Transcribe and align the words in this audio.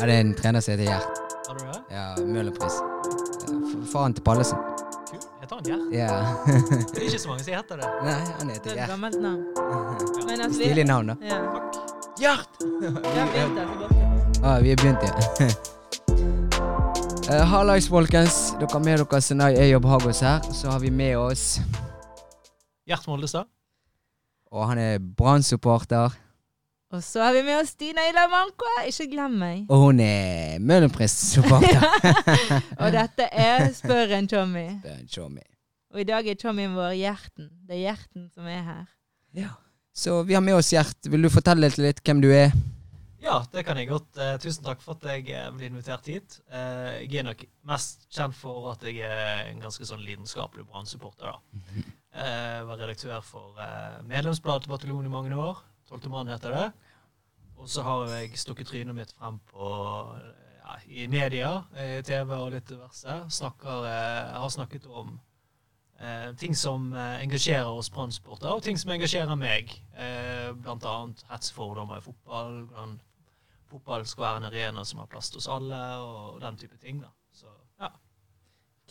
Ja, 0.00 0.06
det 0.10 0.14
er 0.14 0.20
en 0.24 0.32
trener 0.34 0.60
som 0.60 0.72
heter 0.74 0.88
Gjert. 0.90 1.18
Har 1.48 1.54
du 1.54 1.64
det? 1.70 1.80
Ja, 1.94 2.04
Møhlenpris. 2.26 2.78
Faren 3.92 4.14
til 4.16 4.24
Pallesen. 4.26 4.58
Kul. 5.06 5.20
Heter 5.40 5.54
han 5.54 5.64
Gjert? 5.68 5.84
Ja. 5.94 6.08
Det 6.90 6.98
er 6.98 7.04
ikke 7.06 7.20
så 7.22 7.28
mange 7.30 7.44
som 7.46 7.54
heter 7.54 7.78
det. 7.78 7.90
Nei, 8.02 8.16
han 8.40 8.48
Det 8.50 8.56
heter 8.56 8.70
er 8.70 8.72
et 8.72 8.80
Gjert. 8.80 8.90
gammelt 8.90 9.20
navn. 9.22 9.44
Men 10.26 10.40
altså, 10.48 10.58
Stilig 10.58 10.84
navn, 10.88 11.12
da. 11.12 11.16
ja. 11.22 11.38
Gjert! 12.18 12.58
Ja, 13.14 13.28
vi, 13.30 13.38
bare- 14.42 14.62
vi 14.62 14.68
har 14.74 14.76
begynt, 14.82 15.02
ja. 15.06 15.12
Uh, 17.30 17.44
Hallais, 17.54 17.86
folkens. 17.88 18.40
Dere 18.58 18.74
er 18.74 18.82
med 18.84 18.98
dere 19.04 19.20
Senai 19.22 19.52
Eyob 19.62 19.86
Hagos 19.88 20.20
her. 20.26 20.42
Så 20.52 20.70
har 20.74 20.82
vi 20.82 20.90
med 20.90 21.14
oss 21.16 21.60
Gjert 22.90 23.06
Moldestad. 23.06 23.46
Og 24.50 24.66
han 24.68 24.78
er 24.78 24.98
Brann-supporter. 24.98 26.10
Og 26.94 27.02
så 27.02 27.24
har 27.24 27.32
vi 27.34 27.42
med 27.42 27.56
oss 27.58 27.72
Stina 27.74 28.04
Ilamanko. 28.06 28.68
Ikke 28.86 29.08
glem 29.10 29.32
meg. 29.40 29.64
Og 29.72 29.80
hun 29.88 30.00
er 30.04 30.60
Møhlenpris-supporter. 30.62 31.82
Og 32.82 32.92
dette 32.94 33.26
er 33.34 33.66
Spør 33.74 34.14
en 34.20 34.28
Tommy. 34.30 34.68
Spør 34.78 35.00
en 35.00 35.08
Tommy. 35.10 35.42
Og 35.94 36.02
i 36.04 36.06
dag 36.06 36.28
er 36.30 36.38
Tommyen 36.38 36.76
vår 36.78 36.94
Hjerten. 37.00 37.48
Det 37.66 37.74
er 37.80 37.82
Hjerten 37.88 38.28
som 38.34 38.46
er 38.46 38.62
her. 38.62 38.86
Ja. 39.34 39.50
Så 39.94 40.20
vi 40.26 40.34
har 40.38 40.42
med 40.46 40.54
oss 40.58 40.70
Gjert. 40.74 41.10
Vil 41.10 41.26
du 41.26 41.30
fortelle 41.34 41.66
litt, 41.66 41.80
litt 41.82 42.00
hvem 42.06 42.22
du 42.22 42.30
er? 42.34 42.54
Ja, 43.24 43.40
det 43.50 43.64
kan 43.66 43.78
jeg 43.80 43.88
godt. 43.90 44.10
Eh, 44.20 44.34
tusen 44.42 44.66
takk 44.66 44.82
for 44.84 44.98
at 44.98 45.06
jeg 45.08 45.26
eh, 45.34 45.50
ble 45.56 45.70
invitert 45.72 46.06
hit. 46.12 46.38
Eh, 46.52 47.02
jeg 47.08 47.22
er 47.22 47.28
nok 47.32 47.42
mest 47.66 48.06
kjent 48.12 48.36
for 48.38 48.70
at 48.74 48.82
jeg 48.86 49.00
er 49.06 49.46
en 49.48 49.62
ganske 49.64 49.86
sånn 49.88 50.02
lidenskapelig 50.04 50.66
Brann-supporter. 50.68 51.32
da. 51.32 51.84
Eh, 52.14 52.58
var 52.68 52.82
redaktør 52.84 53.22
for 53.24 53.58
eh, 53.58 54.02
medlemsbladet 54.10 54.68
til 54.68 54.74
Bataljonen 54.76 55.08
i 55.10 55.14
mange 55.14 55.38
år. 55.40 55.62
Tolvte 55.88 56.12
mann 56.12 56.30
heter 56.32 56.54
det. 56.54 56.66
Og 57.60 57.68
så 57.70 57.84
har 57.86 58.08
jeg 58.10 58.38
stukket 58.38 58.68
trynet 58.70 58.96
mitt 58.96 59.12
frem 59.18 59.38
på 59.50 59.68
ja, 60.64 60.78
i 60.88 61.06
media, 61.12 61.52
i 61.76 62.02
TV 62.06 62.34
og 62.34 62.50
litt 62.56 62.68
diverse. 62.68 63.20
Snakker, 63.30 63.86
jeg 63.88 64.42
har 64.42 64.52
snakket 64.52 64.88
om 64.88 65.14
eh, 66.00 66.30
ting 66.40 66.56
som 66.56 66.90
eh, 66.92 67.22
engasjerer 67.22 67.70
oss 67.70 67.90
Brann-supportere, 67.94 68.56
og 68.56 68.64
ting 68.64 68.80
som 68.80 68.92
engasjerer 68.94 69.38
meg. 69.38 69.72
Eh, 69.94 70.50
blant 70.56 70.86
annet 70.88 71.24
hetsfordommer 71.30 72.00
i 72.00 72.06
fotball. 72.08 72.62
Hvordan 72.70 72.98
fotball 73.70 74.06
skal 74.06 74.26
være 74.26 74.42
en 74.42 74.50
arena 74.50 74.84
som 74.84 75.02
har 75.02 75.10
plass 75.10 75.30
til 75.30 75.42
oss 75.42 75.50
alle, 75.50 75.82
og 76.00 76.40
den 76.42 76.58
type 76.60 76.78
ting. 76.82 77.02
da. 77.02 77.12
Så 77.32 77.50
ja. 77.80 77.90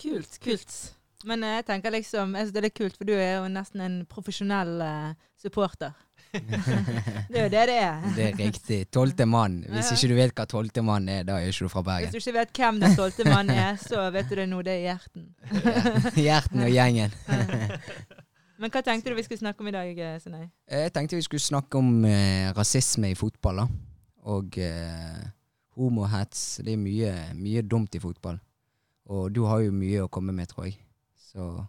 Kult, 0.02 0.39
kult. 0.44 0.77
Men 1.27 1.44
eh, 1.44 1.58
jeg 1.59 1.67
tenker 1.69 1.94
liksom, 1.94 2.36
jeg 2.36 2.47
synes 2.47 2.55
det 2.55 2.61
er 2.61 2.67
litt 2.69 2.80
kult, 2.80 2.97
for 2.99 3.08
du 3.08 3.14
er 3.16 3.38
jo 3.38 3.52
nesten 3.52 3.83
en 3.83 3.99
profesjonell 4.09 4.81
eh, 4.83 5.30
supporter. 5.39 5.95
Det 6.34 7.38
er 7.38 7.44
jo 7.44 7.50
det 7.53 7.64
det 7.70 7.78
er. 7.78 8.06
Det 8.16 8.26
er 8.26 8.38
riktig. 8.39 8.80
Tolvte 8.92 9.26
mann. 9.30 9.59
Hvis 9.70 9.92
ikke 9.94 10.09
du 10.09 10.16
vet 10.17 10.34
hva 10.38 10.45
tolvte 10.50 10.84
mann 10.86 11.09
er, 11.09 11.22
da 11.28 11.38
er 11.38 11.52
ikke 11.52 11.67
du 11.67 11.70
fra 11.70 11.84
Hvis 12.00 12.12
du 12.16 12.17
ikke 12.17 12.34
vet 12.39 12.58
hvem 12.58 12.80
den 12.81 12.95
tolvte 12.98 13.28
mann 13.30 13.50
er, 13.53 13.78
så 13.81 14.08
vet 14.14 14.30
du 14.30 14.36
det 14.39 14.48
nå. 14.50 14.61
Det 14.66 14.73
er 14.73 14.81
Hjerten. 14.88 15.28
Gjerten 16.26 16.66
og 16.66 16.73
gjengen. 16.73 17.14
Men 18.64 18.72
hva 18.72 18.81
tenkte 18.86 19.11
du 19.11 19.17
vi 19.17 19.26
skulle 19.28 19.42
snakke 19.42 19.61
om 19.61 19.70
i 19.70 19.76
dag, 19.76 19.94
Sinei? 19.94 20.20
Sinai? 20.23 20.50
Jeg 20.72 20.94
tenkte 20.95 21.20
vi 21.20 21.26
skulle 21.26 21.44
snakke 21.44 21.78
om 21.78 22.06
eh, 22.08 22.50
rasisme 22.58 23.11
i 23.11 23.17
fotball. 23.20 23.64
da. 23.64 23.67
Og 24.34 24.58
eh, 24.58 25.23
homohets. 25.78 26.61
Det 26.66 26.73
er 26.73 26.81
mye, 26.81 27.14
mye 27.38 27.61
dumt 27.61 27.95
i 27.95 28.02
fotball. 28.02 28.39
Og 29.11 29.30
du 29.36 29.44
har 29.50 29.61
jo 29.66 29.73
mye 29.76 30.06
å 30.06 30.11
komme 30.11 30.34
med, 30.34 30.50
tror 30.50 30.70
jeg. 30.70 30.78
Så 31.30 31.66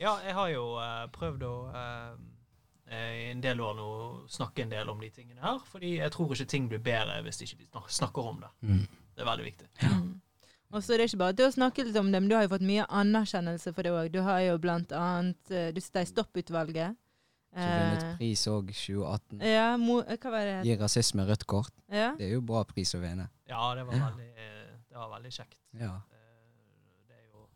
Ja, 0.00 0.16
jeg 0.26 0.34
har 0.36 0.48
jo 0.52 0.64
eh, 0.82 1.04
prøvd 1.14 1.44
å 1.46 1.54
eh, 1.72 2.16
i 2.94 3.30
en 3.32 3.40
del 3.42 3.60
år 3.60 3.74
nå 3.74 3.86
snakke 4.30 4.62
en 4.62 4.70
del 4.70 4.88
om 4.92 5.00
de 5.00 5.08
tingene 5.10 5.40
her. 5.42 5.58
Fordi 5.72 5.96
jeg 5.98 6.12
tror 6.14 6.32
ikke 6.34 6.46
ting 6.46 6.68
blir 6.70 6.78
bedre 6.78 7.22
hvis 7.26 7.40
ikke 7.42 7.58
vi 7.58 7.66
snak- 7.72 7.90
snakker 7.90 8.28
om 8.30 8.40
det. 8.44 8.50
mm. 8.62 8.86
Det 9.16 9.22
er 9.24 9.30
veldig 9.30 9.44
viktig. 9.46 9.68
Mm. 9.82 10.20
Og 10.76 10.82
så 10.82 10.92
er 10.92 10.98
det 10.98 11.04
ikke 11.08 11.18
bare 11.22 11.32
det 11.32 11.46
å 11.46 11.52
snakke 11.54 11.84
litt 11.86 11.96
om 11.96 12.10
det, 12.12 12.20
men 12.20 12.28
du 12.28 12.34
har 12.36 12.42
jo 12.44 12.50
fått 12.52 12.64
mye 12.66 12.84
anerkjennelse 12.90 13.72
for 13.74 13.82
det 13.86 13.92
òg. 13.96 14.10
Du 14.12 14.20
har 14.26 14.40
jo 14.44 14.56
blant 14.58 14.92
annet 14.92 15.50
eh, 15.50 15.70
Du 15.72 15.80
sitter 15.80 16.02
i 16.04 16.10
Stopputvalget. 16.10 16.96
Så 17.56 17.64
vunnet 17.64 18.02
Eh, 18.04 18.16
pris 18.18 18.42
òg 18.52 18.66
2018. 18.74 19.40
ja, 19.40 19.76
mo, 19.80 20.00
eh, 20.02 20.18
hva 20.20 20.30
var 20.34 20.44
det? 20.44 20.56
Gi 20.66 20.76
rasisme 20.76 21.24
rødt 21.24 21.46
kort. 21.46 21.72
Ja. 21.88 22.10
Det 22.18 22.26
er 22.28 22.34
jo 22.34 22.42
bra 22.44 22.64
pris 22.68 22.92
å 22.94 23.00
vinne. 23.00 23.30
Ja, 23.48 23.74
det 23.74 23.86
var 23.86 23.94
veldig, 23.94 24.28
det 24.90 24.96
var 24.98 25.08
veldig 25.14 25.32
kjekt. 25.32 25.56
Ja. 25.80 25.94
Eh, 26.12 27.06
Det 27.08 27.16
er 27.16 27.26
jo, 27.32 27.46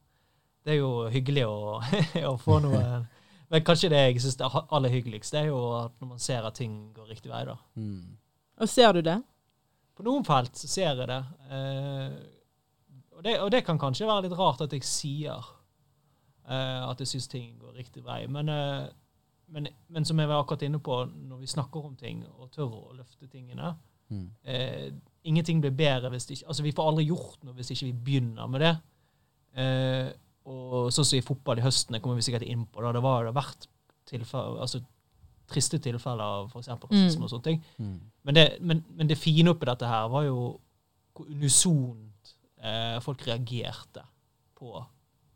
det 0.65 0.73
er 0.73 0.79
jo 0.81 0.91
hyggelig 1.13 1.45
å, 1.45 1.83
å 2.33 2.37
få 2.41 2.61
noe 2.65 2.81
Men 3.51 3.65
kanskje 3.67 3.91
det 3.91 4.01
jeg 4.05 4.23
syns 4.23 4.39
er 4.39 4.59
aller 4.71 4.93
hyggeligst, 4.93 5.35
det 5.35 5.41
er 5.43 5.49
jo 5.51 5.59
at 5.81 5.95
når 5.99 6.13
man 6.13 6.23
ser 6.23 6.47
at 6.47 6.55
ting 6.55 6.75
går 6.95 7.09
riktig 7.11 7.33
vei, 7.33 7.43
da. 7.49 7.57
Mm. 7.75 8.17
Og 8.61 8.69
ser 8.71 8.93
du 8.95 9.01
det? 9.03 9.17
På 9.97 10.07
noen 10.07 10.25
felt 10.25 10.57
så 10.57 10.71
ser 10.71 10.93
jeg 10.93 11.09
det. 11.11 11.21
Eh, 11.51 12.15
og 13.17 13.25
det. 13.27 13.35
Og 13.43 13.51
det 13.53 13.65
kan 13.67 13.81
kanskje 13.81 14.09
være 14.09 14.29
litt 14.29 14.39
rart 14.39 14.63
at 14.65 14.73
jeg 14.77 14.87
sier 14.87 15.51
eh, 16.47 16.83
at 16.87 17.03
jeg 17.03 17.11
syns 17.11 17.29
ting 17.33 17.53
går 17.59 17.75
riktig 17.81 18.05
vei. 18.07 18.23
Men, 18.31 18.49
eh, 18.55 18.87
men, 19.51 19.67
men 19.91 20.07
som 20.07 20.23
jeg 20.23 20.31
var 20.31 20.45
akkurat 20.45 20.63
inne 20.69 20.79
på, 20.79 21.03
når 21.11 21.43
vi 21.43 21.51
snakker 21.51 21.91
om 21.91 21.99
ting 21.99 22.23
og 22.31 22.53
tør 22.55 22.71
å 22.71 22.99
løfte 22.99 23.31
tingene 23.31 23.77
Mm. 24.11 24.27
Ingenting 25.23 25.61
blir 25.63 25.71
bedre 25.71 26.09
hvis 26.11 26.25
det 26.27 26.33
ikke 26.35 26.49
Altså, 26.51 26.63
vi 26.67 26.73
får 26.75 26.89
aldri 26.91 27.05
gjort 27.07 27.45
noe 27.47 27.55
hvis 27.55 27.69
ikke 27.71 27.87
vi 27.87 27.99
begynner 28.09 28.49
med 28.51 28.65
det. 28.65 28.73
Eh, 29.55 30.09
og 30.49 30.89
sånn 30.95 31.05
som 31.05 31.19
i 31.19 31.25
fotball 31.25 31.61
i 31.61 31.65
høsten, 31.65 31.95
det 31.95 32.01
kommer 32.03 32.17
vi 32.21 32.25
sikkert 32.27 32.47
inn 32.49 32.65
på, 32.67 32.83
da, 32.83 32.93
det 32.97 33.03
var 33.05 33.27
det 33.29 33.35
vært 33.37 33.67
tilfeller, 34.09 34.61
altså 34.65 34.81
triste 35.51 35.79
tilfeller 35.83 36.23
av 36.25 36.51
f.eks. 36.53 36.69
rasisme 36.69 37.21
Mm. 37.21 37.25
og 37.27 37.31
sånne 37.31 37.45
ting. 37.45 37.63
Mm. 37.79 38.01
Men 38.25 38.35
det, 38.35 38.45
men, 38.61 38.85
men 38.97 39.09
det 39.11 39.19
fine 39.19 39.51
oppi 39.51 39.67
dette 39.67 39.87
her 39.87 40.09
var 40.09 40.25
jo 40.25 40.39
hvor 41.15 41.27
unisont 41.27 42.35
eh, 42.63 43.01
folk 43.03 43.27
reagerte 43.27 44.05
på, 44.57 44.85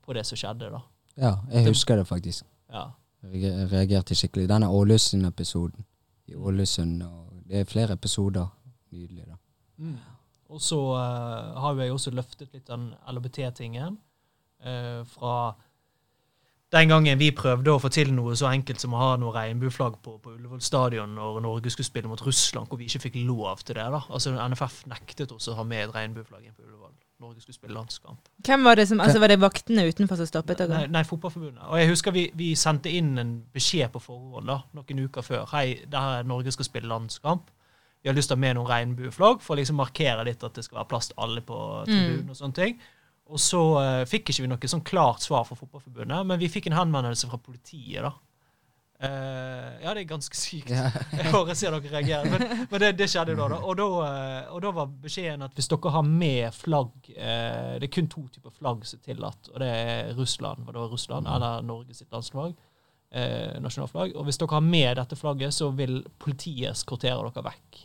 på 0.03 0.13
det 0.15 0.25
som 0.27 0.39
skjedde, 0.39 0.71
da. 0.71 0.81
Ja, 1.17 1.33
jeg 1.53 1.67
husker 1.69 1.97
det 1.99 2.07
faktisk. 2.07 2.47
Ja. 2.71 2.89
Jeg 3.33 3.69
reagerte 3.73 4.15
skikkelig. 4.15 4.49
Denne 4.51 4.69
Ålesund-episoden 4.69 5.85
i 6.29 6.35
Ålesund. 6.35 7.03
og 7.03 7.43
Det 7.49 7.61
er 7.61 7.69
flere 7.69 7.93
episoder. 7.99 8.47
Nydelig, 8.93 9.27
da. 9.29 9.37
Mm. 9.77 9.99
Og 10.55 10.61
så 10.61 10.79
uh, 10.79 11.61
har 11.61 11.75
jo 11.75 11.81
jeg 11.81 11.93
også 11.93 12.11
løftet 12.15 12.53
litt 12.53 12.67
den 12.69 12.93
LHBT-tingen 13.11 13.99
fra 15.11 15.37
den 16.75 16.91
gangen 16.91 17.19
vi 17.21 17.31
prøvde 17.37 17.71
å 17.71 17.81
få 17.83 17.91
til 17.93 18.11
noe 18.15 18.35
så 18.39 18.49
enkelt 18.51 18.83
som 18.83 18.95
å 18.97 19.01
ha 19.03 19.11
noe 19.21 19.35
regnbueflagg 19.35 20.01
på, 20.03 20.17
på 20.23 20.33
Ullevål 20.35 20.63
stadion 20.65 21.13
når 21.15 21.43
Norge 21.45 21.71
skulle 21.71 21.87
spille 21.87 22.11
mot 22.11 22.23
Russland, 22.27 22.67
hvor 22.69 22.81
vi 22.81 22.89
ikke 22.89 23.05
fikk 23.07 23.21
lov 23.29 23.63
til 23.63 23.79
det. 23.79 23.87
da. 23.95 24.01
Altså 24.11 24.35
NFF 24.35 24.81
nektet 24.91 25.35
oss 25.35 25.51
å 25.53 25.59
ha 25.59 25.67
med 25.69 25.85
et 25.85 25.95
regnbueflagg 25.95 26.49
inn 26.49 26.57
på 26.57 26.65
Ullevål. 26.67 26.91
Norge 27.23 27.45
skulle 27.45 27.57
spille 27.57 27.77
landskamp. 27.77 28.27
Hvem 28.45 28.65
var 28.67 28.77
det 28.77 28.89
som, 28.91 29.01
altså 29.01 29.21
Var 29.23 29.31
det 29.31 29.41
vaktene 29.41 29.85
utenfor 29.87 30.19
som 30.19 30.27
stoppet 30.27 30.59
Nei, 30.59 30.67
dere? 30.67 30.91
nei, 30.91 31.05
Fotballforbundet. 31.07 31.63
Og 31.71 31.79
jeg 31.79 31.93
husker 31.93 32.15
vi, 32.17 32.25
vi 32.35 32.51
sendte 32.59 32.91
inn 32.91 33.15
en 33.23 33.37
beskjed 33.55 33.93
på 33.95 34.03
forhånd 34.03 34.51
da, 34.51 34.59
noen 34.75 35.05
uker 35.07 35.25
før. 35.25 35.47
Hei, 35.55 35.85
det 35.87 36.01
her 36.01 36.25
er 36.25 36.29
Norge 36.29 36.53
skal 36.53 36.67
spille 36.67 36.91
landskamp. 36.91 37.53
Vi 38.03 38.11
har 38.11 38.19
lyst 38.19 38.29
til 38.29 38.37
å 38.37 38.41
ha 38.41 38.45
med 38.45 38.59
noen 38.59 38.69
regnbueflagg 38.69 39.41
for 39.41 39.55
å 39.55 39.61
liksom 39.61 39.79
markere 39.81 40.27
litt 40.27 40.43
at 40.45 40.59
det 40.59 40.67
skal 40.67 40.83
være 40.83 40.91
plass 40.91 41.13
til 41.13 41.23
alle 41.25 41.41
på 41.47 41.61
tribunen. 41.87 42.27
Mm. 42.27 42.35
Og 42.35 42.41
sånne 42.43 42.59
ting. 42.59 42.83
Og 43.33 43.41
så 43.41 43.61
eh, 43.81 44.03
fikk 44.09 44.31
ikke 44.31 44.45
vi 44.45 44.51
noe 44.53 44.69
sånn 44.69 44.85
klart 44.85 45.25
svar 45.25 45.47
fra 45.49 45.57
Fotballforbundet, 45.57 46.27
men 46.29 46.41
vi 46.41 46.51
fikk 46.53 46.69
en 46.69 46.77
henvendelse 46.77 47.31
fra 47.31 47.41
politiet. 47.41 48.05
da. 48.05 48.13
Eh, 49.05 49.85
ja, 49.85 49.95
det 49.95 50.05
er 50.05 50.09
ganske 50.09 50.37
sykt. 50.39 50.71
Jeg 51.19 51.31
hører 51.33 51.57
ser 51.59 51.75
dere 51.75 51.93
reagerer. 51.93 52.29
Men, 52.31 52.67
men 52.71 52.83
det, 52.83 52.93
det 53.01 53.09
skjedde 53.11 53.37
da. 53.39 53.49
da. 53.55 53.61
Og, 53.63 53.75
da 53.81 53.89
eh, 54.09 54.53
og 54.55 54.61
da 54.65 54.75
var 54.77 54.93
beskjeden 55.05 55.47
at 55.47 55.57
hvis 55.57 55.71
dere 55.73 55.95
har 55.97 56.05
med 56.07 56.55
flagg 56.57 57.11
eh, 57.15 57.75
Det 57.81 57.89
er 57.89 57.95
kun 57.97 58.13
to 58.13 58.27
typer 58.33 58.55
flagg 58.55 58.85
som 58.89 59.01
er 59.01 59.09
tillatt, 59.09 59.51
og 59.53 59.59
det 59.65 59.73
er 59.73 60.15
Russland, 60.19 60.63
hva 60.65 60.77
det 60.77 60.85
var 60.85 60.95
Russland, 60.95 61.33
eller 61.35 61.67
Norge 61.67 61.97
sitt 61.97 62.13
landslag. 62.15 62.55
Eh, 63.15 63.57
nasjonalflagg. 63.63 64.15
Og 64.19 64.29
hvis 64.29 64.41
dere 64.41 64.57
har 64.57 64.65
med 64.69 64.97
dette 65.01 65.19
flagget, 65.19 65.55
så 65.55 65.73
vil 65.75 66.01
politiet 66.23 66.73
eskortere 66.73 67.29
dere 67.29 67.49
vekk. 67.51 67.85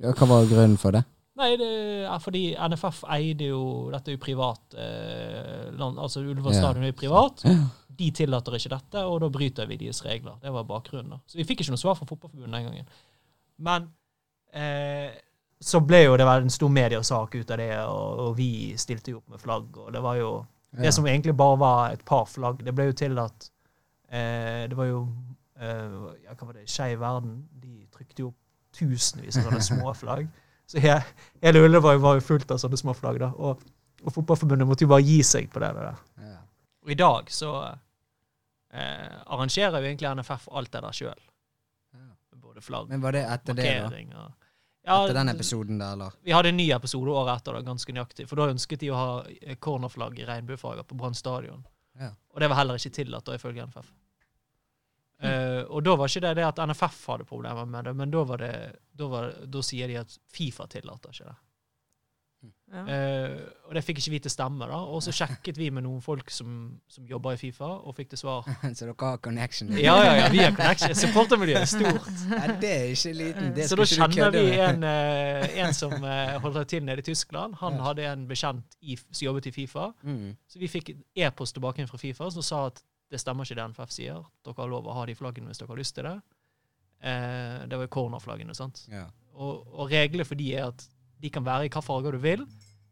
Ja, 0.00 0.12
Hva 0.14 0.28
var 0.30 0.50
grunnen 0.50 0.78
for 0.78 0.94
det? 0.94 1.04
Nei, 1.40 1.54
det 1.56 1.70
er 2.04 2.20
fordi 2.20 2.42
NFF 2.68 3.04
eide 3.16 3.46
jo 3.48 3.62
Dette 3.92 4.12
er 4.12 4.16
jo 4.18 4.20
privat 4.20 4.74
eh, 4.76 5.70
land, 5.72 5.96
Altså 6.02 6.20
Ullevål 6.20 6.56
stadion 6.58 6.84
er 6.84 6.92
jo 6.92 6.98
privat. 7.00 7.44
De 8.00 8.10
tillater 8.16 8.56
ikke 8.56 8.72
dette, 8.74 9.04
og 9.04 9.18
da 9.22 9.28
bryter 9.32 9.68
vi 9.68 9.78
deres 9.80 10.02
regler. 10.04 10.36
Det 10.42 10.52
var 10.52 10.68
bakgrunnen. 10.68 11.16
da. 11.16 11.18
Så 11.28 11.40
vi 11.40 11.44
fikk 11.48 11.64
ikke 11.64 11.74
noe 11.74 11.80
svar 11.80 11.96
fra 11.98 12.08
Fotballforbundet 12.08 12.54
den 12.56 12.68
gangen. 12.68 12.92
Men 13.60 13.88
eh, 14.56 15.16
så 15.60 15.82
ble 15.84 16.04
jo 16.06 16.16
det 16.16 16.24
var 16.24 16.40
en 16.40 16.52
stor 16.52 16.72
mediesak 16.72 17.34
ut 17.36 17.50
av 17.52 17.60
det, 17.60 17.72
og, 17.84 18.22
og 18.24 18.36
vi 18.38 18.50
stilte 18.80 19.12
jo 19.12 19.20
opp 19.20 19.34
med 19.34 19.42
flagg, 19.42 19.76
og 19.76 19.92
det 19.92 20.02
var 20.04 20.16
jo 20.20 20.30
Det 20.70 20.92
som 20.94 21.06
egentlig 21.06 21.34
bare 21.36 21.58
var 21.58 21.92
et 21.92 22.04
par 22.06 22.28
flagg. 22.30 22.60
Det 22.64 22.72
ble 22.74 22.84
jo 22.86 22.92
tillatt 22.94 23.50
eh, 24.08 24.68
Det 24.70 24.76
var 24.78 24.86
jo 24.86 25.00
eh, 25.58 25.96
ja, 26.24 26.36
Hva 26.36 26.46
var 26.46 26.54
det? 26.60 26.68
Skeiv 26.70 27.00
Verden. 27.00 27.40
De 27.58 27.86
trykte 27.90 28.22
jo 28.22 28.28
opp 28.30 28.38
tusenvis 28.78 29.36
av 29.40 29.48
sånne 29.48 29.64
små 29.70 29.92
flagg. 29.98 30.28
Så 30.70 30.78
he, 30.78 30.94
hele 31.42 31.62
Ullevål 31.66 31.98
var 32.02 32.18
jo 32.18 32.22
fullt 32.22 32.50
av 32.54 32.60
sånne 32.62 32.78
små 32.78 32.94
flagg. 32.94 33.18
da, 33.22 33.32
Og, 33.34 33.62
og 34.04 34.14
Fotballforbundet 34.14 34.68
måtte 34.68 34.86
jo 34.86 34.92
bare 34.92 35.02
gi 35.02 35.18
seg 35.26 35.48
på 35.50 35.62
det 35.62 35.72
der. 35.76 35.96
Ja. 36.22 36.36
Og 36.84 36.92
i 36.94 36.98
dag 36.98 37.32
så 37.34 37.50
eh, 37.66 39.16
arrangerer 39.26 39.80
jo 39.82 39.88
egentlig 39.90 40.12
NFF 40.20 40.46
alt 40.54 40.70
det 40.72 40.84
der 40.86 40.96
sjøl. 40.96 41.24
Ja. 41.96 42.06
Både 42.40 42.62
flagg 42.64 42.88
Men 42.92 43.02
var 43.02 43.18
det 43.18 43.24
etter 43.26 43.58
det, 43.58 43.72
da? 43.82 44.22
og 44.22 44.46
Ja, 44.86 44.94
Etter 45.04 45.18
den 45.18 45.28
episoden 45.34 45.82
der, 45.82 45.92
eller? 45.98 46.14
Vi 46.24 46.32
hadde 46.32 46.54
en 46.54 46.56
ny 46.56 46.70
episode 46.72 47.12
året 47.12 47.34
etter, 47.42 47.58
da, 47.58 47.66
ganske 47.66 47.92
nøyaktig. 47.92 48.24
For 48.30 48.40
da 48.40 48.46
ønsket 48.54 48.80
de 48.80 48.88
å 48.94 48.96
ha 48.96 49.10
eh, 49.26 49.58
cornerflagg 49.60 50.22
i 50.22 50.28
regnbuefarger 50.28 50.86
på 50.88 50.96
Brann 51.02 51.18
stadion. 51.18 51.66
Ja. 52.00 52.14
Og 52.32 52.40
det 52.40 52.48
var 52.48 52.62
heller 52.62 52.78
ikke 52.80 52.94
tillatt, 53.02 53.26
da, 53.26 53.36
ifølge 53.36 53.66
NFF. 53.66 53.90
Eh, 55.20 55.62
og 55.68 55.84
da 55.84 55.96
var 56.00 56.08
ikke 56.08 56.24
det 56.24 56.36
det 56.38 56.48
at 56.48 56.62
NFF 56.70 57.06
hadde 57.12 57.28
problemer 57.28 57.68
med 57.68 57.84
det, 57.84 57.96
men 57.96 58.10
da, 58.10 58.24
var 58.24 58.40
det, 58.40 58.54
da, 58.96 59.08
var, 59.12 59.32
da 59.46 59.62
sier 59.62 59.90
de 59.90 59.98
at 60.00 60.18
Fifa 60.32 60.66
tillater 60.72 61.12
ikke 61.12 61.28
det. 61.28 61.38
Ja. 62.70 62.84
Eh, 62.86 63.40
og 63.66 63.74
det 63.74 63.82
fikk 63.84 63.98
ikke 63.98 64.12
vi 64.14 64.18
til 64.22 64.32
stemme, 64.32 64.64
da. 64.70 64.78
Og 64.94 65.02
så 65.02 65.12
sjekket 65.12 65.58
vi 65.58 65.66
med 65.74 65.82
noen 65.84 66.00
folk 66.00 66.30
som, 66.32 66.78
som 66.88 67.04
jobber 67.04 67.34
i 67.34 67.40
Fifa, 67.40 67.66
og 67.66 67.96
fikk 67.98 68.12
til 68.12 68.20
svar. 68.22 68.46
Så 68.78 68.86
dere 68.86 68.94
har 69.00 69.18
connection? 69.20 69.72
Ja, 69.76 69.96
ja, 70.06 70.12
ja, 70.20 70.28
vi 70.32 70.38
har 70.44 70.54
connection. 70.56 70.94
Supportermiljøet 71.02 71.66
er 71.66 71.70
stort. 71.72 72.08
Ja, 72.30 72.46
det 72.62 72.70
er 72.70 72.84
ikke 72.94 73.12
liten. 73.18 73.50
Det 73.56 73.66
Så 73.68 73.76
da 73.76 73.86
kjenner 73.90 74.30
vi 74.32 74.44
en, 74.56 74.86
uh, 74.86 75.58
en 75.64 75.74
som 75.76 75.96
uh, 75.98 76.38
holder 76.46 76.68
til 76.70 76.86
nede 76.86 77.02
i 77.02 77.08
Tyskland. 77.10 77.58
Han 77.60 77.76
Ja. 77.80 77.82
hadde 77.90 78.06
en 78.12 78.24
bekjent 78.30 78.78
i, 78.80 78.96
som 78.96 79.26
jobbet 79.26 79.50
i 79.50 79.54
Fifa. 79.58 79.90
Mm. 80.06 80.36
Så 80.48 80.62
vi 80.62 80.70
fikk 80.70 80.94
e-post 81.16 81.58
tilbake 81.58 81.84
fra 81.90 81.98
Fifa 82.00 82.30
som 82.30 82.46
sa 82.46 82.66
at 82.70 82.80
det 83.10 83.20
stemmer 83.20 83.44
ikke 83.46 83.58
det 83.58 83.64
NFF 83.72 83.90
sier. 83.94 84.20
Dere 84.46 84.54
har 84.62 84.70
lov 84.70 84.86
å 84.86 84.94
ha 84.94 85.06
de 85.08 85.16
flaggene 85.18 85.50
hvis 85.50 85.58
dere 85.60 85.72
har 85.72 85.80
lyst 85.80 85.96
til 85.96 86.06
det. 86.06 86.16
Eh, 87.02 87.66
det 87.66 87.76
var 87.78 87.86
jo 87.88 87.92
cornerflaggene, 87.96 88.54
sant. 88.54 88.84
Ja. 88.92 89.06
Og, 89.34 89.66
og 89.72 89.90
reglene 89.92 90.26
for 90.28 90.38
de 90.38 90.50
er 90.54 90.68
at 90.68 90.86
de 91.20 91.30
kan 91.32 91.44
være 91.44 91.64
i 91.64 91.68
hvilke 91.68 91.82
farger 91.84 92.16
du 92.16 92.22
vil, 92.22 92.46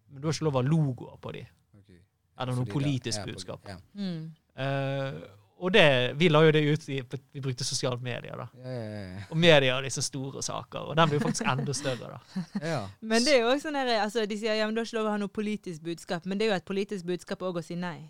men 0.09 0.21
du 0.23 0.29
har 0.29 0.35
ikke 0.37 0.49
lov 0.49 0.57
å 0.59 0.63
ha 0.63 0.69
logoer 0.69 1.19
på 1.23 1.33
de. 1.37 1.43
Okay. 1.83 2.01
Eller 2.41 2.57
noe 2.57 2.67
da- 2.69 2.73
politisk 2.75 3.27
budskap. 3.29 3.69
Ja. 3.69 3.77
Mm. 3.99 4.31
Eh, 4.59 5.21
og 5.59 5.73
det, 5.75 5.85
vi 6.15 6.29
la 6.31 6.39
jo 6.47 6.53
det 6.55 6.61
ut 6.71 6.85
i 6.95 7.01
Vi 7.35 7.41
brukte 7.43 7.65
sosiale 7.67 7.99
medier, 7.99 8.37
da. 8.39 8.45
Ja, 8.63 8.75
ja, 8.75 9.01
ja. 9.17 9.23
Og 9.31 9.41
media 9.43 9.75
har 9.75 9.83
disse 9.83 10.05
store 10.07 10.43
saker. 10.47 10.93
Og 10.93 10.97
den 10.97 11.11
blir 11.11 11.19
faktisk 11.25 11.49
enda 11.51 11.75
større, 11.75 12.13
da. 12.15 12.43
ja. 12.63 12.83
Men 13.01 13.25
det 13.27 13.35
er 13.35 13.41
jo 13.43 13.49
også 13.51 13.67
sånn 13.69 13.79
der, 13.81 13.91
altså, 14.05 14.23
De 14.31 14.39
sier 14.39 14.55
ja, 14.55 14.69
men 14.71 14.77
du 14.77 14.81
har 14.85 14.87
ikke 14.87 15.01
lov 15.01 15.09
å 15.11 15.17
ha 15.17 15.19
noe 15.19 15.33
politisk 15.35 15.83
budskap, 15.83 16.27
men 16.31 16.39
det 16.39 16.47
er 16.47 16.53
jo 16.53 16.59
et 16.61 16.69
politisk 16.69 17.09
budskap 17.11 17.43
òg 17.43 17.59
å 17.59 17.65
si 17.67 17.75
nei. 17.75 18.07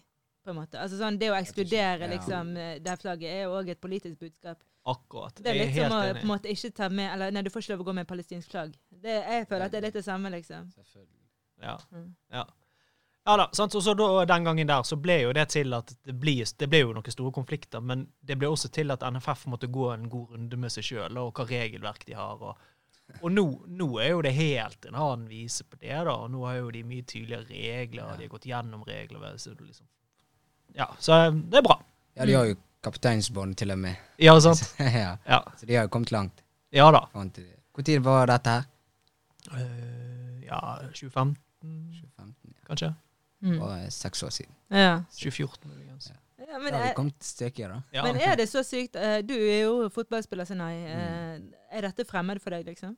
På 0.49 0.55
en 0.57 0.61
måte. 0.63 0.81
Altså 0.81 0.99
sånn, 1.01 1.21
Det 1.21 1.29
å 1.31 1.37
ekskludere 1.37 2.09
Ja. 2.09 2.11
liksom, 2.15 2.57
eh, 2.57 2.79
det 2.83 2.99
flagget 3.03 3.31
er 3.37 3.53
òg 3.53 3.71
et 3.75 3.81
politisk 3.81 4.19
budskap. 4.19 4.65
Akkurat. 4.89 5.35
Det 5.37 5.47
er 5.53 5.55
Jeg 5.55 5.67
litt 5.67 5.77
som 5.77 5.93
å 5.93 6.01
på 6.15 6.23
en 6.23 6.31
måte 6.31 6.49
ikke 6.49 6.71
ta 6.75 6.89
med 6.89 7.13
Eller 7.13 7.31
nei, 7.35 7.43
du 7.45 7.51
får 7.51 7.61
ikke 7.63 7.75
lov 7.77 7.83
å 7.85 7.89
gå 7.91 7.95
med 7.99 8.09
palestinsk 8.09 8.49
flagg. 8.55 8.73
Det, 8.91 9.19
jeg 9.27 9.49
føler 9.51 9.67
at 9.67 9.75
det 9.75 9.83
er 9.83 9.87
litt 9.89 9.99
det 9.99 10.05
samme, 10.07 10.31
liksom. 10.33 10.71
Selvfølgelig. 10.73 11.19
Ja. 11.61 11.77
Mm. 11.93 12.15
Ja. 12.33 12.45
ja 13.27 13.37
da, 13.37 13.49
sant? 13.53 13.75
Og 13.75 13.83
så 13.85 13.95
da, 13.99 14.25
Den 14.25 14.45
gangen 14.45 14.71
der 14.71 14.87
så 14.89 14.97
ble 14.97 15.19
jo 15.27 15.35
det 15.37 15.49
til 15.53 15.75
at 15.75 15.93
det, 16.07 16.15
ble, 16.19 16.39
det 16.45 16.71
ble 16.71 16.81
jo 16.81 16.95
noen 16.97 17.13
store 17.13 17.35
konflikter, 17.37 17.85
men 17.85 18.07
det 18.25 18.39
ble 18.39 18.49
også 18.49 18.71
til 18.73 18.95
at 18.95 19.05
NFF 19.05 19.45
måtte 19.53 19.69
gå 19.69 19.91
en 19.93 20.09
god 20.09 20.33
runde 20.37 20.57
med 20.57 20.73
seg 20.73 20.85
sjøl, 20.89 21.21
og 21.21 21.35
hva 21.37 21.45
regelverk 21.51 22.07
de 22.09 22.17
har. 22.17 22.41
Og, 22.41 22.57
og 23.21 23.31
nå, 23.33 23.45
nå 23.69 23.91
er 24.01 24.15
jo 24.15 24.23
det 24.25 24.33
helt 24.39 24.89
en 24.89 24.95
annen 24.97 25.29
vise 25.29 25.65
på 25.65 25.77
det. 25.83 25.93
da, 25.93 26.15
og 26.15 26.31
Nå 26.31 26.47
har 26.47 26.63
jo 26.63 26.71
de 26.71 26.83
mye 26.85 27.05
tydeligere 27.05 27.45
regler, 27.51 28.05
og 28.09 28.17
de 28.17 28.25
har 28.25 28.33
gått 28.39 28.49
gjennom 28.49 28.85
regler. 28.89 29.37
Så 29.37 29.53
liksom, 29.59 29.87
ja, 30.79 30.89
så 31.03 31.19
eh, 31.19 31.37
det 31.53 31.61
er 31.61 31.67
bra. 31.67 31.79
Ja, 32.19 32.27
de 32.27 32.35
har 32.39 32.49
jo 32.51 32.57
kapteinsbånd 32.87 33.57
til 33.59 33.75
og 33.75 33.81
med. 33.83 33.99
Ja, 34.23 34.35
sant? 34.43 34.63
ja. 35.03 35.17
Ja, 35.27 35.43
Så 35.59 35.67
de 35.67 35.75
har 35.75 35.89
jo 35.89 35.93
kommet 35.95 36.13
langt. 36.15 36.45
ja 36.75 36.91
da. 36.95 37.05
Når 37.15 37.31
Hvor 37.75 37.87
tid 37.87 38.01
var 38.03 38.27
dette 38.27 38.51
her? 38.51 38.65
Uh, 39.49 40.45
ja, 40.45 40.61
2015, 40.93 41.37
2015? 41.63 42.55
Ja. 42.55 42.67
kanskje? 42.67 42.95
Mm. 43.41 43.61
Og 43.63 43.93
seks 43.93 44.23
år 44.23 44.31
siden. 44.31 44.55
Ja. 44.71 45.03
2014, 45.11 45.71
muligens. 45.71 46.13
Ja, 46.39 46.59
men, 46.59 46.75
har 46.75 46.83
vi 46.83 46.89
er, 46.89 47.11
stykket. 47.21 47.71
Ja. 47.93 48.03
men 48.03 48.17
er 48.17 48.37
det 48.37 48.49
så 48.49 48.63
sykt 48.63 48.97
eh, 48.97 49.19
Du 49.27 49.35
er 49.35 49.61
jo 49.67 49.89
fotballspiller, 49.93 50.45
Sinai. 50.45 50.75
Mm. 50.81 50.89
Eh, 50.89 51.79
er 51.79 51.87
dette 51.89 52.07
fremmed 52.09 52.41
for 52.41 52.55
deg, 52.55 52.65
liksom? 52.67 52.97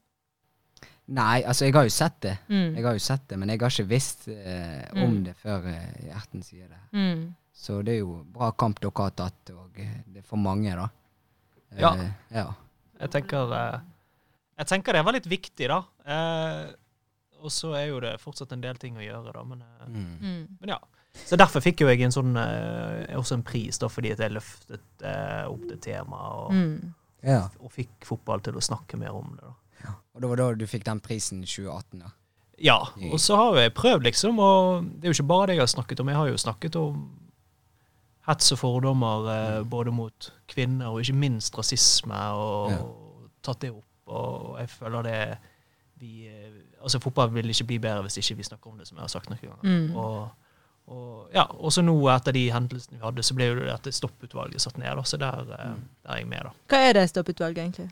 Nei, 1.11 1.41
altså, 1.43 1.65
jeg 1.67 1.75
har 1.75 1.83
jo 1.89 1.91
sett 1.91 2.21
det. 2.23 2.37
Mm. 2.49 2.77
Jeg 2.77 2.85
har 2.87 2.93
jo 2.95 3.03
sett 3.03 3.25
det, 3.29 3.39
men 3.41 3.49
jeg 3.51 3.59
har 3.61 3.73
ikke 3.75 3.89
visst 3.91 4.29
eh, 4.29 4.85
om 4.95 5.17
Mm. 5.17 5.25
det 5.25 5.35
før 5.37 5.65
eh, 5.67 6.05
hjerten 6.07 6.43
sier 6.47 6.69
det. 6.71 6.79
Mm. 6.95 7.25
Så 7.53 7.81
det 7.85 7.97
er 7.97 7.99
jo 8.05 8.25
bra 8.31 8.53
kamp 8.53 8.79
dere 8.81 8.93
har 9.03 9.11
tatt, 9.19 9.51
og 9.51 9.81
eh, 9.83 9.97
det 10.07 10.23
er 10.23 10.27
for 10.29 10.37
mange, 10.39 10.71
da. 10.79 10.89
Eh, 11.73 11.81
Ja. 11.81 11.91
ja. 12.31 12.47
Jeg 13.01 13.11
tenker, 13.11 13.53
eh, 13.57 13.81
jeg 14.59 14.67
tenker 14.71 14.93
det 14.93 15.05
var 15.05 15.13
litt 15.17 15.27
viktig, 15.27 15.67
da. 15.69 15.81
Eh, 16.07 16.71
og 17.43 17.51
så 17.51 17.73
er 17.75 17.87
jo 17.89 18.01
det 18.01 18.15
fortsatt 18.21 18.53
en 18.53 18.61
del 18.61 18.77
ting 18.77 18.97
å 18.97 19.03
gjøre, 19.05 19.33
da. 19.33 19.43
Men, 19.45 19.63
Mm. 19.89 20.19
Mm. 20.21 20.49
men 20.61 20.69
ja. 20.77 20.79
Så 21.27 21.37
derfor 21.37 21.61
fikk 21.61 21.81
jo 21.81 21.89
jeg 21.89 22.03
en 22.03 22.13
sånn, 22.15 22.37
eh, 22.39 23.17
også 23.17 23.35
en 23.35 23.43
pris, 23.43 23.79
da, 23.79 23.89
fordi 23.89 24.13
at 24.13 24.19
jeg 24.23 24.31
løftet 24.31 25.03
eh, 25.03 25.45
opp 25.51 25.67
det 25.69 25.81
temaet 25.81 26.47
og, 26.47 26.53
Mm. 26.53 26.95
ja. 27.25 27.49
og 27.59 27.73
fikk 27.73 28.05
fotball 28.05 28.41
til 28.41 28.55
å 28.55 28.61
snakke 28.63 28.97
mer 28.97 29.11
om 29.11 29.35
det. 29.35 29.43
da. 29.43 29.55
Og 30.15 30.21
det 30.23 30.29
var 30.29 30.37
da 30.37 30.55
du 30.55 30.67
fikk 30.67 30.85
den 30.85 31.01
prisen 31.01 31.43
i 31.43 31.47
2018, 31.47 31.99
da. 32.01 32.11
Ja, 32.61 32.77
og 33.13 33.21
så 33.21 33.37
har 33.37 33.57
jeg 33.57 33.73
prøvd, 33.75 34.03
liksom, 34.05 34.39
og 34.39 34.85
det 34.85 35.05
er 35.09 35.13
jo 35.15 35.17
ikke 35.23 35.29
bare 35.31 35.47
det 35.47 35.55
jeg 35.57 35.63
har 35.63 35.67
snakket 35.73 36.01
om. 36.01 36.09
Jeg 36.09 36.17
har 36.17 36.29
jo 36.29 36.37
snakket 36.37 36.77
om 36.77 36.99
hets 38.29 38.53
og 38.53 38.59
fordommer 38.61 39.29
eh, 39.33 39.63
både 39.65 39.91
mot 39.97 40.33
kvinner 40.53 40.91
og 40.93 41.01
ikke 41.01 41.17
minst 41.17 41.57
rasisme, 41.59 42.19
og, 42.37 42.71
Ja. 42.71 42.83
tatt 43.43 43.61
det 43.61 43.71
opp. 43.71 43.85
Og 44.07 44.59
jeg 44.59 44.69
føler 44.69 45.03
det 45.03 45.39
vi, 46.01 46.27
eh, 46.29 46.51
Altså, 46.83 46.99
fotball 46.99 47.29
vil 47.35 47.49
ikke 47.49 47.65
bli 47.67 47.79
bedre 47.79 48.03
hvis 48.03 48.17
ikke 48.19 48.37
vi 48.37 48.43
snakker 48.43 48.71
om 48.71 48.79
det, 48.79 48.87
som 48.89 48.97
jeg 48.97 49.03
har 49.03 49.09
sagt 49.09 49.29
noen 49.29 49.41
ganger. 49.41 49.89
Mm. 49.89 49.97
Og, 49.97 50.31
og 50.89 51.29
ja, 51.35 51.43
også 51.45 51.83
nå 51.85 52.09
etter 52.09 52.33
de 52.33 52.51
hendelsene 52.51 52.97
vi 52.99 53.05
hadde, 53.05 53.23
så 53.23 53.35
ble 53.37 53.45
jo 53.51 53.55
det 53.59 53.67
dette 53.69 53.93
stopputvalget 53.93 54.61
satt 54.61 54.79
ned, 54.79 54.97
da, 54.97 55.03
så 55.03 55.17
der, 55.21 55.41
eh, 55.59 55.67
Mm. 55.75 55.83
der 56.03 56.11
er 56.13 56.17
jeg 56.17 56.27
med, 56.27 56.41
da. 56.43 56.51
Hva 56.69 56.79
er 56.89 56.93
det 56.93 57.11
stopputvalget, 57.11 57.59
egentlig? 57.59 57.91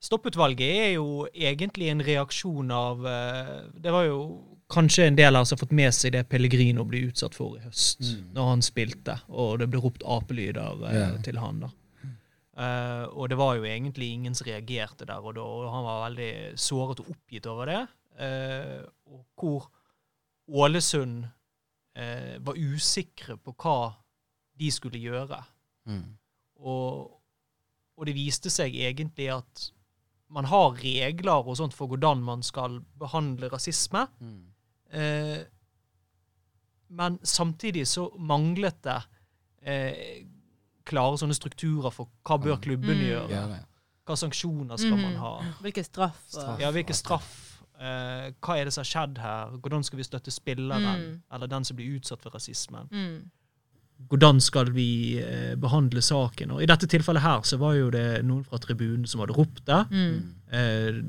Stopputvalget 0.00 0.76
er 0.84 0.92
jo 0.94 1.26
egentlig 1.34 1.88
en 1.90 2.02
reaksjon 2.06 2.70
av 2.70 3.06
eh, 3.06 3.54
Det 3.82 3.90
var 3.90 4.04
jo 4.06 4.20
kanskje 4.70 5.08
en 5.08 5.16
del 5.18 5.34
her 5.34 5.46
som 5.48 5.56
har 5.56 5.62
fått 5.64 5.74
med 5.74 5.94
seg 5.96 6.12
det 6.14 6.26
Pellegrino 6.28 6.84
ble 6.86 7.06
utsatt 7.08 7.34
for 7.34 7.56
i 7.56 7.62
høst, 7.64 8.02
Mm. 8.04 8.26
når 8.36 8.48
han 8.50 8.62
spilte, 8.62 9.14
og 9.28 9.58
det 9.62 9.70
ble 9.72 9.80
ropt 9.80 10.04
apelyder 10.04 10.82
yeah. 10.84 11.14
Til 11.24 11.38
han. 11.40 11.62
da. 11.64 11.70
Uh, 12.58 13.06
og 13.14 13.28
det 13.30 13.38
var 13.38 13.54
jo 13.56 13.64
egentlig 13.64 14.10
ingen 14.12 14.34
som 14.34 14.46
reagerte 14.48 15.06
der 15.06 15.22
og 15.24 15.34
da, 15.38 15.40
og 15.46 15.70
han 15.72 15.84
var 15.86 16.04
veldig 16.08 16.58
såret 16.58 17.00
og 17.00 17.10
oppgitt 17.14 17.46
over 17.46 17.70
det. 17.70 17.80
Uh, 18.18 18.82
og 19.06 19.24
hvor 19.38 19.68
Ålesund 20.48 21.24
uh, 21.24 22.36
var 22.44 22.58
usikre 22.58 23.38
på 23.38 23.54
hva 23.62 23.94
de 24.58 24.70
skulle 24.74 24.98
gjøre. 24.98 25.38
Mm. 25.86 26.04
Og, 26.60 27.08
og 27.96 28.06
det 28.06 28.14
viste 28.16 28.50
seg 28.50 28.74
egentlig 28.74 29.30
at 29.32 29.68
man 30.30 30.44
har 30.44 30.70
regler 30.76 31.46
og 31.48 31.56
sånt 31.56 31.72
for 31.74 31.86
hvordan 31.88 32.20
man 32.22 32.42
skal 32.42 32.80
behandle 33.00 33.48
rasisme. 33.52 34.06
Mm. 34.20 34.42
Eh, 34.92 35.38
men 36.90 37.18
samtidig 37.22 37.86
så 37.88 38.08
manglet 38.18 38.82
det 38.84 38.98
eh, 39.68 40.24
klare 40.88 41.18
sånne 41.20 41.34
strukturer 41.36 41.92
for 41.92 42.08
hva 42.24 42.38
bør 42.40 42.60
klubben 42.64 42.96
Mm. 42.96 43.04
gjøre. 43.08 43.28
Gjøre. 43.28 43.58
Hva 44.08 44.16
sanksjoner 44.16 44.76
skal 44.78 44.96
man 44.96 45.12
Mhm. 45.12 45.18
ha? 45.20 45.32
Hvilke 45.60 45.84
straff? 45.84 46.22
Straff. 46.28 46.60
Ja, 46.60 46.70
hvilke 46.72 46.94
straff? 46.94 47.60
Eh, 47.78 48.32
hva 48.40 48.56
er 48.58 48.64
det 48.64 48.72
som 48.72 48.80
har 48.82 48.88
skjedd 49.06 49.18
her? 49.18 49.50
Hvordan 49.58 49.84
skal 49.84 49.96
vi 49.98 50.02
støtte 50.04 50.30
spilleren? 50.30 50.82
Mm. 51.00 51.22
Eller 51.32 51.46
den 51.46 51.64
som 51.64 51.76
blir 51.76 51.96
utsatt 52.00 52.22
for 52.22 52.30
rasismen? 52.30 52.88
Mm. 53.98 54.06
hvordan 54.08 54.40
skal 54.40 54.70
vi 54.72 55.18
eh, 55.20 55.54
behandle 55.60 56.00
saken? 56.00 56.52
Og 56.54 56.62
I 56.62 56.66
dette 56.70 56.86
tilfellet 56.86 57.22
her 57.22 57.40
så 57.44 57.58
var 57.58 57.74
jo 57.74 57.90
det 57.90 58.22
noen 58.24 58.44
fra 58.46 58.58
tribunen 58.62 59.06
som 59.06 59.20
hadde 59.20 59.34
ropt 59.36 59.64
det. 59.66 59.80
Mm. 59.90 60.34
Eh, 60.50 61.00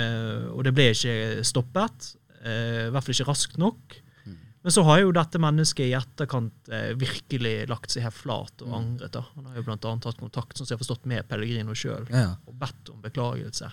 eh, 0.00 0.42
og 0.52 0.64
det 0.66 0.74
ble 0.76 0.90
ikke 0.92 1.44
stoppet. 1.46 2.12
Eh, 2.44 2.86
I 2.86 2.90
hvert 2.92 3.02
fall 3.06 3.16
ikke 3.16 3.28
raskt 3.30 3.56
nok. 3.58 3.96
Mm. 4.26 4.36
Men 4.62 4.74
så 4.74 4.84
har 4.86 5.00
jo 5.00 5.12
dette 5.16 5.38
mennesket 5.42 5.88
i 5.88 5.94
etterkant 5.98 6.68
eh, 6.70 6.92
virkelig 6.98 7.56
lagt 7.70 7.90
seg 7.94 8.02
helt 8.06 8.14
flat 8.20 8.62
og 8.62 8.68
Mm. 8.68 8.76
angret. 8.82 9.12
da. 9.12 9.24
Han 9.34 9.46
har 9.46 9.56
jo 9.56 9.64
annet 9.72 10.02
tatt 10.02 10.18
kontakt 10.20 10.56
som 10.58 10.66
jeg 10.66 10.76
har 10.78 10.84
forstått 10.84 11.06
med 11.06 11.26
Pellegrino 11.28 11.72
sjøl 11.74 12.06
Ja. 12.10 12.36
og 12.46 12.54
bedt 12.58 12.90
om 12.92 13.00
beklagelse. 13.02 13.72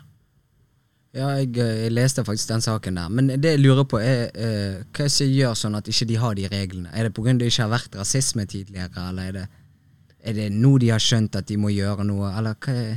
Ja, 1.13 1.27
jeg, 1.37 1.51
eh, 1.61 1.83
jeg 1.85 1.93
leste 1.93 2.23
faktisk 2.25 2.49
den 2.49 2.63
saken 2.65 2.95
der. 2.97 3.09
Men 3.13 3.27
det 3.37 3.51
jeg 3.55 3.61
lurer 3.61 3.85
på, 3.85 3.99
er 4.01 4.31
eh, 4.33 4.79
hva 4.97 5.05
som 5.13 5.29
gjør 5.29 5.53
sånn 5.59 5.77
at 5.77 5.89
ikke 5.91 6.07
de 6.09 6.15
har 6.17 6.37
de 6.39 6.47
reglene? 6.49 6.89
Er 6.93 7.05
det 7.07 7.13
pga. 7.13 7.35
det 7.37 7.51
ikke 7.51 7.67
har 7.67 7.73
vært 7.75 7.97
rasisme 7.99 8.45
tidligere, 8.49 9.09
eller 9.09 9.29
er 9.29 9.31
det, 9.37 9.43
er 10.23 10.33
det 10.33 10.47
nå 10.55 10.77
de 10.81 10.89
har 10.89 11.03
skjønt 11.03 11.35
at 11.37 11.45
de 11.47 11.57
må 11.57 11.69
gjøre 11.69 12.03
noe, 12.09 12.31
eller 12.37 12.57
hva 12.57 12.73
er 12.73 12.95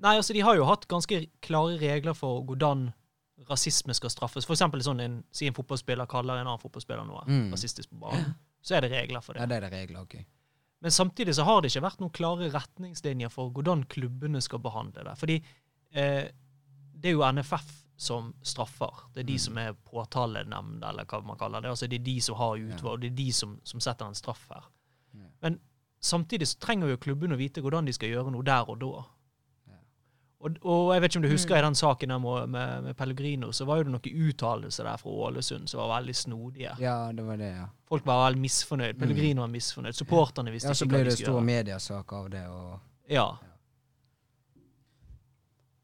Nei, 0.00 0.14
altså 0.16 0.32
De 0.32 0.40
har 0.40 0.56
jo 0.56 0.64
hatt 0.64 0.86
ganske 0.88 1.26
klare 1.44 1.76
regler 1.76 2.14
for 2.16 2.40
hvordan 2.48 2.86
rasisme 3.50 3.92
skal 3.92 4.08
straffes. 4.08 4.46
For 4.48 4.56
eksempel 4.56 4.80
sånn 4.80 5.00
en, 5.04 5.18
si 5.32 5.44
en 5.48 5.52
fotballspiller 5.56 6.08
kaller 6.08 6.40
en 6.40 6.46
annen 6.48 6.62
fotballspiller 6.62 7.04
noe 7.04 7.26
Mm. 7.28 7.50
rasistisk 7.52 7.90
på 7.90 7.98
banen. 8.00 8.34
Så 8.64 8.76
er 8.76 8.80
det 8.80 8.92
regler 8.92 9.20
for 9.20 9.34
det. 9.34 9.40
Ja, 9.42 9.46
det 9.46 9.56
er 9.58 9.66
det 9.68 9.72
regler, 9.76 10.00
ok. 10.00 10.16
Men 10.80 10.90
samtidig 10.90 11.34
så 11.36 11.44
har 11.44 11.60
det 11.60 11.68
ikke 11.70 11.84
vært 11.84 12.00
noen 12.00 12.12
klare 12.16 12.48
retningslinjer 12.52 13.28
for 13.28 13.50
hvordan 13.52 13.84
klubbene 13.92 14.40
skal 14.40 14.58
behandle 14.64 15.04
det. 15.04 15.18
Fordi 15.20 15.36
eh, 15.92 16.30
det 17.00 17.10
er 17.10 17.12
jo 17.16 17.24
NFF 17.32 17.76
som 18.00 18.34
straffer. 18.42 19.02
Det 19.14 19.20
er 19.20 19.26
de 19.28 19.32
Mm. 19.34 19.38
som 19.38 19.58
er 19.58 19.72
påtalenemnd, 19.84 20.82
eller 20.88 21.04
hva 21.04 21.22
man 21.24 21.36
kaller 21.36 21.60
det. 21.60 21.68
Altså 21.70 21.86
Det 21.88 22.00
er 22.00 22.04
de 22.04 22.20
som 22.20 22.36
har 22.36 22.56
utvalg, 22.56 23.00
det 23.00 23.10
er 23.12 23.16
de 23.16 23.32
som, 23.32 23.60
som 23.64 23.80
setter 23.80 24.06
en 24.06 24.14
straff 24.14 24.46
her. 24.48 24.64
Ja. 25.14 25.26
Men 25.42 25.60
samtidig 26.00 26.46
så 26.48 26.58
trenger 26.58 26.88
jo 26.88 26.96
klubbene 26.96 27.34
å 27.34 27.38
vite 27.38 27.60
hvordan 27.60 27.84
de 27.86 27.92
skal 27.92 28.08
gjøre 28.08 28.30
noe 28.32 28.42
der 28.42 28.70
og 28.70 28.78
da. 28.80 29.04
Ja. 29.68 29.76
Og, 30.40 30.56
og 30.64 30.94
jeg 30.94 31.02
vet 31.02 31.10
ikke 31.12 31.18
om 31.18 31.22
du 31.22 31.28
husker 31.28 31.54
Mm. 31.54 31.58
i 31.58 31.66
den 31.66 31.74
saken 31.74 32.08
med, 32.22 32.48
med, 32.48 32.82
med 32.84 32.96
Pellegrino, 32.96 33.52
så 33.52 33.66
var 33.66 33.76
jo 33.76 33.82
det 33.84 33.92
noen 33.92 34.28
uttalelser 34.30 34.84
der 34.84 34.96
fra 34.96 35.10
Ålesund 35.10 35.68
som 35.68 35.80
var 35.80 36.00
veldig 36.00 36.14
snodige. 36.16 36.72
Ja, 36.80 37.12
det 37.12 37.22
var 37.26 37.36
det, 37.36 37.52
ja. 37.56 37.66
Folk 37.86 38.06
var 38.06 38.30
veldig 38.30 38.40
misfornøyd. 38.40 38.98
Pellegrino 38.98 39.42
var 39.42 39.48
misfornøyd. 39.52 39.92
Supporterne 39.92 40.50
visste 40.50 40.68
Ja, 40.68 40.72
Så 40.74 40.84
ikke 40.86 40.88
ble 40.88 40.98
hva 40.98 41.04
det 41.04 41.10
de 41.10 41.16
skulle 41.16 41.26
stor 41.26 41.40
gjøre. 41.40 41.44
mediesak 41.44 42.12
av 42.12 42.30
det, 42.30 42.46
og 42.48 42.80
Ja. 43.10 43.28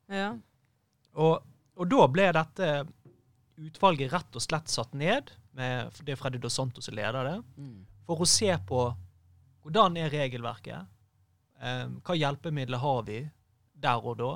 Ja. 0.09 0.39
Og, 1.17 1.43
og 1.77 1.89
da 1.91 2.07
ble 2.13 2.27
dette 2.37 2.67
utvalget 3.57 4.13
rett 4.13 4.37
og 4.37 4.43
slett 4.45 4.69
satt 4.69 4.93
ned, 4.97 5.31
med, 5.57 5.93
det 6.05 6.13
er 6.13 6.19
Freddy 6.21 6.39
Dos 6.43 6.53
Santos 6.59 6.85
som 6.91 6.95
leder 6.99 7.25
det, 7.25 7.37
for 8.05 8.21
å 8.21 8.27
se 8.29 8.51
på 8.69 8.83
hvordan 9.65 9.97
er 9.97 10.11
regelverket, 10.13 10.85
um, 11.63 11.95
hva 12.05 12.15
hjelpemidler 12.21 12.79
har 12.83 13.01
vi 13.09 13.23
der 13.75 14.05
og 14.05 14.19
da, 14.21 14.33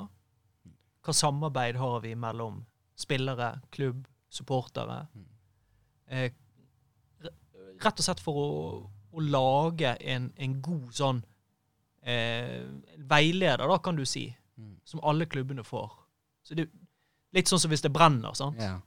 hva 1.05 1.13
samarbeid 1.15 1.77
har 1.81 2.01
vi 2.05 2.15
mellom 2.19 2.63
spillere, 3.01 3.53
klubb, 3.73 4.01
supportere. 4.33 5.03
Eh, 6.11 6.33
re- 7.25 7.35
rett 7.85 8.01
og 8.01 8.05
slett 8.09 8.21
for 8.25 8.37
å, 8.41 8.49
å 9.13 9.21
lage 9.25 9.93
en, 10.01 10.31
en 10.37 10.57
god 10.65 10.91
sånn 10.97 11.23
eh, 12.03 12.65
veileder, 12.97 13.69
da, 13.69 13.79
kan 13.85 13.97
du 14.01 14.05
si, 14.09 14.31
Mm. 14.61 14.75
som 14.85 15.01
alle 15.09 15.25
klubbene 15.25 15.63
får. 15.65 15.93
Så 16.43 16.55
det, 16.57 16.69
litt 17.33 17.47
sånn 17.51 17.61
som 17.61 17.71
hvis 17.71 17.83
det 17.83 17.93
brenner. 17.93 18.33
sant? 18.35 18.57
Ja. 18.59 18.81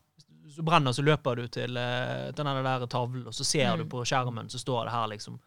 Hvis 0.44 0.56
du 0.58 0.64
brenner, 0.64 0.92
så 0.92 1.04
løper 1.04 1.36
du 1.36 1.48
til, 1.48 1.78
uh, 1.78 2.32
til 2.32 2.46
den 2.46 2.64
der 2.64 2.86
tavlen, 2.88 3.28
og 3.28 3.34
så 3.34 3.44
ser 3.46 3.72
Mm. 3.76 3.78
du 3.78 3.86
på 3.86 4.04
skjermen, 4.06 4.50
så 4.50 4.60
står 4.60 4.86
det 4.86 4.92
her 4.92 5.08
liksom 5.08 5.40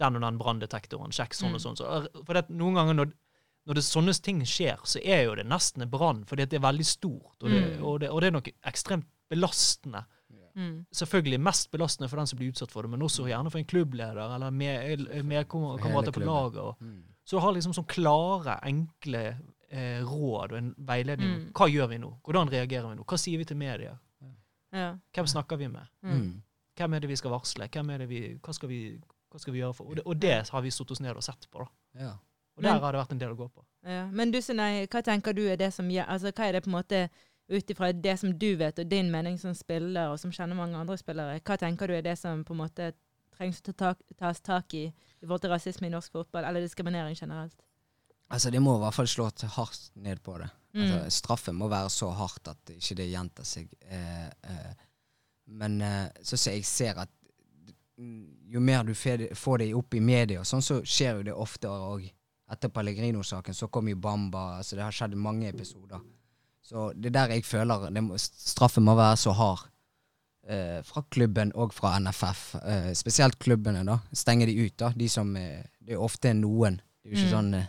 den 0.00 0.16
og 0.16 0.22
den 0.22 0.38
branndetektoren, 0.38 1.12
sjekk 1.12 1.34
sånn 1.36 1.54
og 1.54 1.60
Mm. 1.60 1.64
sånn. 1.66 1.76
Så, 1.76 2.24
for 2.24 2.32
det, 2.32 2.48
noen 2.48 2.74
ganger 2.74 2.94
når, 2.94 3.12
når 3.66 3.74
det 3.74 3.84
sånne 3.84 4.22
ting 4.22 4.40
skjer, 4.40 4.78
så 4.84 4.98
er 5.04 5.24
jo 5.26 5.34
det 5.34 5.44
nesten 5.46 5.82
en 5.82 5.90
brann, 5.90 6.24
fordi 6.24 6.42
at 6.42 6.48
det 6.50 6.56
er 6.62 6.72
veldig 6.72 6.86
stort, 6.86 7.36
og 7.42 7.50
det, 7.50 7.76
Mm. 7.78 7.84
og 7.84 8.00
det, 8.00 8.08
og 8.10 8.20
det 8.22 8.26
er 8.28 8.30
noe 8.32 8.52
ekstremt 8.64 9.04
belastende. 9.30 10.04
Mm. 10.56 10.86
Selvfølgelig 10.92 11.38
mest 11.40 11.70
belastende 11.70 12.08
for 12.08 12.16
den 12.16 12.26
som 12.26 12.38
blir 12.38 12.50
utsatt 12.50 12.70
for 12.72 12.82
det, 12.82 12.90
men 12.90 13.00
også 13.02 13.28
gjerne 13.28 13.50
for 13.52 13.58
en 13.58 13.64
klubbleder 13.66 14.34
eller 14.34 14.50
med, 14.50 15.24
med 15.24 15.46
på 15.48 16.24
laget. 16.24 16.80
Mm. 16.80 17.02
så 17.24 17.36
du 17.36 17.40
har 17.40 17.52
liksom 17.52 17.72
sånn 17.74 17.86
klare, 17.86 18.58
enkle 18.64 19.36
eh, 19.70 20.02
råd 20.04 20.52
og 20.52 20.58
en 20.58 20.74
veiledning. 20.78 21.34
Mm. 21.36 21.50
Hva 21.56 21.68
gjør 21.70 21.88
vi 21.92 21.98
nå? 22.02 22.10
Hvordan 22.26 22.50
reagerer 22.52 22.88
vi 22.90 22.96
nå? 23.00 23.04
Hva 23.08 23.18
sier 23.18 23.38
vi 23.38 23.44
til 23.48 23.56
media? 23.60 23.96
Ja. 24.72 24.92
Hvem 25.14 25.26
snakker 25.26 25.56
vi 25.58 25.68
med? 25.68 25.86
Mm. 26.02 26.12
Mm. 26.16 26.42
Hvem 26.78 26.94
er 26.94 27.00
det 27.00 27.08
vi 27.10 27.16
skal 27.16 27.30
varsle? 27.34 27.66
Hvem 27.72 27.90
er 27.90 27.98
det 28.04 28.08
vi, 28.08 28.20
hva, 28.42 28.52
skal 28.54 28.68
vi, 28.70 28.80
hva 29.30 29.40
skal 29.42 29.54
vi 29.54 29.62
gjøre 29.62 29.74
for? 29.74 29.88
Og 29.90 29.96
det, 29.96 30.04
og 30.06 30.20
det 30.22 30.36
har 30.50 30.62
vi 30.62 30.70
satt 30.70 30.90
oss 30.94 31.00
ned 31.02 31.16
og 31.16 31.24
sett 31.26 31.48
på. 31.50 31.64
da. 31.64 32.04
Ja. 32.04 32.12
Og 32.56 32.62
Men- 32.62 32.72
der 32.74 32.80
har 32.84 32.92
det 32.92 33.00
vært 33.00 33.12
en 33.12 33.18
del 33.18 33.34
å 33.34 33.36
gå 33.36 33.48
på. 33.48 33.64
Ja. 33.86 34.06
Men 34.06 34.30
du, 34.30 34.40
Sunei, 34.42 34.86
hva 34.86 35.02
tenker 35.02 35.32
du 35.34 35.42
er 35.48 35.56
det 35.56 35.72
som 35.74 35.88
gjør 35.88 36.06
Altså, 36.08 36.30
hva 36.32 36.48
er 36.48 36.52
det 36.52 36.62
på 36.64 36.70
en 36.70 36.76
måte 36.78 37.08
ut 37.50 37.70
ifra 37.70 37.92
det 37.92 38.18
som 38.18 38.32
du 38.38 38.54
vet, 38.56 38.78
og 38.78 38.88
din 38.88 39.10
mening 39.10 39.38
som 39.38 39.54
spiller, 39.54 40.10
og 40.12 40.18
som 40.20 40.30
kjenner 40.30 40.54
mange 40.54 40.76
andre 40.76 40.96
spillere, 40.96 41.40
hva 41.40 41.56
tenker 41.58 41.86
du 41.88 41.94
er 41.94 42.02
det 42.02 42.18
som 42.18 42.44
på 42.44 42.52
en 42.54 42.58
måte 42.62 42.92
trengs 43.36 43.60
å 43.60 43.72
ta 43.72 43.72
tak, 43.72 43.98
tas 44.18 44.40
tak 44.40 44.74
i 44.74 44.84
i 44.86 45.26
forhold 45.26 45.40
til 45.40 45.50
rasisme 45.50 45.86
i 45.86 45.90
norsk 45.90 46.12
fotball, 46.12 46.44
eller 46.44 46.60
diskriminering 46.60 47.16
generelt? 47.18 47.56
Altså, 48.30 48.50
de 48.50 48.58
må 48.62 48.76
i 48.76 48.80
hvert 48.84 48.94
fall 48.94 49.06
slå 49.10 49.24
hardt 49.56 49.90
ned 49.96 50.20
på 50.22 50.38
det. 50.38 50.50
Altså, 50.74 50.98
Mm. 51.02 51.10
straffen 51.10 51.56
må 51.58 51.68
være 51.68 51.88
så 51.90 52.10
hardt 52.14 52.48
at 52.48 52.70
ikke 52.70 52.94
det 52.96 53.08
gjentar 53.10 53.44
seg. 53.44 53.68
Eh, 53.90 54.26
eh, 54.26 54.74
men 55.48 55.80
eh, 55.82 56.08
så 56.22 56.36
ser 56.38 56.52
jeg 56.52 56.64
ser 56.64 56.98
at 57.02 57.08
mm, 57.98 58.26
jo 58.52 58.60
mer 58.60 58.82
du 58.84 58.94
får 58.94 59.58
det- 59.58 59.74
opp 59.74 59.94
i 59.94 60.00
media, 60.00 60.40
sånn, 60.44 60.62
så 60.62 60.80
skjer 60.86 61.16
jo 61.16 61.22
det 61.22 61.34
oftere 61.34 61.70
òg. 61.90 62.12
Etter 62.50 62.68
Pellegrino-saken 62.68 63.54
så 63.54 63.68
kom 63.70 63.88
jo 63.88 63.96
Bamba. 63.96 64.58
altså 64.58 64.76
Det 64.76 64.82
har 64.82 64.92
skjedd 64.92 65.14
mange 65.16 65.48
episoder. 65.48 66.00
Så 66.62 66.92
det 66.94 67.06
er 67.06 67.10
der 67.26 67.34
jeg 67.34 67.42
føler 67.44 67.90
det 67.92 68.02
må, 68.02 68.14
straffen 68.18 68.84
må 68.84 68.94
være 68.96 69.16
så 69.16 69.32
hard. 69.34 69.66
Eh, 70.48 70.82
fra 70.82 71.02
klubben 71.10 71.52
og 71.54 71.72
fra 71.74 71.98
NFF. 71.98 72.54
Eh, 72.64 72.92
spesielt 72.94 73.38
klubbene, 73.38 73.84
da. 73.84 73.98
Stenger 74.12 74.46
de 74.46 74.66
ut, 74.66 74.76
da. 74.76 74.88
De 74.90 75.08
som 75.08 75.36
eh, 75.36 75.62
Det 75.84 75.94
er 75.94 75.98
ofte 76.00 76.32
noen. 76.34 76.80
Det 77.02 77.12
er 77.12 77.16
jo 77.16 77.16
ikke 77.16 77.32
Mm. 77.32 77.38
sånn 77.38 77.54
eh, 77.54 77.66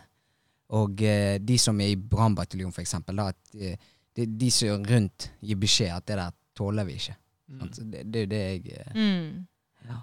Og 0.72 1.02
eh, 1.04 1.38
de 1.38 1.58
som 1.60 1.80
er 1.84 1.92
i 1.92 1.96
brannbataljonen, 1.96 2.72
eksempel, 2.80 3.18
at 3.20 3.36
de, 3.52 3.74
de, 4.16 4.26
de 4.40 4.50
som 4.50 4.68
er 4.72 4.86
rundt, 4.94 5.30
gir 5.44 5.58
beskjed 5.60 5.92
at 5.92 6.06
det 6.08 6.16
der 6.16 6.30
tåler 6.56 6.86
vi 6.88 6.94
ikke. 7.00 7.16
Mm. 7.52 7.66
Det, 7.92 8.04
det 8.12 8.20
er 8.20 8.24
jo 8.24 8.30
det 8.30 8.42
jeg 8.46 8.78
eh, 8.78 8.94
Mm. 8.96 9.46
ja. 9.88 9.98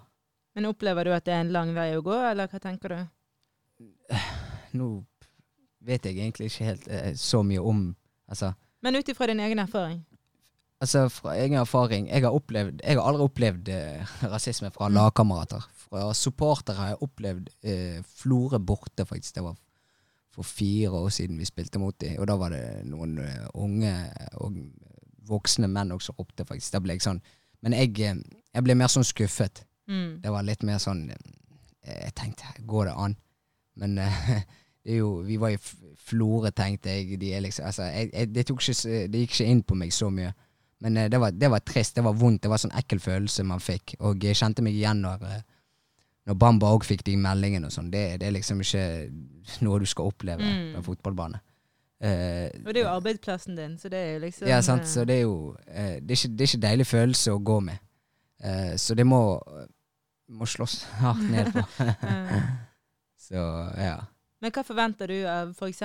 Men 0.56 0.66
opplever 0.70 1.04
du 1.10 1.14
at 1.16 1.26
det 1.26 1.34
er 1.34 1.42
en 1.46 1.52
lang 1.56 1.74
vei 1.74 1.88
å 1.98 2.04
gå, 2.06 2.14
eller 2.32 2.48
hva 2.52 2.60
tenker 2.62 2.94
du? 2.94 3.00
Nå 4.78 4.90
vet 5.88 6.06
jeg 6.06 6.18
egentlig 6.20 6.50
ikke 6.52 6.68
helt 6.68 6.88
eh, 6.92 7.14
så 7.18 7.42
mye 7.46 7.62
om 7.64 7.90
Altså, 8.30 8.52
Men 8.86 8.94
ut 9.00 9.08
ifra 9.10 9.26
din 9.32 9.40
egen 9.42 9.60
erfaring? 9.60 10.04
altså 10.82 11.08
fra 11.12 11.34
egen 11.42 11.58
erfaring 11.60 12.06
Jeg 12.08 12.22
har, 12.24 12.32
opplevd, 12.32 12.82
jeg 12.86 12.96
har 12.96 13.08
aldri 13.10 13.24
opplevd 13.26 13.70
eh, 13.74 14.12
rasisme 14.34 14.70
fra 14.72 14.88
Mm. 14.90 14.94
lagkamerater. 15.00 15.66
Fra 15.90 16.14
supportere 16.14 16.76
har 16.78 16.88
jeg 16.94 17.02
opplevd 17.08 17.50
eh, 17.64 18.04
Florø 18.22 18.60
borte, 18.60 19.06
faktisk. 19.06 19.34
Det 19.36 19.44
var 19.44 19.56
for 20.40 20.48
fire 20.48 20.90
år 20.90 21.10
siden 21.10 21.38
vi 21.38 21.46
spilte 21.46 21.80
mot 21.80 21.96
dem. 22.00 22.16
Og 22.20 22.28
da 22.28 22.38
var 22.40 22.54
det 22.56 22.64
noen 22.88 23.18
eh, 23.20 23.48
unge 23.60 23.92
og 24.40 24.56
voksne 25.28 25.68
menn 25.68 25.92
også 25.92 26.16
ropte, 26.16 26.46
faktisk. 26.48 26.72
Da 26.74 26.80
ble 26.84 26.96
jeg 26.96 27.04
sånn 27.04 27.20
Men 27.60 27.76
jeg, 27.76 27.92
eh, 28.00 28.22
jeg 28.56 28.64
ble 28.64 28.78
mer 28.80 28.88
sånn 28.88 29.08
skuffet. 29.08 29.66
Mm. 29.92 30.22
Det 30.24 30.32
var 30.32 30.48
litt 30.48 30.64
mer 30.64 30.80
sånn 30.80 31.10
eh, 31.12 32.06
Jeg 32.06 32.16
tenkte, 32.16 32.54
går 32.64 32.88
det 32.88 32.96
an? 32.96 33.18
Men 33.76 34.00
det 34.84 34.94
er 34.94 35.02
jo 35.02 35.18
Vi 35.28 35.38
var 35.42 35.52
i 35.52 35.60
Florø, 35.60 36.54
tenkte 36.56 36.96
jeg. 36.96 37.20
De 37.20 37.36
liksom, 37.44 37.68
altså, 37.68 37.90
jeg, 37.92 38.14
jeg, 38.14 38.32
det, 38.32 38.48
ikke, 38.48 38.80
det 39.12 39.26
gikk 39.26 39.36
ikke 39.36 39.52
inn 39.52 39.64
på 39.68 39.76
meg 39.76 39.92
så 39.94 40.08
mye. 40.10 40.32
Men 40.80 40.96
det, 41.12 41.20
var, 41.20 41.36
det 41.36 41.52
var 41.52 41.60
trist. 41.68 41.98
Det 42.00 42.04
var 42.06 42.16
vondt. 42.16 42.46
Det 42.46 42.50
var 42.50 42.62
sånn 42.64 42.78
ekkel 42.80 43.04
følelse 43.04 43.44
man 43.44 43.60
fikk. 43.60 43.98
Og 44.08 44.24
jeg 44.24 44.40
kjente 44.40 44.64
meg 44.64 44.80
igjen 44.80 45.04
når, 45.04 45.44
når 46.30 46.38
Bamba 46.38 46.70
òg 46.76 46.84
fikk 46.86 47.02
de 47.08 47.16
meldingene 47.18 47.68
og 47.70 47.74
sånn. 47.74 47.90
Det, 47.90 48.04
det 48.22 48.28
er 48.30 48.36
liksom 48.36 48.60
ikke 48.62 48.84
noe 49.66 49.80
du 49.82 49.88
skal 49.90 50.12
oppleve 50.12 50.46
Mm. 50.46 50.74
på 50.76 50.78
en 50.84 50.86
fotballbane. 50.86 51.40
Uh, 52.00 52.48
Og 52.64 52.70
det 52.72 52.80
er 52.80 52.86
jo 52.86 52.92
arbeidsplassen 52.94 53.58
din, 53.58 53.74
så 53.82 53.90
det 53.92 53.98
er 54.00 54.14
jo 54.14 54.20
liksom 54.24 54.48
ja, 54.48 54.62
sant. 54.64 54.86
eh, 54.86 54.88
Så 54.88 55.04
det 55.10 55.18
er 55.18 55.26
jo 55.26 55.34
uh, 55.52 55.98
det, 56.00 56.14
er 56.14 56.16
ikke, 56.16 56.30
det 56.38 56.46
er 56.46 56.52
ikke 56.54 56.62
deilig 56.68 56.86
følelse 56.88 57.34
å 57.36 57.42
gå 57.44 57.58
med. 57.66 57.82
Uh, 58.40 58.76
så 58.80 58.96
det 58.96 59.04
må, 59.10 59.20
må 60.32 60.46
slåss 60.48 60.78
hardt 61.02 61.26
ned 61.34 61.50
på. 61.58 61.66
eh. 62.08 62.38
så 63.28 63.44
ja. 63.76 63.98
Men 64.40 64.54
hva 64.56 64.64
forventer 64.64 65.12
du 65.12 65.18
av 65.28 65.52
f.eks. 65.52 65.82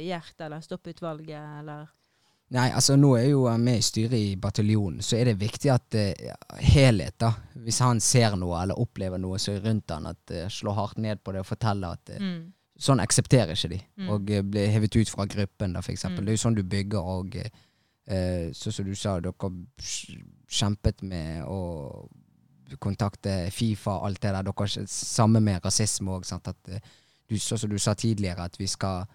Gjert 0.00 0.40
eller 0.46 0.62
Stopputvalget, 0.64 1.58
eller 1.60 1.90
Nei, 2.52 2.66
altså 2.76 2.98
nå 3.00 3.14
er 3.16 3.30
jo 3.30 3.46
vi 3.48 3.74
i 3.78 3.84
styret 3.84 4.18
i 4.18 4.36
bataljonen, 4.36 5.00
så 5.04 5.16
er 5.16 5.30
det 5.30 5.40
viktig 5.40 5.70
at 5.72 5.96
uh, 5.96 6.32
helhet, 6.60 7.16
da. 7.22 7.30
Hvis 7.64 7.78
han 7.80 8.00
ser 8.04 8.36
noe 8.36 8.58
eller 8.60 8.80
opplever 8.80 9.20
noe 9.20 9.38
så 9.40 9.54
er 9.54 9.62
rundt 9.64 9.94
han, 9.94 10.10
at 10.10 10.34
uh, 10.34 10.48
slå 10.52 10.74
hardt 10.76 11.00
ned 11.00 11.22
på 11.24 11.32
det 11.32 11.40
og 11.40 11.48
fortelle 11.48 11.94
at 11.96 12.12
uh, 12.12 12.20
mm. 12.20 12.42
sånn 12.76 13.00
aksepterer 13.00 13.56
ikke 13.56 13.72
de. 13.72 13.80
Mm. 14.02 14.10
Og 14.12 14.32
uh, 14.36 14.42
blir 14.44 14.72
hevet 14.74 15.00
ut 15.00 15.12
fra 15.12 15.24
gruppen, 15.32 15.72
da, 15.72 15.84
for 15.84 15.94
eksempel. 15.94 16.20
Mm. 16.20 16.26
Det 16.28 16.34
er 16.34 16.38
jo 16.38 16.42
sånn 16.44 16.58
du 16.58 16.64
bygger, 16.74 17.14
og 17.14 17.38
eh, 17.40 17.48
eh, 18.06 18.50
sånn 18.56 18.76
som 18.76 18.88
du 18.90 18.94
sa, 18.98 19.16
dere 19.24 19.52
kjempet 20.52 21.02
med 21.08 21.46
å 21.48 21.62
kontakte 22.80 23.50
Fifa, 23.52 23.98
alt 24.04 24.20
det 24.20 24.32
der. 24.32 24.44
Dere 24.44 24.66
har 24.66 24.92
samme 24.92 25.40
med 25.44 25.64
rasisme 25.64 26.12
òg, 26.12 26.28
eh, 26.68 26.92
sånn 27.32 27.64
som 27.64 27.72
du 27.72 27.78
sa 27.80 27.94
tidligere, 27.96 28.44
at 28.44 28.60
vi 28.60 28.68
skal 28.68 29.06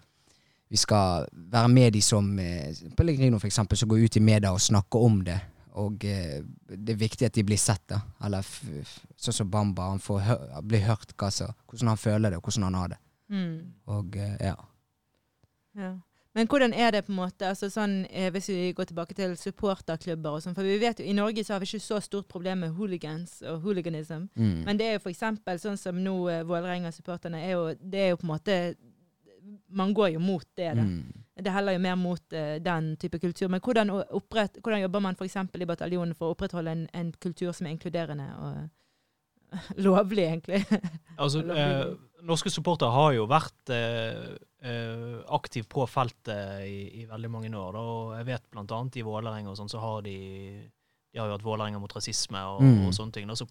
vi 0.70 0.78
skal 0.78 1.28
være 1.32 1.70
med 1.72 1.94
de 1.96 2.02
som 2.04 2.40
eh, 2.40 2.76
Pellegrino 2.98 3.40
eksempel, 3.44 3.78
som 3.78 3.90
går 3.90 4.04
ut 4.08 4.18
i 4.20 4.24
media 4.24 4.52
og 4.52 4.62
snakker 4.62 5.00
om 5.00 5.22
det. 5.24 5.38
Og 5.78 6.04
eh, 6.06 6.42
det 6.68 6.96
er 6.96 7.00
viktig 7.00 7.28
at 7.28 7.36
de 7.36 7.46
blir 7.48 7.60
sett, 7.62 7.86
da. 7.90 8.02
Eller 8.26 8.46
sånn 9.16 9.36
som 9.36 9.52
Bamba. 9.52 9.92
Han 9.94 10.04
får 10.04 10.26
hør, 10.26 10.50
bli 10.66 10.82
hørt 10.84 11.14
hva 11.16 11.32
så, 11.32 11.52
hvordan 11.70 11.94
han 11.94 12.02
føler 12.02 12.34
det, 12.34 12.42
og 12.42 12.50
hvordan 12.50 12.68
han 12.68 12.82
har 12.82 12.92
det. 12.96 13.00
Mm. 13.30 13.56
Og 13.96 14.20
eh, 14.20 14.36
ja. 14.50 14.58
Ja. 15.78 15.94
Men 16.38 16.50
hvordan 16.52 16.74
er 16.74 16.92
det 16.94 17.06
på 17.08 17.12
en 17.12 17.18
måte, 17.18 17.48
altså 17.50 17.66
sånn, 17.74 18.04
hvis 18.34 18.50
vi 18.52 18.74
går 18.78 18.86
tilbake 18.92 19.16
til 19.18 19.32
supporterklubber 19.40 20.36
og 20.38 20.44
sånn, 20.44 20.54
for 20.54 20.68
vi 20.68 20.76
vet 20.78 21.00
jo 21.02 21.08
i 21.10 21.16
Norge 21.18 21.42
så 21.42 21.56
har 21.56 21.64
vi 21.64 21.70
ikke 21.72 21.82
så 21.82 21.98
stort 22.04 22.28
problem 22.30 22.62
med 22.62 22.76
hooligans 22.78 23.40
og 23.42 23.64
hooliganism. 23.64 24.28
Mm. 24.38 24.60
Men 24.68 24.78
det 24.78 24.86
er 24.86 25.00
jo 25.00 25.10
eksempel 25.10 25.58
sånn 25.58 25.80
som 25.82 25.98
nå 25.98 26.14
Vålerenga-supporterne 26.46 27.42
er 27.42 27.56
jo, 27.56 27.64
det 27.82 28.04
er 28.04 28.12
jo 28.12 28.20
på 28.22 28.28
en 28.28 28.34
måte, 28.36 28.60
man 29.70 29.94
går 29.94 30.14
jo 30.16 30.20
mot 30.24 30.46
det 30.56 30.74
da. 30.78 30.84
Mm. 30.84 31.24
Det 31.38 31.52
heller 31.54 31.76
jo 31.76 31.80
mer 31.84 31.96
mot 31.96 32.34
uh, 32.34 32.56
den 32.64 32.96
type 32.98 33.20
kultur. 33.22 33.48
Men 33.52 33.62
hvordan, 33.62 33.92
opprett, 34.16 34.58
hvordan 34.64 34.82
jobber 34.82 35.04
man 35.06 35.16
f.eks. 35.20 35.36
i 35.54 35.68
bataljonen 35.70 36.16
for 36.18 36.30
å 36.32 36.36
opprettholde 36.36 36.72
en, 36.74 36.88
en 36.98 37.12
kultur 37.22 37.52
som 37.54 37.68
er 37.68 37.76
inkluderende 37.76 38.28
og 38.42 39.58
lovlig, 39.88 40.24
egentlig? 40.26 40.64
Altså, 41.18 41.42
eh, 41.50 41.86
norske 42.28 42.50
supportere 42.54 42.94
har 42.94 43.14
jo 43.16 43.24
vært 43.30 43.72
eh, 43.74 44.34
eh, 44.62 45.20
aktiv 45.34 45.66
på 45.70 45.86
feltet 45.90 46.66
i, 46.68 47.02
i 47.02 47.06
veldig 47.10 47.30
mange 47.34 47.50
år. 47.58 47.72
Da. 47.74 47.82
Og 47.82 48.12
jeg 48.20 48.28
vet 48.28 48.60
annet 48.62 48.98
i 48.98 49.06
Vålerenga 49.06 49.50
og 49.54 49.58
sånn, 49.58 49.72
så 49.72 49.82
har 49.82 50.02
de 50.06 50.18
de 51.18 51.22
har 51.22 51.30
jo 51.32 51.38
hatt 51.38 51.46
Vålerenga 51.46 51.80
mot 51.82 51.94
rasisme 51.96 52.38
og, 52.52 52.62
Mm. 52.62 52.82
og 52.86 52.94
sånne 52.94 53.14
ting. 53.16 53.28
Da. 53.30 53.34
Så, 53.40 53.48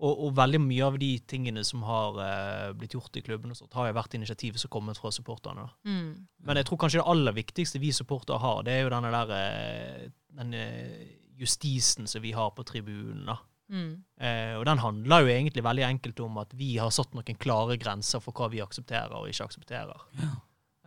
Og, 0.00 0.20
og 0.24 0.30
veldig 0.38 0.60
mye 0.64 0.84
av 0.86 0.94
de 0.98 1.10
tingene 1.28 1.60
som 1.68 1.82
har 1.84 2.14
uh, 2.16 2.72
blitt 2.72 2.94
gjort 2.96 3.18
i 3.20 3.22
klubben, 3.26 3.50
og 3.52 3.58
sånt, 3.58 3.74
har 3.76 3.90
jo 3.90 3.96
vært 3.98 4.14
initiativ 4.16 4.56
som 4.56 4.70
har 4.70 4.72
kommet 4.78 4.96
fra 4.96 5.10
supporterne. 5.12 5.66
da. 5.66 5.90
Mm. 5.90 6.26
Men 6.48 6.56
jeg 6.56 6.66
tror 6.70 6.78
kanskje 6.80 7.02
det 7.02 7.08
aller 7.12 7.36
viktigste 7.36 7.82
vi 7.82 7.90
supportere 7.92 8.40
har, 8.40 8.62
det 8.64 8.72
er 8.78 8.82
jo 8.86 8.92
denne 8.94 9.10
der 9.12 9.32
eh, 9.36 10.06
den 10.40 10.54
eh, 10.56 11.02
justisen 11.40 12.08
som 12.08 12.22
vi 12.24 12.32
har 12.32 12.50
på 12.56 12.64
tribunen. 12.64 13.26
da. 13.28 13.36
Mm. 13.70 13.90
Uh, 14.18 14.54
og 14.58 14.64
den 14.66 14.80
handler 14.82 15.20
jo 15.26 15.34
egentlig 15.34 15.62
veldig 15.68 15.84
enkelt 15.86 16.20
om 16.24 16.38
at 16.42 16.54
vi 16.58 16.70
har 16.80 16.90
satt 16.96 17.12
noen 17.14 17.36
klare 17.38 17.76
grenser 17.78 18.24
for 18.24 18.32
hva 18.34 18.48
vi 18.50 18.62
aksepterer 18.64 19.12
og 19.20 19.28
ikke 19.28 19.46
aksepterer. 19.50 20.06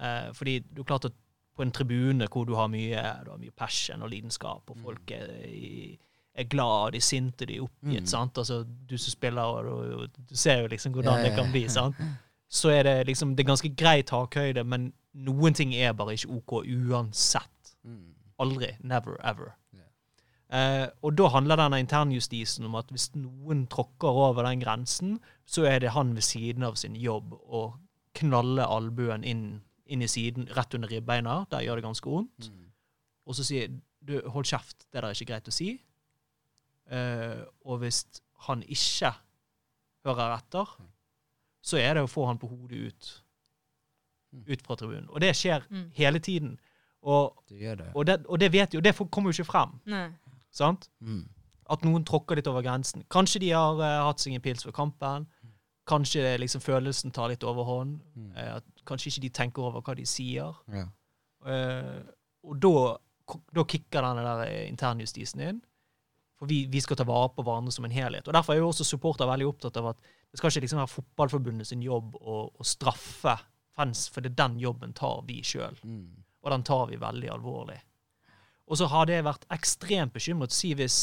Eh, 0.01 0.31
fordi 0.33 0.57
det 0.65 0.81
er 0.81 0.87
klart 0.89 1.05
at 1.11 1.13
på 1.53 1.61
en 1.61 1.71
tribune 1.71 2.25
hvor 2.33 2.47
du 2.49 2.55
har 2.57 2.65
mye, 2.73 2.97
du 3.23 3.29
har 3.29 3.37
mye 3.37 3.53
passion 3.55 4.01
og 4.01 4.09
lidenskap, 4.09 4.71
og 4.73 4.79
folk 4.81 5.11
er, 5.13 5.29
i- 5.53 5.99
er 6.35 6.43
glad, 6.49 6.91
de 6.93 6.97
er 6.97 7.05
sinte, 7.05 7.45
de 7.45 7.55
er 7.59 7.61
oppgitt, 7.65 8.01
Mm. 8.03 8.07
sant? 8.09 8.37
Altså, 8.37 8.63
du 8.89 8.97
som 8.97 9.11
spiller, 9.11 9.41
og 9.41 10.07
du, 10.13 10.21
du 10.29 10.35
ser 10.35 10.61
jo 10.61 10.67
liksom 10.67 10.93
hvordan 10.93 11.19
Ja, 11.19 11.23
ja, 11.23 11.29
det 11.29 11.35
kan 11.37 11.51
bli, 11.51 11.67
sant? 11.69 11.95
Så 12.49 12.69
er 12.69 12.83
det 12.83 13.07
liksom, 13.07 13.35
det 13.35 13.43
er 13.45 13.51
ganske 13.51 13.75
grei 13.75 14.01
takhøyde, 14.03 14.63
men 14.65 14.93
noen 15.13 15.53
ting 15.53 15.73
er 15.75 15.93
bare 15.93 16.13
ikke 16.13 16.29
OK 16.37 16.51
uansett. 16.65 17.75
Mm. 17.83 18.13
Aldri. 18.39 18.71
Never, 18.83 19.17
ever. 19.23 19.53
Eh, 20.53 20.87
og 21.01 21.15
da 21.17 21.27
handler 21.33 21.57
denne 21.57 21.79
internjustisen 21.81 22.65
om 22.67 22.75
at 22.77 22.91
hvis 22.93 23.07
noen 23.17 23.63
tråkker 23.71 24.05
over 24.27 24.43
den 24.45 24.59
grensen, 24.61 25.15
så 25.49 25.65
er 25.65 25.79
det 25.81 25.89
han 25.95 26.11
ved 26.13 26.21
siden 26.21 26.63
av 26.67 26.75
sin 26.77 26.93
jobb 26.95 27.33
å 27.33 27.73
knalle 28.13 28.61
albuen 28.69 29.23
inn, 29.25 29.61
inn 29.89 30.03
i 30.05 30.09
siden, 30.11 30.45
rett 30.53 30.75
under 30.77 30.91
ribbeina. 30.93 31.39
Der 31.49 31.65
gjør 31.65 31.75
det 31.81 31.83
ganske 31.87 32.09
vondt. 32.09 32.51
Mm. 32.51 32.67
Og 33.25 33.35
så 33.39 33.43
sier 33.47 33.71
du, 34.03 34.19
hold 34.29 34.45
kjeft, 34.45 34.85
det 34.91 34.99
der 35.01 35.07
er 35.09 35.15
ikke 35.17 35.31
greit 35.31 35.49
å 35.49 35.55
si. 35.55 35.71
Eh, 36.93 37.43
og 37.65 37.79
hvis 37.81 38.03
han 38.47 38.61
ikke 38.63 39.13
hører 40.05 40.35
etter, 40.37 40.73
så 41.63 41.79
er 41.79 41.93
det 41.97 42.03
å 42.05 42.11
få 42.11 42.25
han 42.27 42.37
på 42.41 42.49
hodet 42.51 42.89
ut. 42.91 43.11
Ut 44.49 44.61
fra 44.65 44.75
tribunen. 44.75 45.07
Og 45.09 45.21
det 45.21 45.31
skjer 45.37 45.63
Mm. 45.69 45.91
hele 45.95 46.19
tiden. 46.19 46.59
Og, 47.03 47.35
Det 47.49 47.59
gjør 47.59 47.75
det. 47.77 47.91
og, 47.95 48.05
det, 48.05 48.25
og 48.27 48.39
det 48.39 48.51
vet 48.53 48.73
jo, 48.73 48.79
det 48.81 48.95
kommer 49.11 49.31
jo 49.31 49.41
ikke 49.41 49.51
frem. 49.51 49.79
Nei. 49.85 50.09
Sant? 50.51 50.89
Mm. 51.01 51.27
At 51.69 51.83
noen 51.83 52.03
tråkker 52.05 52.35
litt 52.35 52.47
over 52.47 52.61
grensen. 52.63 53.03
Kanskje 53.11 53.39
de 53.39 53.49
har 53.51 53.75
uh, 53.79 54.05
hatt 54.07 54.19
seg 54.23 54.33
en 54.35 54.41
pils 54.41 54.63
før 54.63 54.71
kampen. 54.75 55.27
Kanskje 55.87 56.37
liksom 56.39 56.61
følelsen 56.61 57.11
tar 57.11 57.29
litt 57.29 57.43
overhånd. 57.43 57.99
Mm. 58.15 58.31
Uh, 58.35 58.55
at 58.57 58.63
kanskje 58.85 59.07
ikke 59.11 59.21
de 59.21 59.29
tenker 59.29 59.63
over 59.63 59.81
hva 59.81 59.95
de 59.95 60.05
sier. 60.05 60.53
Ja. 60.71 60.85
Eh, 61.45 62.03
og 62.43 62.59
da, 62.63 62.97
da 63.55 63.63
kicker 63.67 64.01
denne 64.05 64.23
der 64.23 64.43
eh, 64.47 64.69
internjustisen 64.69 65.41
inn. 65.43 65.61
For 66.43 66.49
vi, 66.51 66.65
vi 66.67 66.81
skal 66.83 66.97
ta 66.99 67.05
vare 67.07 67.29
på 67.31 67.43
hverandre 67.47 67.71
som 67.71 67.85
en 67.87 67.93
helhet. 67.95 68.27
Og 68.27 68.35
Derfor 68.35 68.53
er 68.53 68.59
jo 68.59 68.67
også 68.67 68.83
supporter 68.83 69.29
veldig 69.29 69.45
opptatt 69.47 69.77
av 69.79 69.93
at 69.93 69.99
det 70.03 70.39
skal 70.41 70.51
ikke 70.51 70.65
liksom 70.65 70.81
være 70.81 70.91
Fotballforbundet 70.91 71.69
sin 71.69 71.81
jobb 71.85 72.17
å, 72.19 72.37
å 72.51 72.65
straffe 72.67 73.37
fans, 73.77 74.07
for 74.11 74.21
det 74.25 74.33
er 74.33 74.39
den 74.43 74.59
jobben 74.59 74.91
tar 74.97 75.21
vi 75.27 75.39
sjøl. 75.45 75.77
Mm. 75.87 76.09
Og 76.43 76.51
den 76.51 76.65
tar 76.67 76.87
vi 76.91 76.99
veldig 76.99 77.29
alvorlig. 77.31 77.79
Og 78.67 78.77
så 78.79 78.89
har 78.91 79.07
det 79.07 79.21
vært 79.23 79.47
ekstremt 79.55 80.13
bekymret. 80.15 80.51
Si 80.55 80.73
hvis, 80.75 80.97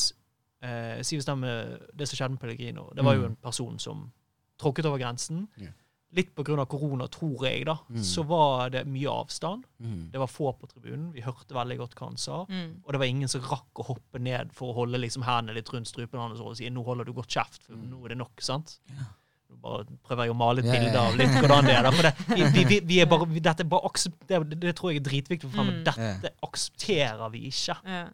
eh, 0.63 1.01
si 1.07 1.17
hvis 1.17 1.27
det, 1.29 1.37
med 1.41 1.89
det 1.97 2.09
som 2.11 2.17
skjedde 2.21 2.37
med 2.37 2.41
Pellegrino 2.45 2.91
Det 2.95 3.05
var 3.05 3.15
jo 3.17 3.23
Mm. 3.23 3.31
en 3.31 3.37
person 3.37 3.79
som 3.79 4.13
tråkket 4.61 4.85
over 4.87 4.99
grensen. 4.99 5.47
Ja. 5.57 5.73
Litt 6.13 6.33
pga. 6.35 6.65
korona, 6.67 7.07
tror 7.07 7.45
jeg, 7.47 7.67
da. 7.69 7.77
Mm. 7.89 8.03
Så 8.03 8.25
var 8.27 8.71
det 8.75 8.81
mye 8.91 9.07
avstand. 9.13 9.63
Mm. 9.79 10.09
Det 10.11 10.19
var 10.19 10.27
få 10.27 10.51
på 10.59 10.67
tribunen. 10.67 11.13
Vi 11.15 11.23
hørte 11.23 11.55
veldig 11.55 11.77
godt 11.79 11.95
hva 11.95 12.09
han 12.09 12.17
sa. 12.19 12.41
Mm. 12.51 12.83
Og 12.85 12.93
det 12.93 12.99
var 12.99 13.07
ingen 13.07 13.29
som 13.31 13.41
rakk 13.47 13.79
å 13.79 13.87
hoppe 13.93 14.19
ned 14.19 14.51
for 14.53 14.73
å 14.73 14.77
holde 14.81 14.99
liksom 14.99 15.23
hendene 15.23 15.55
litt 15.55 15.71
rundt 15.71 15.87
strupen 15.87 16.19
hans 16.19 16.41
og 16.43 16.57
si 16.59 16.67
'nå 16.69 16.83
holder 16.85 17.05
du 17.07 17.13
godt 17.13 17.29
kjeft, 17.31 17.63
for 17.63 17.75
Mm. 17.79 17.91
nå 17.91 18.05
er 18.05 18.09
det 18.09 18.19
nok'. 18.19 18.41
sant? 18.43 18.81
Ja. 18.91 19.07
Nå 19.51 19.57
bare 19.63 19.85
prøver 20.03 20.25
jeg 20.25 20.31
å 20.35 20.37
male 20.37 20.59
et 20.61 20.65
Ja, 20.67 20.75
ja, 20.75 20.81
bilde 20.81 20.99
av 20.99 21.15
litt 21.17 21.31
hvordan 21.31 21.65
det 21.65 21.75
er. 21.77 21.83
Da. 21.83 21.91
For 21.91 22.03
det, 22.03 22.15
vi, 22.29 22.43
vi, 22.59 22.65
vi, 22.65 22.81
vi 22.87 22.99
er 23.01 23.07
bare, 23.07 23.27
vi, 23.27 23.41
dette 23.41 23.61
er 23.63 23.69
bare 23.69 23.91
det, 24.51 24.61
det 24.61 24.75
tror 24.77 24.91
jeg 24.93 25.01
er 25.01 25.09
dritviktig 25.11 25.43
for 25.49 25.57
fremme. 25.57 25.79
Mm. 25.79 25.85
Dette 25.85 26.31
aksepterer 26.43 27.31
vi 27.31 27.39
ikke. 27.51 27.77
Ja. 27.87 28.09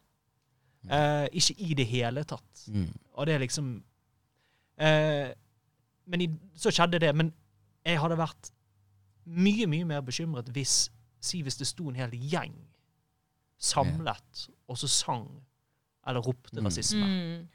Uh, 0.87 1.26
ikke 1.33 1.55
i 1.59 1.75
det 1.75 1.87
hele 1.87 2.23
tatt. 2.25 2.69
Mm. 2.69 2.93
Og 3.15 3.26
det 3.26 3.35
er 3.35 3.38
liksom 3.43 3.83
uh, 4.81 5.28
Men 6.06 6.21
i, 6.21 6.28
så 6.54 6.71
skjedde 6.71 7.00
det. 7.00 7.15
Men 7.17 7.32
jeg 7.87 8.01
hadde 8.03 8.17
vært 8.19 8.51
mye, 9.27 9.67
mye 9.71 9.85
mer 9.89 10.03
bekymret 10.07 10.51
hvis 10.55 10.77
Si 11.27 11.41
hvis 11.43 11.57
det 11.59 11.67
sto 11.67 11.89
en 11.89 11.97
hel 11.97 12.11
gjeng 12.13 12.53
samlet, 13.59 14.49
og 14.69 14.77
så 14.79 14.89
sang 14.89 15.29
eller 16.07 16.21
ropte 16.23 16.61
Mm. 16.61 16.65
rasisme. 16.67 17.07
Mm. 17.07 17.49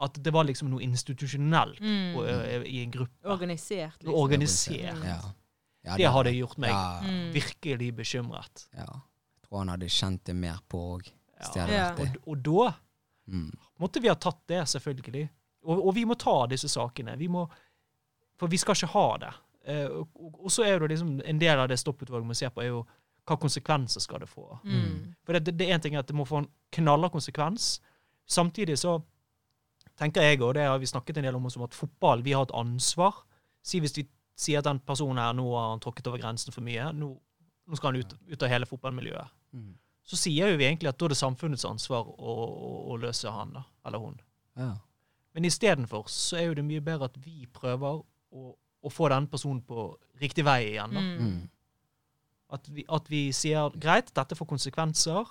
At 0.00 0.22
det 0.22 0.32
var 0.32 0.44
liksom 0.44 0.68
noe 0.70 0.80
institusjonelt 0.82 1.80
Mm. 1.80 2.16
og, 2.16 2.28
eh, 2.28 2.62
i 2.62 2.82
en 2.82 2.90
gruppe. 2.92 3.24
Organisert, 3.24 3.96
liksom. 4.02 4.14
Organisert. 4.14 5.04
Ja. 5.04 5.20
Ja, 5.84 5.96
Det 5.96 6.06
hadde 6.12 6.32
gjort 6.36 6.58
meg 6.58 6.70
ja, 6.70 7.00
Mm. 7.00 7.32
virkelig 7.32 7.96
bekymret. 7.96 8.68
ja. 8.74 8.84
Jeg 8.84 9.48
tror 9.48 9.58
han 9.58 9.68
hadde 9.68 9.86
kjent 9.88 10.24
det 10.24 10.36
mer 10.36 10.58
på 10.68 10.78
òg. 10.98 11.10
Og, 11.98 12.16
og 12.28 12.42
da 12.42 12.74
Mm. 13.26 13.52
måtte 13.80 14.00
vi 14.02 14.08
ha 14.08 14.14
tatt 14.14 14.46
det, 14.46 14.62
selvfølgelig. 14.68 15.28
Og, 15.64 15.86
og 15.88 15.94
vi 15.94 16.04
må 16.04 16.14
ta 16.18 16.46
disse 16.46 16.68
sakene. 16.68 17.16
Vi 17.18 17.26
må, 17.28 17.48
for 18.40 18.48
vi 18.48 18.58
skal 18.60 18.78
ikke 18.78 18.94
ha 18.94 19.06
det. 19.20 19.30
Eh, 19.68 19.92
og, 19.92 20.48
så 20.52 20.64
er 20.64 20.80
det 20.80 20.94
liksom 20.94 21.18
en 21.20 21.40
del 21.40 21.60
av 21.60 21.68
det 21.68 21.78
stopputvalget 21.80 22.28
må 22.28 22.36
se 22.36 22.48
på, 22.48 22.64
er 22.64 22.72
jo 22.72 22.82
hva 23.28 23.36
konsekvenser 23.38 24.02
skal 24.02 24.22
det 24.24 24.30
få. 24.30 24.46
Mm. 24.64 25.12
For 25.26 25.36
det, 25.36 25.44
det, 25.46 25.58
det 25.60 25.68
er 25.68 25.76
en 25.76 25.84
ting 25.84 25.98
at 26.00 26.08
det 26.08 26.16
må 26.16 26.26
få 26.26 26.40
en 26.40 26.48
knalla 26.74 27.10
konsekvens. 27.12 27.76
Samtidig 28.30 28.78
så 28.80 28.96
tenker 30.00 30.24
jeg, 30.24 30.40
og 30.42 30.54
det 30.56 30.64
har 30.66 30.80
vi 30.80 30.88
snakket 30.88 31.20
en 31.20 31.28
del 31.28 31.36
om, 31.36 31.46
at 31.46 31.76
fotball, 31.76 32.24
vi 32.24 32.32
har 32.32 32.48
et 32.48 32.56
ansvar. 32.56 33.22
Si 33.62 33.82
hvis 33.82 33.98
vi 33.98 34.06
sier 34.40 34.62
at 34.62 34.68
den 34.68 34.80
personen 34.80 35.20
her, 35.20 35.36
nå 35.36 35.44
har 35.52 35.74
han 35.74 35.82
tråkket 35.84 36.08
over 36.08 36.22
grensen 36.22 36.54
for 36.54 36.64
mye, 36.64 36.88
nå, 36.96 37.12
nå 37.68 37.78
skal 37.78 37.92
han 37.92 38.00
ut, 38.00 38.16
ut 38.32 38.46
av 38.46 38.52
hele 38.52 38.68
fotballmiljøet. 38.68 39.36
Mm. 39.52 39.74
Så 40.10 40.18
sier 40.18 40.50
jo 40.50 40.58
vi 40.58 40.66
egentlig 40.66 40.88
at 40.90 40.98
da 40.98 41.06
er 41.06 41.12
det 41.12 41.20
samfunnets 41.20 41.66
ansvar 41.68 42.08
å, 42.08 42.32
å, 42.32 42.70
å 42.90 42.96
løse 43.02 43.30
han, 43.30 43.52
da, 43.58 43.66
eller 43.86 44.02
hun. 44.02 44.16
Ja. 44.58 44.72
Men 45.36 45.46
istedenfor 45.46 46.08
så 46.10 46.40
er 46.40 46.48
jo 46.48 46.56
det 46.58 46.64
mye 46.66 46.82
bedre 46.82 47.10
at 47.10 47.18
vi 47.22 47.44
prøver 47.54 48.00
å, 48.32 48.54
å 48.82 48.90
få 48.92 49.08
den 49.12 49.26
personen 49.32 49.62
på 49.66 49.90
riktig 50.20 50.44
vei 50.46 50.72
igjen. 50.72 50.94
da. 50.94 51.00
Mm. 51.00 51.18
Mm. 51.26 51.48
At, 52.50 52.68
vi, 52.68 52.84
at 52.88 53.06
vi 53.10 53.28
sier 53.36 53.70
greit, 53.78 54.10
dette 54.14 54.34
får 54.34 54.48
konsekvenser, 54.50 55.28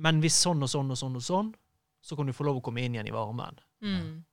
men 0.00 0.20
hvis 0.22 0.38
sånn 0.46 0.62
og 0.64 0.70
sånn 0.72 0.90
og 0.94 0.96
sånn 1.00 1.16
og 1.18 1.22
sånn, 1.26 1.50
så 2.00 2.16
kan 2.16 2.26
du 2.26 2.32
få 2.32 2.46
lov 2.46 2.60
å 2.60 2.64
komme 2.64 2.80
inn 2.86 2.94
igjen 2.94 3.08
i 3.10 3.12
varmen. 3.12 3.58
Mm. 3.82 4.24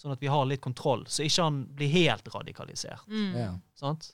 Sånn 0.00 0.12
at 0.14 0.22
vi 0.22 0.30
har 0.32 0.46
litt 0.48 0.62
kontroll, 0.64 1.02
så 1.12 1.24
ikke 1.26 1.44
han 1.44 1.58
blir 1.76 1.90
helt 1.92 2.28
radikalisert. 2.32 3.06
Mm. 3.08 3.34
Ja. 3.36 3.50
sant? 3.76 4.12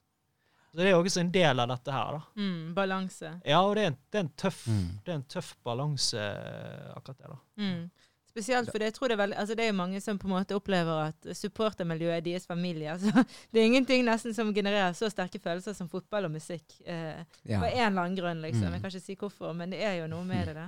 Så 0.71 0.81
Det 0.81 0.89
er 0.91 0.97
også 0.99 1.21
en 1.23 1.31
del 1.33 1.61
av 1.62 1.69
dette 1.71 1.93
her. 1.95 2.17
da. 2.19 2.23
Mm. 2.43 2.73
Balanse. 2.75 3.31
Ja, 3.47 3.61
og 3.62 3.77
det 3.77 3.85
er 3.85 3.93
en, 3.93 3.99
det 4.11 4.19
er 4.19 4.25
en 4.25 4.33
tøff 4.37 4.67
Mm. 4.67 4.89
det 5.05 5.12
er 5.12 5.15
en 5.21 5.23
tøff 5.31 5.53
balanse, 5.65 6.25
akkurat 6.97 7.19
det. 7.19 7.29
da. 7.31 7.39
Mm. 7.62 7.91
Spesielt 8.37 8.68
fordi 8.70 8.85
jeg 8.85 8.94
tror 8.94 9.09
det 9.09 9.14
er 9.16 9.20
veldig, 9.22 9.37
altså 9.40 9.55
det 9.57 9.64
er 9.64 9.72
mange 9.72 10.01
som 10.05 10.18
på 10.20 10.29
en 10.29 10.35
måte 10.37 10.57
opplever 10.59 11.07
at 11.09 11.29
supportermiljøet 11.37 12.16
er 12.18 12.25
deres 12.27 12.46
familie. 12.46 12.90
Altså, 12.96 13.25
det 13.53 13.61
er 13.62 13.64
ingenting 13.70 14.05
nesten 14.05 14.35
som 14.37 14.53
genererer 14.55 14.92
så 14.92 15.09
sterke 15.11 15.40
følelser 15.40 15.72
som 15.75 15.88
fotball 15.88 16.29
og 16.29 16.35
musikk. 16.37 16.64
Eh, 16.85 17.22
Ja. 17.49 17.61
På 17.62 17.64
en 17.70 17.87
eller 17.87 18.03
annen 18.03 18.16
grunn, 18.18 18.42
liksom. 18.44 18.66
Mm. 18.68 18.72
Jeg 18.77 18.83
kan 18.83 18.90
ikke 18.92 19.07
si 19.07 19.16
hvorfor, 19.16 19.53
men 19.57 19.70
det 19.72 19.81
er 19.83 19.94
jo 20.03 20.07
noe 20.12 20.25
med 20.29 20.46
det 20.46 20.55
Da. 20.59 20.66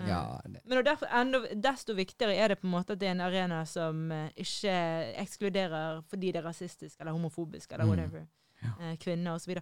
Eh, 0.00 0.08
ja 0.08 0.40
det. 0.48 0.60
Men 0.66 0.84
derfor 0.84 1.06
enda, 1.12 1.38
desto 1.54 1.94
viktigere 1.94 2.34
er 2.34 2.48
det 2.48 2.58
på 2.60 2.66
en 2.66 2.72
måte 2.72 2.92
at 2.96 2.98
det 3.00 3.08
er 3.08 3.12
en 3.14 3.20
arena 3.20 3.64
som 3.68 4.10
eh, 4.12 4.30
ikke 4.36 4.76
ekskluderer 5.22 6.02
fordi 6.08 6.32
det 6.32 6.40
er 6.42 6.48
rasistisk 6.48 7.00
eller 7.00 7.12
homofobisk 7.12 7.72
eller 7.72 7.84
Mm. 7.84 8.26
Ja. 8.62 8.70
Eh, 8.80 8.96
kvinner 8.96 9.34
osv. 9.34 9.56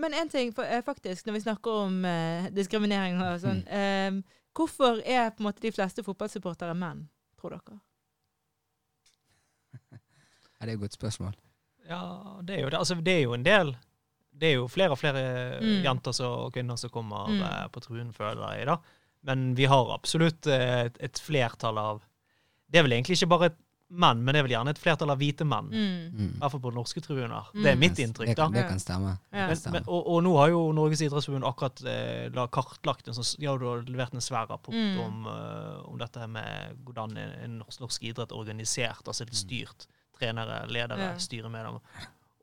Men 0.00 0.14
en 0.14 0.28
ting 0.28 0.52
faktisk, 0.84 1.26
når 1.26 1.32
vi 1.32 1.40
snakker 1.40 1.70
om 1.70 2.04
eh, 2.04 2.50
diskriminering 2.50 3.20
og 3.22 3.40
sånn 3.40 3.62
Mm. 3.68 4.22
Hvorfor 4.56 5.02
er 5.04 5.30
på 5.36 5.42
en 5.42 5.48
måte 5.50 5.60
de 5.60 5.72
fleste 5.74 6.02
fotballsupportere 6.06 6.74
menn, 6.78 7.08
tror 7.38 7.50
dere? 7.58 7.80
Ja, 10.56 10.64
det 10.64 10.70
er 10.72 10.76
et 10.78 10.80
godt 10.80 10.96
spørsmål. 10.96 11.34
Ja, 11.86 12.00
det 12.42 12.56
er 12.56 12.62
jo 12.64 12.70
det. 12.72 12.78
Altså, 12.80 12.96
det 13.04 13.12
er 13.18 13.22
jo 13.26 13.34
en 13.36 13.44
del 13.46 13.74
Det 14.36 14.50
er 14.50 14.54
jo 14.58 14.66
flere 14.68 14.90
og 14.92 14.98
flere 15.00 15.60
Mm. 15.62 15.82
jenter 15.84 16.12
så- 16.12 16.44
og 16.46 16.52
kvinner 16.52 16.76
som 16.76 16.90
kommer 16.90 17.26
Mm. 17.28 17.40
eh, 17.42 17.68
på 17.68 17.80
tribunen, 17.80 18.12
føler 18.12 18.52
jeg, 18.58 18.66
da. 18.66 18.76
Men 19.22 19.54
vi 19.54 19.64
har 19.64 19.94
absolutt 19.94 20.46
eh, 20.46 20.84
et, 20.86 20.96
et 21.00 21.12
flertall 21.18 21.78
av 21.78 22.02
Det 22.70 22.78
er 22.78 22.82
vel 22.82 22.92
egentlig 22.92 23.16
ikke 23.16 23.28
bare 23.28 23.50
menn, 23.88 24.18
men 24.24 24.34
det 24.34 24.40
er 24.40 24.42
vel 24.48 24.52
gjerne 24.56 24.72
et 24.74 24.78
flertall 24.82 25.10
av 25.10 25.18
hvite 25.18 25.44
menn. 25.46 25.68
I 25.72 25.84
Mm. 26.10 26.34
I 26.36 26.38
hvert 26.40 26.50
fall 26.50 26.60
på 26.60 26.72
norske 26.74 27.00
tribuner. 27.00 27.46
Mm. 27.54 27.62
Det 27.62 27.70
er 27.72 27.76
mitt 27.76 27.98
inntrykk, 28.02 28.34
da. 28.36 28.48
Det, 28.48 28.54
Det 28.62 28.68
kan 28.68 28.78
stemme. 28.82 29.18
Ja. 29.32 29.46
Det 29.48 29.64
Men, 29.64 29.72
men, 29.72 29.82
og, 29.86 30.06
og 30.10 30.22
nå 30.24 30.36
har 30.38 30.48
jo 30.48 30.72
Norges 30.72 31.00
idrettsforbund 31.06 31.44
akkurat 31.44 31.84
eh, 31.86 32.28
la- 32.34 32.48
kartlagt 32.48 33.06
en 33.08 33.14
sånn 33.14 33.36
ja, 33.38 33.56
du 33.56 33.64
har 33.66 33.82
levert 33.86 34.14
en 34.14 34.20
svær 34.20 34.48
rapport 34.48 34.74
Mm. 34.74 34.98
om, 35.00 35.26
uh, 35.26 35.88
om 35.92 35.98
dette 35.98 36.18
her 36.18 36.26
med 36.26 36.76
hvordan 36.84 37.16
en, 37.16 37.30
en 37.44 37.58
norsk, 37.60 37.80
norsk 37.80 38.02
idrett 38.02 38.32
er 38.32 38.36
organisert, 38.36 39.06
altså 39.06 39.24
litt 39.24 39.34
styrt. 39.38 39.86
Trenere, 40.18 40.66
ledere, 40.68 40.98
Ja. 41.12 41.18
styremedlemmer. 41.18 41.80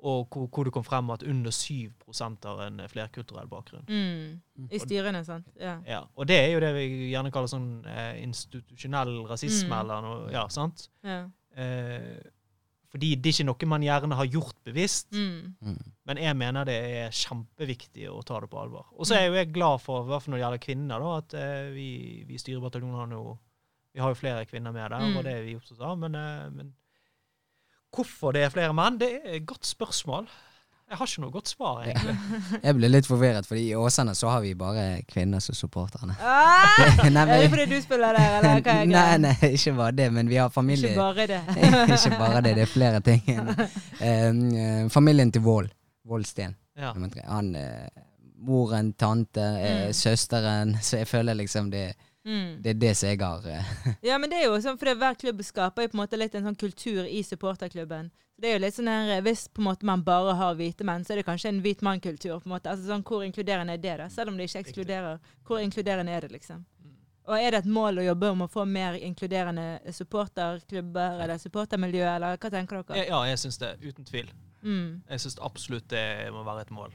Og 0.03 0.27
hvor, 0.29 0.47
hvor 0.51 0.65
det 0.67 0.73
kom 0.75 0.83
frem 0.83 1.09
at 1.13 1.23
under 1.23 1.51
7% 1.55 2.43
har 2.49 2.61
en 2.67 2.81
flerkulturell 2.91 3.47
bakgrunn. 3.47 3.85
Mm. 3.87 4.67
I 4.69 4.79
styrene, 4.83 5.21
sant? 5.23 5.47
Ja. 5.59 5.77
Ja, 5.87 6.01
og 6.19 6.27
det 6.27 6.35
er 6.41 6.49
jo 6.51 6.59
det 6.59 6.73
vi 6.75 6.87
gjerne 7.13 7.31
kaller 7.31 7.47
sånn 7.47 7.69
eh, 7.87 8.17
institusjonell 8.23 9.21
rasisme, 9.29 9.69
Mm. 9.71 9.79
eller 9.79 10.01
noe. 10.03 10.31
Ja, 10.35 10.47
sant? 10.51 10.89
ja. 11.07 11.21
Eh, 11.55 12.19
fordi 12.93 13.15
det 13.15 13.31
er 13.31 13.33
ikke 13.33 13.45
noe 13.47 13.65
man 13.71 13.81
gjerne 13.81 14.15
har 14.19 14.27
gjort 14.29 14.59
bevisst. 14.67 15.07
Mm. 15.15 15.55
Mm. 15.63 15.79
Men 16.05 16.17
jeg 16.21 16.35
mener 16.37 16.65
det 16.65 16.75
er 16.75 17.09
kjempeviktig 17.09 18.05
å 18.11 18.19
ta 18.27 18.39
det 18.43 18.49
på 18.51 18.59
alvor. 18.61 18.85
Og 18.99 19.07
så 19.07 19.15
er 19.17 19.27
jo 19.29 19.33
jeg 19.39 19.53
glad 19.55 19.79
for, 19.81 20.03
i 20.03 20.11
hvert 20.11 20.21
fall 20.21 20.33
når 20.35 20.37
det 20.37 20.43
gjelder 20.43 20.65
kvinner, 20.67 20.99
da, 21.07 21.15
at 21.23 21.33
eh, 21.39 21.71
vi, 21.73 21.87
vi 22.27 22.37
styrer 22.37 22.61
bataljonen 22.61 22.99
har 22.99 23.07
nå 23.15 23.23
Vi 23.93 24.01
har 24.01 24.09
jo 24.09 24.15
flere 24.17 24.45
kvinner 24.49 24.71
med 24.73 24.89
der, 24.91 24.99
Mm. 24.99 25.17
og 25.17 25.23
det 25.23 25.33
er 25.37 25.43
vi 25.45 25.55
opptatt 25.55 25.79
av. 25.85 25.97
Men, 26.01 26.15
eh, 26.15 26.49
men 26.49 26.73
hvorfor 27.95 28.33
det 28.33 28.43
er 28.47 28.49
flere 28.53 28.73
menn, 28.73 28.97
det 29.01 29.11
er 29.21 29.37
et 29.39 29.45
godt 29.45 29.65
spørsmål. 29.65 30.27
Jeg 30.93 30.97
har 30.99 31.07
ikke 31.09 31.21
noe 31.23 31.31
godt 31.33 31.47
svar, 31.49 31.77
egentlig. 31.87 32.13
Jeg 32.67 32.75
ble 32.77 32.89
litt 32.91 33.07
forvirret, 33.09 33.47
fordi 33.49 33.61
i 33.71 33.75
Åsane 33.79 34.13
så 34.15 34.27
har 34.29 34.41
vi 34.43 34.51
bare 34.59 34.83
kvinner 35.09 35.41
som 35.41 35.55
supporterne. 35.57 36.13
Ah! 36.21 36.75
Nei, 37.09 37.23
Er 37.23 37.41
det 37.41 37.49
fordi 37.49 37.65
du 37.71 37.77
spiller 37.81 38.13
der, 38.13 38.35
eller 38.39 38.61
hva 38.61 38.75
er 38.75 38.85
nei, 38.85 38.91
greia? 38.91 39.17
nei, 39.23 39.33
ikke 39.57 39.73
bare 39.79 39.95
det, 39.97 40.09
men 40.13 40.29
vi 40.29 40.37
har 40.37 40.51
familie 40.53 40.91
Ikke 40.91 40.99
bare 41.01 41.27
det. 41.31 41.39
Ikke 41.97 42.19
bare 42.19 42.41
det, 42.45 42.55
det 42.59 42.65
er 42.67 42.71
flere 42.75 43.01
ting. 43.01 43.23
Um, 44.03 44.89
familien 44.93 45.31
til 45.33 45.41
Vål, 45.41 45.71
Vålsten. 46.05 46.53
Ja. 46.77 46.91
Han, 47.29 47.55
eh, 47.55 47.87
moren, 48.43 48.93
tante, 48.93 49.41
eh, 49.41 49.85
Mm. 49.87 49.93
søsteren. 49.93 50.77
Så 50.81 50.97
jeg 50.97 51.07
føler 51.07 51.33
liksom 51.33 51.71
det, 51.71 51.93
Mm. 52.23 52.61
det 52.63 52.69
er 52.69 52.77
det 52.79 52.91
som 52.95 53.09
jeg 53.09 53.19
har 53.19 53.47
eh, 53.51 53.71
Ja, 54.07 54.17
men 54.17 54.31
det 54.31 54.37
er 54.39 54.45
jo 54.47 54.59
sånn, 54.63 54.77
for 54.79 54.95
hver 54.95 55.17
klubb 55.19 55.41
skaper 55.43 55.83
jo 55.83 55.91
på 55.91 55.97
en 55.97 56.03
måte 56.05 56.19
litt 56.19 56.35
en 56.39 56.45
sånn 56.47 56.59
kultur 56.59 57.03
i 57.03 57.19
supporterklubben. 57.27 58.11
Det 58.39 58.49
er 58.49 58.55
jo 58.55 58.61
litt 58.63 58.75
sånn 58.75 58.89
her, 58.89 59.21
Hvis 59.25 59.45
på 59.47 59.61
en 59.61 59.67
måte 59.69 59.87
man 59.87 60.03
bare 60.03 60.33
har 60.39 60.55
hvite 60.57 60.85
menn, 60.87 61.05
så 61.05 61.13
er 61.13 61.21
det 61.21 61.27
kanskje 61.27 61.51
en 61.51 61.61
hvit 61.63 61.83
mann-kultur. 61.85 62.39
på 62.39 62.49
en 62.49 62.55
måte. 62.55 62.71
Altså 62.71 62.89
sånn, 62.89 63.03
Hvor 63.03 63.23
inkluderende 63.23 63.73
er 63.77 63.83
det, 63.83 63.97
da? 64.01 64.09
Selv 64.09 64.31
om 64.31 64.37
det 64.37 64.49
ikke 64.49 64.63
ekskluderer. 64.65 65.19
Hvor 65.47 65.61
inkluderende 65.61 66.11
er 66.11 66.25
det, 66.25 66.31
liksom? 66.31 66.65
Mm. 66.83 66.95
Og 67.27 67.37
er 67.37 67.51
det 67.51 67.61
et 67.61 67.69
mål 67.69 68.01
å 68.01 68.07
jobbe 68.07 68.31
om 68.33 68.41
å 68.43 68.49
få 68.51 68.65
mer 68.65 68.97
inkluderende 68.99 69.79
supporterklubber 69.91 71.21
eller 71.23 71.37
supportermiljø, 71.37 72.03
eller 72.15 72.37
hva 72.37 72.51
tenker 72.51 72.83
dere? 72.83 73.05
Ja, 73.07 73.21
jeg 73.29 73.39
syns 73.45 73.61
det. 73.61 73.75
Uten 73.83 74.05
tvil. 74.05 74.31
Mm. 74.63 75.03
Jeg 75.09 75.23
syns 75.23 75.39
absolutt 75.43 75.87
det 75.91 76.31
må 76.33 76.43
være 76.43 76.65
et 76.65 76.71
mål. 76.71 76.91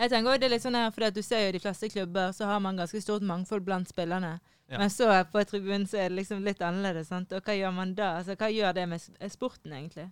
Jeg 0.00 0.08
tenker 0.08 0.32
også 0.32 0.40
det 0.40 0.46
er 0.48 0.54
litt 0.54 0.64
sånn 0.64 0.78
her, 0.78 0.92
at 1.06 1.14
Du 1.14 1.22
ser 1.22 1.42
jo 1.44 1.48
i 1.50 1.56
de 1.56 1.60
fleste 1.60 1.90
klubber 1.92 2.32
så 2.32 2.48
har 2.48 2.60
man 2.64 2.78
ganske 2.80 3.00
stort 3.04 3.24
mangfold 3.26 3.66
blant 3.66 3.90
spillerne. 3.90 4.38
Ja. 4.70 4.78
Men 4.78 4.90
så 4.92 5.08
på 5.32 5.42
tribunen 5.44 5.86
så 5.90 5.98
er 5.98 6.08
det 6.08 6.22
liksom 6.22 6.44
litt 6.46 6.62
annerledes. 6.62 7.10
sant? 7.10 7.32
Og 7.36 7.42
hva 7.44 7.56
gjør 7.58 7.74
man 7.74 7.94
da? 7.94 8.16
Altså, 8.20 8.36
Hva 8.38 8.48
gjør 8.48 8.72
det 8.78 8.86
med 8.88 9.32
sporten, 9.32 9.72
egentlig? 9.72 10.08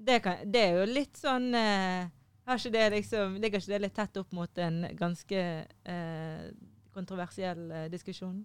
Det, 0.00 0.22
kan, 0.24 0.40
det 0.48 0.64
er 0.64 0.78
jo 0.80 0.88
litt 0.88 1.18
sånn 1.20 1.52
eh, 1.54 2.08
har 2.48 2.58
ikke 2.58 2.72
det 2.72 2.86
liksom, 2.96 3.36
Ligger 3.38 3.60
ikke 3.60 3.72
det 3.74 3.82
litt 3.84 3.94
tett 3.94 4.16
opp 4.16 4.32
mot 4.32 4.58
en 4.64 4.80
ganske 4.98 5.42
eh, 5.68 6.46
kontroversiell 6.94 7.70
eh, 7.70 7.88
diskusjon? 7.92 8.40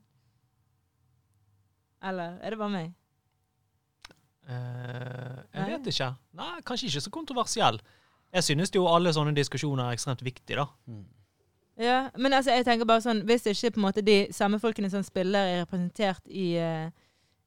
Eller 2.05 2.37
er 2.43 2.53
det 2.53 2.59
bare 2.59 2.73
meg? 2.75 2.91
Eh, 4.45 5.39
jeg 5.55 5.61
Nei. 5.63 5.69
vet 5.71 5.89
ikke. 5.89 6.11
Nei, 6.37 6.51
Kanskje 6.67 6.91
ikke 6.91 7.05
så 7.07 7.13
kontroversiell. 7.15 7.79
Jeg 8.35 8.43
synes 8.43 8.73
jo 8.75 8.85
alle 8.91 9.13
sånne 9.15 9.35
diskusjoner 9.35 9.87
er 9.87 9.95
ekstremt 9.95 10.23
viktige, 10.25 10.59
da. 10.59 10.67
Ja, 11.79 11.97
men 12.19 12.33
altså, 12.35 12.53
jeg 12.55 12.65
tenker 12.67 12.87
bare 12.87 13.03
sånn, 13.03 13.23
hvis 13.27 13.47
ikke 13.51 13.73
på 13.75 13.81
en 13.81 13.87
måte 13.87 14.03
de 14.05 14.19
samme 14.35 14.59
folkene 14.63 14.91
som 14.91 15.03
spiller 15.03 15.49
er 15.49 15.61
representert 15.63 16.23
i, 16.27 16.53
eh, 16.59 16.87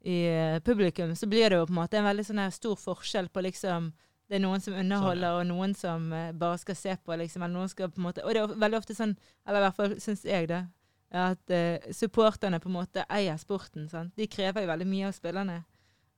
i 0.05 0.19
eh, 0.29 0.59
publikum, 0.65 1.15
så 1.17 1.29
blir 1.29 1.49
det 1.49 1.61
jo 1.61 1.69
på 1.69 1.75
en 1.75 1.81
måte 1.83 2.01
en 2.01 2.09
veldig 2.09 2.27
sånn 2.29 2.43
her 2.43 2.53
stor 2.53 2.77
forskjell 2.81 3.31
på 3.33 3.45
liksom 3.49 3.93
det 4.29 4.37
er 4.37 4.43
noen 4.45 4.61
som 4.61 4.77
underholder, 4.77 5.39
og 5.39 5.47
noen 5.49 5.73
som 5.77 6.11
eh, 6.13 6.35
bare 6.37 6.59
skal 6.61 6.77
se 6.77 6.97
på, 7.01 7.17
liksom. 7.17 7.45
Eller 7.45 7.55
noen 7.55 7.71
skal 7.73 7.89
på 7.89 8.01
en 8.01 8.09
måte 8.11 8.25
Og 8.27 8.35
det 8.37 8.43
er 8.43 8.59
veldig 8.61 8.81
ofte 8.83 8.97
sånn, 8.97 9.15
eller 9.49 9.63
i 9.63 9.65
hvert 9.65 9.79
fall 9.79 9.95
syns 10.05 10.25
jeg 10.29 10.51
det, 10.51 10.67
at 11.09 11.55
uh, 11.57 11.93
supporterne 11.97 12.59
på 12.61 12.69
en 12.69 12.75
måte 12.75 13.07
eier 13.09 13.39
sporten. 13.41 13.87
sant? 13.89 14.13
De 14.21 14.27
krever 14.29 14.67
jo 14.67 14.69
veldig 14.69 14.89
mye 14.91 15.09
av 15.09 15.15
spillerne. 15.17 15.63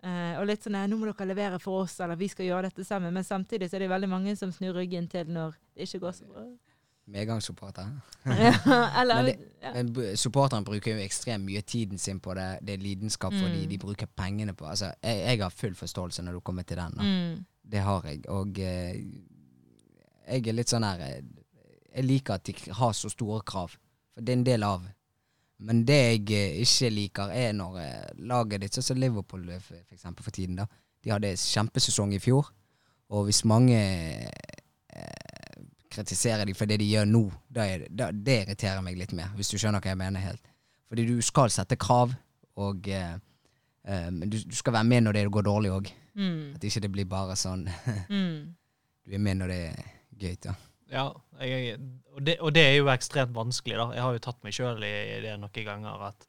Eh, 0.03 0.39
og 0.41 0.47
litt 0.47 0.63
sånn 0.65 0.73
'Nå 0.89 0.97
må 0.97 1.13
dere 1.13 1.27
levere 1.29 1.59
for 1.61 1.83
oss', 1.85 2.01
eller 2.01 2.17
'vi 2.17 2.29
skal 2.29 2.47
gjøre 2.47 2.63
dette 2.71 2.85
sammen'. 2.85 3.13
Men 3.13 3.25
samtidig 3.25 3.69
så 3.71 3.75
er 3.77 3.79
det 3.81 3.91
veldig 3.91 4.09
mange 4.09 4.37
som 4.37 4.51
snur 4.53 4.73
ryggen 4.75 5.09
til 5.09 5.27
når 5.27 5.55
det 5.77 5.83
ikke 5.89 6.01
går 6.01 6.13
så 6.13 6.25
bra. 6.27 6.47
Medgangssupporter. 7.07 7.87
Men 8.25 9.25
det- 9.27 9.39
ja. 9.63 9.73
Men 9.83 10.17
supporterne 10.17 10.65
bruker 10.65 10.93
jo 10.97 11.03
ekstremt 11.05 11.45
mye 11.45 11.61
tiden 11.63 11.99
sin 11.99 12.21
på 12.21 12.35
det. 12.35 12.59
Det 12.65 12.75
er 12.75 12.83
lidenskap 12.83 13.33
for 13.33 13.49
de, 13.49 13.63
Mm. 13.65 13.69
de 13.69 13.79
bruker 13.79 14.07
pengene 14.17 14.53
på 14.55 14.67
Altså, 14.67 14.93
jeg, 15.03 15.27
jeg 15.27 15.39
har 15.41 15.51
full 15.51 15.75
forståelse 15.75 16.23
når 16.23 16.33
du 16.33 16.41
kommer 16.41 16.63
til 16.63 16.77
den. 16.77 16.93
Mm. 16.99 17.45
Det 17.71 17.81
har 17.81 18.03
jeg. 18.03 18.25
Og 18.29 18.59
eh, 18.59 18.97
jeg 20.29 20.47
er 20.47 20.53
litt 20.53 20.69
sånn 20.69 20.85
her 20.85 21.01
eh, 21.01 21.23
Jeg 21.97 22.05
liker 22.05 22.35
at 22.35 22.45
de 22.45 22.55
har 22.73 22.93
så 22.93 23.09
store 23.11 23.41
krav, 23.43 23.71
for 24.15 24.21
det 24.21 24.29
er 24.29 24.37
en 24.39 24.45
del 24.45 24.63
av. 24.63 24.83
Men 25.67 25.83
det 25.89 25.99
jeg 25.99 26.23
eh, 26.37 26.61
ikke 26.65 26.91
liker, 26.95 27.33
er 27.37 27.53
når 27.57 27.81
eh, 27.83 28.13
laget 28.31 28.63
ditt, 28.65 28.77
sånn 28.77 28.87
som 28.93 29.01
Liverpool 29.01 29.49
eh, 29.51 29.61
for, 29.61 29.81
for 29.89 29.97
eksempel 29.99 30.27
for 30.27 30.37
tiden, 30.37 30.61
da. 30.63 30.67
De 31.01 31.13
hadde 31.13 31.33
kjempesesong 31.37 32.13
i 32.17 32.21
fjor, 32.21 32.49
og 33.11 33.27
hvis 33.27 33.43
mange 33.49 33.77
eh, 33.81 35.61
kritiserer 35.91 36.47
de 36.47 36.55
for 36.55 36.71
det 36.71 36.79
de 36.81 36.89
gjør 36.89 37.09
nå, 37.09 37.25
da 37.49 37.67
er, 37.67 37.87
da, 37.91 38.11
det 38.13 38.43
irriterer 38.45 38.85
meg 38.85 38.99
litt 39.01 39.15
mer, 39.17 39.33
hvis 39.37 39.53
du 39.53 39.59
skjønner 39.59 39.83
hva 39.83 39.93
jeg 39.93 40.01
mener 40.01 40.25
helt. 40.25 40.53
Fordi 40.91 41.07
du 41.09 41.21
skal 41.25 41.53
sette 41.55 41.79
krav, 41.81 42.15
og 42.61 42.89
eh, 42.91 43.17
eh, 43.89 44.09
du, 44.23 44.39
du 44.41 44.57
skal 44.57 44.77
være 44.79 44.89
med 44.91 45.07
når 45.07 45.19
det 45.19 45.27
går 45.35 45.47
dårlig 45.49 45.75
òg. 45.77 45.93
Mm. 46.21 46.57
At 46.57 46.65
ikke 46.67 46.83
det 46.85 46.93
blir 46.95 47.11
bare 47.11 47.37
sånn 47.39 47.69
Mm. 48.11 48.57
Du 49.07 49.15
er 49.17 49.23
med 49.23 49.41
når 49.41 49.51
det 49.51 49.61
er 49.71 49.87
gøy, 50.21 50.35
da. 50.45 50.53
Ja, 50.91 51.05
jeg, 51.47 51.79
og, 52.15 52.21
det, 52.27 52.35
og 52.41 52.53
det 52.57 52.65
er 52.67 52.75
jo 52.79 52.91
ekstremt 52.93 53.33
vanskelig, 53.37 53.77
da. 53.81 53.87
Jeg 53.97 54.03
har 54.05 54.17
jo 54.17 54.23
tatt 54.27 54.43
meg 54.45 54.57
sjøl 54.57 54.83
i, 54.85 54.93
i 55.17 55.21
det 55.25 55.37
noen 55.41 55.65
ganger 55.67 56.05
at 56.11 56.27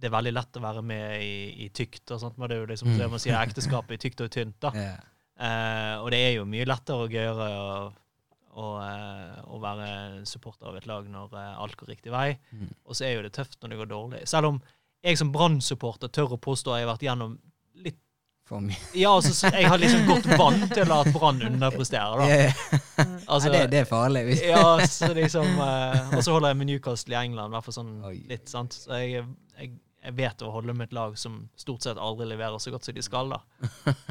det 0.00 0.08
er 0.10 0.14
veldig 0.16 0.32
lett 0.34 0.56
å 0.58 0.62
være 0.64 0.82
med 0.84 1.22
i, 1.22 1.34
i 1.64 1.68
tykt 1.72 2.10
og 2.12 2.20
sånt, 2.20 2.36
men 2.38 2.50
det 2.50 2.56
er 2.56 2.62
jo 2.64 2.70
liksom 2.72 2.88
Mm. 2.92 2.96
det 2.98 3.10
man 3.10 3.22
sier 3.22 3.36
ekteskapet 3.40 3.94
i 3.96 4.00
tykt 4.08 4.20
og 4.26 4.30
tynt, 4.34 4.56
da. 4.60 4.72
Yeah. 4.84 5.02
Eh, 5.34 5.96
og 5.98 6.12
det 6.14 6.18
er 6.22 6.32
jo 6.36 6.44
mye 6.46 6.66
lettere 6.68 7.06
og 7.08 7.10
gøyere 7.10 7.46
å, 7.58 7.70
å, 8.54 8.66
eh, 8.84 9.38
å 9.50 9.58
være 9.58 9.88
supporter 10.30 10.68
av 10.70 10.76
et 10.78 10.86
lag 10.86 11.08
når 11.10 11.32
eh, 11.40 11.56
alt 11.64 11.74
går 11.80 11.90
riktig 11.90 12.12
vei. 12.14 12.36
Mm. 12.54 12.68
Og 12.86 12.94
så 12.94 13.08
er 13.08 13.16
jo 13.16 13.24
det 13.24 13.32
tøft 13.34 13.58
når 13.62 13.72
det 13.72 13.78
går 13.80 13.90
dårlig. 13.90 14.20
Selv 14.30 14.52
om 14.52 14.60
jeg 15.02 15.18
som 15.18 15.32
Brann-supporter 15.34 16.12
tør 16.14 16.36
å 16.36 16.38
påstå 16.38 16.70
at 16.76 16.78
jeg 16.78 16.86
har 16.86 16.92
vært 16.92 17.06
gjennom 17.08 17.34
For 18.44 18.60
mye. 18.60 18.76
Ja, 18.92 19.14
altså, 19.16 19.30
så 19.32 19.48
jeg 19.54 19.68
har 19.72 19.80
liksom 19.80 20.02
gått 20.04 20.26
vant 20.36 20.66
til 20.76 20.90
at 20.92 21.08
Brann 21.14 21.38
underpresterer, 21.48 22.20
da. 22.20 22.26
Ja, 22.28 23.06
Altså, 23.24 23.48
det, 23.50 23.62
det 23.72 23.78
er 23.80 23.86
farlig. 23.88 24.20
Hvis. 24.28 24.42
ja, 24.44 24.66
så 24.86 25.08
liksom 25.16 25.46
eh, 25.64 26.12
Og 26.12 26.20
så 26.26 26.34
holder 26.34 26.52
jeg 26.52 26.58
med 26.60 26.68
Newcastle 26.68 27.16
i 27.16 27.18
England, 27.24 27.50
i 27.50 27.56
hvert 27.56 27.64
fall 27.70 27.76
sånn 27.78 27.94
Oi. 28.04 28.18
litt, 28.28 28.44
sant. 28.52 28.76
Så 28.76 29.00
jeg, 29.00 29.24
jeg, 29.56 29.70
jeg 30.04 30.16
vet 30.20 30.44
å 30.44 30.50
holde 30.52 30.76
med 30.76 30.90
et 30.90 30.96
lag 30.98 31.16
som 31.18 31.40
stort 31.58 31.86
sett 31.88 31.96
aldri 31.98 32.28
leverer 32.34 32.60
så 32.60 32.74
godt 32.74 32.84
som 32.84 32.94
de 32.98 33.04
skal, 33.06 33.32
da. 33.32 33.40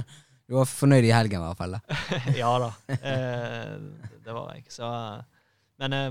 Du 0.43 0.57
var 0.57 0.67
fornøyd 0.67 1.05
i 1.07 1.13
helgen, 1.15 1.39
i 1.39 1.45
hvert 1.45 1.61
fall. 1.61 1.77
da. 1.77 1.97
ja 2.41 2.49
da. 2.59 2.71
Eh, 2.97 3.77
det 4.25 4.33
var 4.35 4.49
jeg. 4.57 4.65
Så 4.73 4.89
eh, 4.89 5.21
Men, 5.85 5.93
eh, 5.95 6.09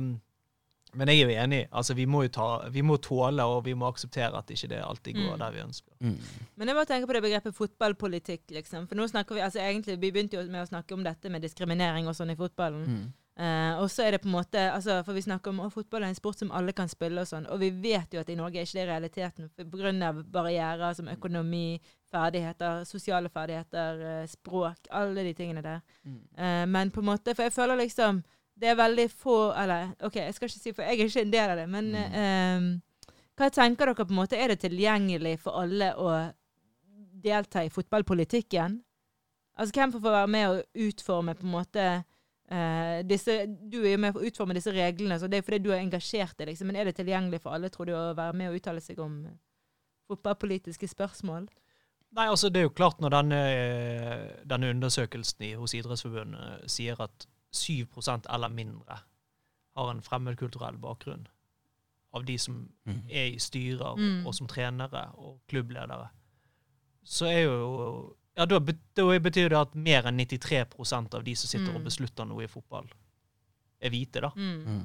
men 0.94 1.08
jeg 1.08 1.22
er 1.22 1.30
jo 1.30 1.36
enig. 1.44 1.60
Altså, 1.72 1.94
vi 1.94 2.04
må 2.06 2.22
jo 2.26 2.28
ta, 2.28 2.68
vi 2.70 2.82
må 2.84 2.98
tåle 3.00 3.44
og 3.48 3.64
vi 3.64 3.72
må 3.74 3.88
akseptere 3.88 4.36
at 4.36 4.50
ikke 4.52 4.68
det 4.68 4.82
alltid 4.84 5.14
går 5.14 5.32
Mm. 5.36 5.38
der 5.38 5.50
vi 5.54 5.62
ønsker. 5.62 5.92
Mm. 6.00 6.18
Men 6.56 6.68
jeg 6.68 6.76
bare 6.76 6.90
tenker 6.90 7.06
på 7.06 7.12
det 7.16 7.22
begrepet 7.22 7.54
fotballpolitikk, 7.54 8.50
liksom. 8.50 8.86
For 8.88 8.94
nå 8.94 9.08
snakker 9.08 9.34
vi, 9.34 9.40
altså 9.40 9.58
egentlig, 9.60 9.98
vi 10.00 10.10
begynte 10.12 10.36
jo 10.36 10.44
med 10.50 10.62
å 10.62 10.68
snakke 10.68 10.94
om 10.94 11.02
dette 11.04 11.30
med 11.30 11.42
diskriminering 11.42 12.08
og 12.08 12.14
sånn 12.14 12.30
i 12.30 12.36
fotballen. 12.36 12.84
Mm. 12.86 13.12
Uh, 13.32 13.80
og 13.80 13.88
så 13.88 14.04
er 14.04 14.10
det 14.12 14.20
på 14.20 14.28
en 14.28 14.34
måte, 14.34 14.60
altså, 14.60 14.98
for 15.06 15.16
vi 15.16 15.22
snakker 15.24 15.54
om 15.54 15.60
at 15.64 15.72
fotball 15.72 16.02
er 16.04 16.12
en 16.12 16.14
sport 16.18 16.36
som 16.38 16.50
alle 16.52 16.74
kan 16.76 16.88
spille 16.92 17.22
og 17.22 17.26
sånn. 17.26 17.46
Og 17.48 17.62
vi 17.62 17.70
vet 17.70 18.12
jo 18.12 18.20
at 18.20 18.28
i 18.28 18.36
Norge 18.36 18.60
er 18.60 18.68
ikke 18.68 18.82
det 18.82 18.88
realiteten 18.90 19.48
pga. 19.56 20.12
barrierer 20.28 20.94
som 20.94 21.08
økonomi, 21.08 21.80
ferdigheter, 22.12 22.84
sosiale 22.84 23.30
ferdigheter, 23.32 24.02
eh, 24.10 24.26
språk, 24.26 24.86
alle 24.90 25.24
de 25.24 25.32
tingene 25.32 25.62
der. 25.62 25.80
Mm. 26.04 26.20
Eh, 26.36 26.66
men 26.66 26.90
på 26.90 27.00
en 27.00 27.06
måte, 27.06 27.34
for 27.34 27.42
jeg 27.44 27.52
føler 27.52 27.76
liksom 27.80 28.22
det 28.60 28.68
er 28.68 28.76
veldig 28.78 29.08
få 29.10 29.36
Eller 29.58 29.94
OK, 30.04 30.16
jeg 30.20 30.34
skal 30.34 30.48
ikke 30.48 30.60
si 30.62 30.72
for 30.72 30.82
jeg 30.86 31.00
er 31.00 31.08
ikke 31.08 31.24
en 31.24 31.32
del 31.32 31.50
av 31.50 31.56
det, 31.62 31.68
men 31.68 31.92
Mm. 31.92 32.62
um, 32.62 32.82
hva 33.38 33.48
tenker 33.50 33.86
dere 33.88 34.04
på 34.04 34.12
en 34.12 34.18
måte? 34.20 34.36
Er 34.36 34.52
det 34.52 34.60
tilgjengelig 34.60 35.38
for 35.40 35.56
alle 35.62 35.94
å 35.96 36.08
delta 37.24 37.62
i 37.64 37.70
fotballpolitikken? 37.72 38.82
Altså 39.56 39.72
hvem 39.78 39.92
får 39.92 40.02
være 40.04 40.28
med 40.28 40.48
å 40.48 40.60
utforme 40.86 41.34
på 41.34 41.46
en 41.46 41.54
måte 41.54 41.86
uh, 42.52 42.98
disse 43.08 43.46
Du 43.70 43.80
er 43.82 43.94
jo 43.94 44.02
med 44.04 44.16
å 44.16 44.22
utforme 44.28 44.54
disse 44.54 44.72
reglene, 44.72 45.18
så 45.18 45.28
det 45.28 45.40
er 45.40 45.46
fordi 45.48 45.62
du 45.64 45.72
er 45.72 45.80
engasjert 45.80 46.40
i 46.40 46.50
liksom. 46.50 46.68
Men 46.68 46.76
er 46.76 46.84
det 46.90 46.96
tilgjengelig 47.00 47.40
for 47.42 47.56
alle, 47.56 47.72
tror 47.72 47.88
du, 47.88 47.96
å 47.96 48.14
være 48.14 48.36
med 48.36 48.50
og 48.50 48.60
uttale 48.60 48.80
seg 48.84 49.00
om 49.00 49.24
eh, 49.26 49.34
fotballpolitiske 50.12 50.88
spørsmål? 50.92 51.48
Nei, 52.12 52.28
altså 52.28 52.50
Det 52.52 52.60
er 52.60 52.68
jo 52.68 52.76
klart 52.76 53.00
når 53.00 53.14
denne, 53.16 53.42
denne 54.44 54.70
undersøkelsen 54.76 55.46
i, 55.48 55.54
hos 55.56 55.72
Idrettsforbundet 55.74 56.68
sier 56.70 57.00
at 57.00 57.26
7% 57.52 58.26
eller 58.34 58.48
mindre 58.48 58.98
har 59.76 59.90
en 59.90 60.00
fremmedkulturell 60.02 60.76
bakgrunn 60.80 61.26
av 62.14 62.24
de 62.24 62.38
som 62.38 62.68
Mm. 62.86 63.02
er 63.10 63.26
i 63.32 63.38
styrer 63.38 63.96
Mm. 63.96 64.26
og 64.26 64.34
som 64.34 64.46
trenere 64.46 65.14
og 65.16 65.40
klubbledere, 65.48 66.08
så 67.04 67.26
er 67.26 67.42
jo 67.44 68.16
ja, 68.36 68.46
Da, 68.46 68.58
da 68.58 69.02
betyr 69.18 69.48
det 69.50 69.58
at 69.58 69.74
mer 69.74 70.02
enn 70.08 70.16
93% 70.16 71.14
av 71.14 71.22
de 71.24 71.34
som 71.34 71.48
sitter 71.48 71.74
og 71.74 71.80
Mm. 71.80 71.84
beslutter 71.84 72.24
noe 72.26 72.44
i 72.44 72.46
fotball, 72.46 72.88
er 73.80 73.90
hvite, 73.90 74.20
da. 74.20 74.30
Mm. 74.36 74.64
Mm. 74.66 74.84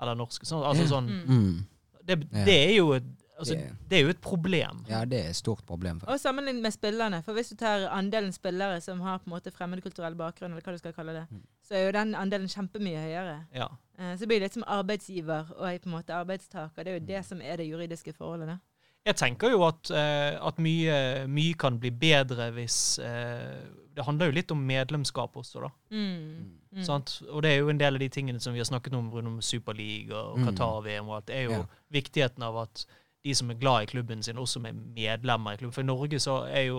Eller 0.00 0.14
norske. 0.14 0.44
Sånn, 0.46 0.62
altså 0.64 0.86
sånn 0.86 1.08
Mm. 1.08 1.26
Mm. 1.28 1.66
det, 2.04 2.30
det 2.30 2.70
er 2.70 2.76
jo 2.76 2.92
et- 2.92 3.19
Altså, 3.40 3.54
Det- 3.56 3.76
det 3.90 3.98
er 3.98 4.02
jo 4.02 4.08
et 4.08 4.20
problem. 4.20 4.84
Ja, 4.88 5.04
det 5.04 5.24
er 5.24 5.28
et 5.30 5.36
stort 5.36 5.64
problem. 5.66 6.00
Og 6.06 6.20
sammenlignet 6.20 6.62
med 6.62 6.72
spillerne. 6.72 7.22
For 7.24 7.32
hvis 7.32 7.48
du 7.50 7.56
tar 7.56 7.88
andelen 7.88 8.32
spillere 8.32 8.80
som 8.80 9.00
har 9.00 9.18
på 9.18 9.24
en 9.26 9.32
måte 9.32 9.50
fremmedkulturell 9.52 10.14
bakgrunn, 10.14 10.52
eller 10.52 10.60
hva 10.62 10.72
du 10.72 10.78
skal 10.78 10.92
kalle 10.92 11.12
det, 11.12 11.26
Mm. 11.30 11.42
så 11.66 11.74
er 11.74 11.86
jo 11.86 11.92
den 11.92 12.14
andelen 12.14 12.48
kjempemye 12.48 12.98
høyere. 13.00 13.46
Ja. 13.54 13.66
Eh, 13.98 14.16
Så 14.16 14.26
blir 14.26 14.38
det 14.38 14.42
litt 14.42 14.54
som 14.54 14.64
arbeidsgiver 14.66 15.50
og 15.56 15.80
på 15.82 15.86
en 15.86 15.92
måte 15.92 16.12
arbeidstaker. 16.14 16.84
Det 16.84 16.86
er 16.88 16.94
jo 16.94 17.00
Mm. 17.00 17.06
det 17.06 17.24
som 17.26 17.40
er 17.40 17.56
det 17.56 17.68
juridiske 17.70 18.12
forholdet. 18.12 18.46
da. 18.46 18.58
Jeg 19.06 19.16
tenker 19.16 19.50
jo 19.50 19.62
at, 19.64 19.90
eh, 19.90 20.46
at 20.46 20.56
mye, 20.58 21.26
mye 21.26 21.54
kan 21.54 21.78
bli 21.78 21.90
bedre 21.90 22.52
hvis 22.52 22.98
eh, 22.98 23.56
Det 23.96 24.04
handler 24.04 24.26
jo 24.26 24.32
litt 24.32 24.50
om 24.52 24.58
medlemskap 24.66 25.34
også, 25.36 25.60
da. 25.62 25.68
Mm. 25.90 26.50
Mm. 26.74 26.84
Sant? 26.84 27.22
Og 27.28 27.42
det 27.42 27.50
er 27.50 27.58
jo 27.58 27.68
en 27.68 27.76
del 27.78 27.94
av 27.94 27.98
de 27.98 28.08
tingene 28.08 28.40
som 28.40 28.52
vi 28.52 28.60
har 28.60 28.64
snakket 28.64 28.94
om 28.94 29.10
rundt 29.10 29.26
om 29.26 29.40
Superliga 29.40 30.14
og 30.14 30.38
Mm. 30.38 30.44
Qatar-VM 30.46 31.08
og 31.08 31.16
alt. 31.16 31.26
Det 31.26 31.36
er 31.36 31.42
jo 31.42 31.50
Ja. 31.50 31.64
viktigheten 31.92 32.42
av 32.42 32.56
at 32.56 32.86
de 33.24 33.34
som 33.36 33.50
er 33.50 33.58
glad 33.60 33.82
i 33.82 33.86
klubben 33.90 34.22
sin, 34.22 34.38
også 34.40 34.62
er 34.64 34.72
medlemmer 34.72 35.52
i 35.52 35.56
klubben. 35.60 35.74
For 35.74 35.82
i 35.84 35.88
Norge 35.88 36.18
så 36.20 36.38
er 36.48 36.62
jo, 36.70 36.78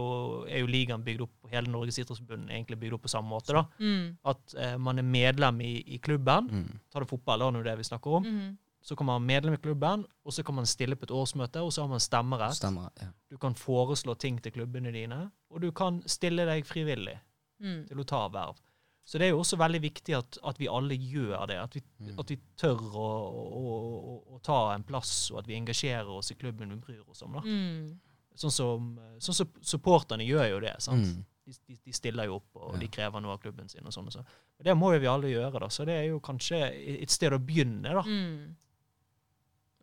er 0.50 0.60
jo 0.64 0.66
ligaen 0.68 1.04
bygd 1.06 1.22
opp, 1.28 1.36
hele 1.52 1.70
Norges 1.70 2.00
idrettsforbund 2.02 2.50
egentlig 2.50 2.80
bygd 2.82 2.94
opp 2.98 3.04
på 3.06 3.12
samme 3.14 3.30
måte. 3.30 3.54
da. 3.54 3.64
Mm. 3.80 4.18
At 4.26 4.56
eh, 4.58 4.78
man 4.78 4.98
er 4.98 5.04
medlem 5.06 5.62
i, 5.62 5.84
i 5.96 5.98
klubben. 6.02 6.48
Mm. 6.50 6.80
Tar 6.92 7.06
det 7.06 7.10
fotball, 7.12 7.40
da, 7.46 7.50
nå 7.52 7.60
er 7.62 7.70
det 7.70 7.78
vi 7.78 7.84
snakker 7.92 8.18
om. 8.18 8.26
Mm. 8.26 8.58
Så 8.82 8.96
kan 8.98 9.06
man 9.06 9.20
være 9.22 9.28
medlem 9.36 9.54
i 9.54 9.62
klubben, 9.62 10.06
og 10.26 10.34
så 10.34 10.42
kan 10.44 10.56
man 10.58 10.66
stille 10.66 10.96
på 10.98 11.06
et 11.06 11.12
årsmøte, 11.14 11.62
og 11.62 11.70
så 11.74 11.84
har 11.84 11.90
man 11.92 12.02
stemmerett. 12.02 12.58
Stemmer. 12.58 12.90
Ja. 13.02 13.12
Du 13.30 13.38
kan 13.38 13.54
foreslå 13.54 14.16
ting 14.18 14.40
til 14.42 14.52
klubbene 14.56 14.90
dine, 14.92 15.28
og 15.52 15.62
du 15.62 15.70
kan 15.72 16.02
stille 16.10 16.46
deg 16.50 16.66
frivillig 16.66 17.20
Mm. 17.62 17.84
til 17.86 18.00
å 18.02 18.04
ta 18.10 18.24
verv. 18.34 18.56
Så 19.04 19.18
det 19.18 19.26
er 19.28 19.32
jo 19.34 19.40
også 19.42 19.58
veldig 19.58 19.82
viktig 19.82 20.14
at, 20.16 20.38
at 20.46 20.60
vi 20.62 20.68
alle 20.70 20.96
gjør 20.96 21.48
det. 21.50 21.58
At 21.60 21.74
vi, 21.76 21.82
Mm. 22.00 22.20
at 22.20 22.30
vi 22.30 22.38
tør 22.58 22.78
å, 22.78 23.08
å, 23.28 23.74
å, 24.12 24.36
å 24.36 24.40
ta 24.46 24.74
en 24.76 24.84
plass, 24.84 25.32
og 25.32 25.40
at 25.40 25.48
vi 25.48 25.56
engasjerer 25.58 26.08
oss 26.10 26.32
i 26.32 26.36
klubben 26.36 26.70
vi 26.70 26.76
bryr 26.76 27.02
oss 27.10 27.22
om. 27.22 27.34
da. 27.34 27.42
Mm. 27.42 28.00
Sånn 28.36 28.52
som, 28.54 29.00
sånn 29.20 29.36
som 29.36 29.50
supporterne 29.62 30.24
gjør 30.26 30.50
jo 30.52 30.60
det. 30.64 30.76
sant? 30.80 31.06
Mm. 31.06 31.26
De, 31.46 31.54
de, 31.68 31.78
de 31.86 31.92
stiller 31.94 32.26
jo 32.30 32.36
opp, 32.38 32.56
og 32.56 32.74
Ja. 32.76 32.80
de 32.80 32.88
krever 32.88 33.22
noe 33.22 33.34
av 33.34 33.40
klubben 33.42 33.68
sin. 33.70 33.86
og 33.86 33.92
sånn 33.92 34.08
og 34.08 34.14
sånn. 34.14 34.26
Det 34.64 34.76
må 34.78 34.94
jo 34.94 35.00
vi 35.00 35.08
alle 35.08 35.28
gjøre, 35.34 35.60
da. 35.60 35.68
Så 35.70 35.86
det 35.86 35.94
er 35.98 36.06
jo 36.12 36.20
kanskje 36.20 36.62
et 37.02 37.10
sted 37.10 37.34
å 37.34 37.40
begynne, 37.42 37.82
da. 37.98 38.02
Mm. 38.06 38.56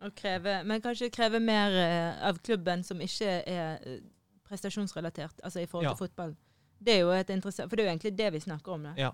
Og 0.01 0.15
kreve, 0.15 0.63
men 0.65 0.81
kanskje 0.81 1.09
kreve 1.11 1.41
mer 1.43 1.75
eh, 1.75 2.27
av 2.29 2.39
klubben 2.39 2.83
som 2.87 3.01
ikke 3.03 3.43
er 3.45 3.79
eh, 3.83 3.99
prestasjonsrelatert, 4.47 5.41
altså 5.43 5.59
i 5.61 5.65
forhold 5.67 5.89
Ja. 5.89 5.93
til 5.93 6.07
fotball. 6.07 6.35
Det 6.79 6.93
er 6.95 6.99
jo 7.03 7.09
et 7.11 7.29
interessant, 7.29 7.69
For 7.69 7.75
det 7.75 7.83
er 7.83 7.89
jo 7.89 7.93
egentlig 7.95 8.17
det 8.17 8.33
vi 8.33 8.39
snakker 8.39 8.71
om. 8.71 8.83
Da. 8.89 8.93
Ja. 8.97 9.09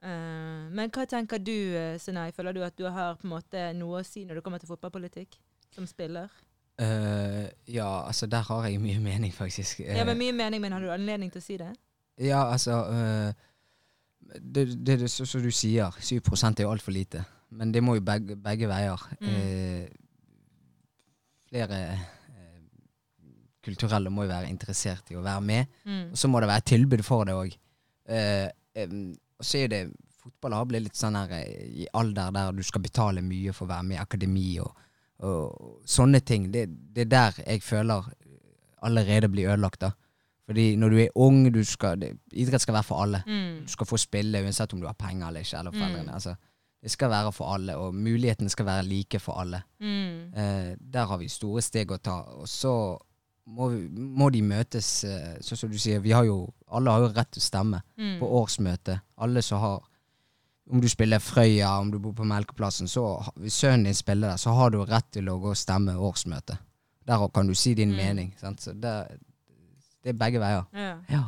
Uh, 0.00 0.70
men 0.72 0.88
hva 0.90 1.04
tenker 1.06 1.38
du, 1.44 1.52
uh, 1.76 1.98
Senai? 2.00 2.30
Føler 2.32 2.52
du 2.56 2.62
at 2.64 2.76
du 2.78 2.86
har 2.88 3.18
på 3.20 3.26
en 3.28 3.34
måte 3.34 3.66
noe 3.76 4.00
å 4.00 4.06
si 4.06 4.24
når 4.24 4.38
det 4.40 4.44
kommer 4.46 4.58
til 4.62 4.70
fotballpolitikk? 4.70 5.36
Som 5.76 5.86
spiller? 5.86 6.30
Uh, 6.80 7.44
ja, 7.68 8.06
altså 8.08 8.26
der 8.26 8.40
har 8.48 8.64
jeg 8.66 8.80
mye 8.80 8.98
mening, 9.04 9.32
faktisk. 9.34 9.80
Ja, 9.84 10.04
men 10.04 10.16
Eh, 10.16 10.22
mye 10.22 10.32
mening, 10.32 10.60
men 10.64 10.72
har 10.72 10.80
du 10.80 10.88
anledning 10.90 11.30
til 11.30 11.42
å 11.42 11.44
si 11.44 11.58
det? 11.60 11.68
Ja, 12.18 12.46
altså 12.52 12.78
uh, 12.88 13.32
det, 14.40 14.66
det, 14.86 14.98
det 15.04 15.10
så- 15.10 15.26
som 15.26 15.42
du 15.42 15.50
sier, 15.50 15.90
7% 16.00 16.60
er 16.60 16.64
jo 16.64 16.70
altfor 16.72 16.92
lite. 16.96 17.24
Men 17.50 17.72
det 17.72 17.82
må 17.82 17.94
jo 17.98 18.00
begge, 18.00 18.36
begge 18.36 18.68
veier. 18.70 19.04
Mm. 19.20 19.28
Eh, 19.28 19.88
flere 21.50 21.78
eh, 21.92 22.02
kulturelle 23.70 24.12
må 24.12 24.26
jo 24.26 24.34
være 24.34 24.50
interessert 24.50 25.10
i 25.14 25.18
å 25.18 25.24
være 25.24 25.46
med. 25.46 25.80
Mm. 25.86 26.04
Og 26.10 26.20
så 26.20 26.30
må 26.30 26.42
det 26.42 26.50
være 26.50 26.64
et 26.64 26.70
tilbud 26.74 27.02
for 27.06 27.28
det 27.28 27.36
òg. 27.38 27.56
Uh, 28.10 28.46
um, 28.82 29.10
og 29.40 29.46
så 29.46 29.64
er 29.64 29.74
det 29.74 29.82
Fotball 30.20 30.52
har 30.52 30.66
blitt 30.68 30.84
litt 30.84 30.98
sånn 30.98 31.16
her 31.16 31.30
eh, 31.32 31.62
i 31.80 31.86
alder 31.96 32.28
der 32.34 32.50
du 32.52 32.60
skal 32.66 32.82
betale 32.84 33.22
mye 33.24 33.54
for 33.56 33.64
å 33.64 33.70
være 33.70 33.86
med 33.88 33.96
i 33.96 34.00
akademi 34.02 34.48
og, 34.60 34.82
og 35.24 35.78
sånne 35.88 36.20
ting. 36.28 36.50
Det, 36.52 36.66
det 36.68 37.06
er 37.06 37.14
der 37.14 37.38
jeg 37.46 37.62
føler 37.64 38.10
allerede 38.84 39.30
blir 39.32 39.48
ødelagt, 39.48 39.80
da. 39.80 39.94
Fordi 40.50 40.74
når 40.76 40.92
du 40.92 40.98
er 40.98 41.16
ung, 41.22 41.44
du 41.54 41.60
skal, 41.64 42.00
det, 42.00 42.12
idrett 42.32 42.64
skal 42.64 42.74
være 42.74 42.88
for 42.88 43.04
alle. 43.04 43.22
Mm. 43.26 43.64
Du 43.64 43.72
skal 43.72 43.86
få 43.86 43.96
spille 44.02 44.40
uansett 44.42 44.72
om 44.74 44.80
du 44.82 44.88
har 44.88 44.96
penger 44.98 45.28
eller 45.28 45.46
ikke. 45.46 45.58
eller 45.58 45.76
foreldrene. 45.76 46.08
Mm. 46.08 46.14
Altså, 46.14 46.34
det 46.82 46.90
skal 46.90 47.10
være 47.12 47.32
for 47.32 47.54
alle, 47.54 47.76
og 47.76 47.94
mulighetene 47.94 48.50
skal 48.50 48.66
være 48.66 48.86
like 48.88 49.20
for 49.22 49.40
alle. 49.40 49.62
Mm. 49.80 50.34
Eh, 50.34 50.72
der 50.80 51.06
har 51.06 51.20
vi 51.20 51.28
store 51.28 51.62
steg 51.62 51.92
å 51.92 52.00
ta. 52.02 52.16
Og 52.40 52.48
så 52.48 52.72
må, 53.46 53.68
vi, 53.68 53.88
må 53.88 54.30
de 54.32 54.42
møtes, 54.42 55.04
sånn 55.40 55.56
som 55.58 55.70
du 55.70 55.78
sier. 55.78 56.00
Vi 56.00 56.10
har 56.12 56.24
jo, 56.24 56.52
alle 56.70 56.90
har 56.90 57.00
jo 57.00 57.12
rett 57.16 57.30
til 57.32 57.40
å 57.40 57.44
stemme 57.48 57.82
Mm. 57.98 58.18
på 58.20 58.26
årsmøte. 58.42 59.00
Alle 59.18 59.42
som 59.42 59.60
har 59.60 59.80
Om 60.70 60.80
du 60.80 60.86
spiller 60.88 61.18
Frøya, 61.18 61.80
om 61.80 61.90
du 61.90 61.98
bor 61.98 62.12
på 62.12 62.22
Melkeplassen, 62.24 62.86
så 62.86 63.02
hvis 63.36 63.54
sønnen 63.58 63.84
din 63.84 63.94
spiller 63.94 64.28
der, 64.28 64.36
så 64.36 64.52
har 64.54 64.70
du 64.70 64.78
rett 64.84 65.10
til 65.10 65.24
å 65.26 65.40
gå 65.40 65.48
og 65.50 65.56
stemme 65.56 65.96
årsmøte. 65.98 66.58
Der 67.06 67.28
kan 67.34 67.46
du 67.48 67.54
si 67.54 67.74
din 67.74 67.90
Mm. 67.90 67.96
mening. 67.96 68.34
Sant? 68.38 68.60
Så 68.60 68.72
det, 68.80 69.18
det 70.04 70.10
er 70.10 70.12
begge 70.12 70.38
veier. 70.38 70.64
Ja. 70.72 70.94
Ja. 71.10 71.22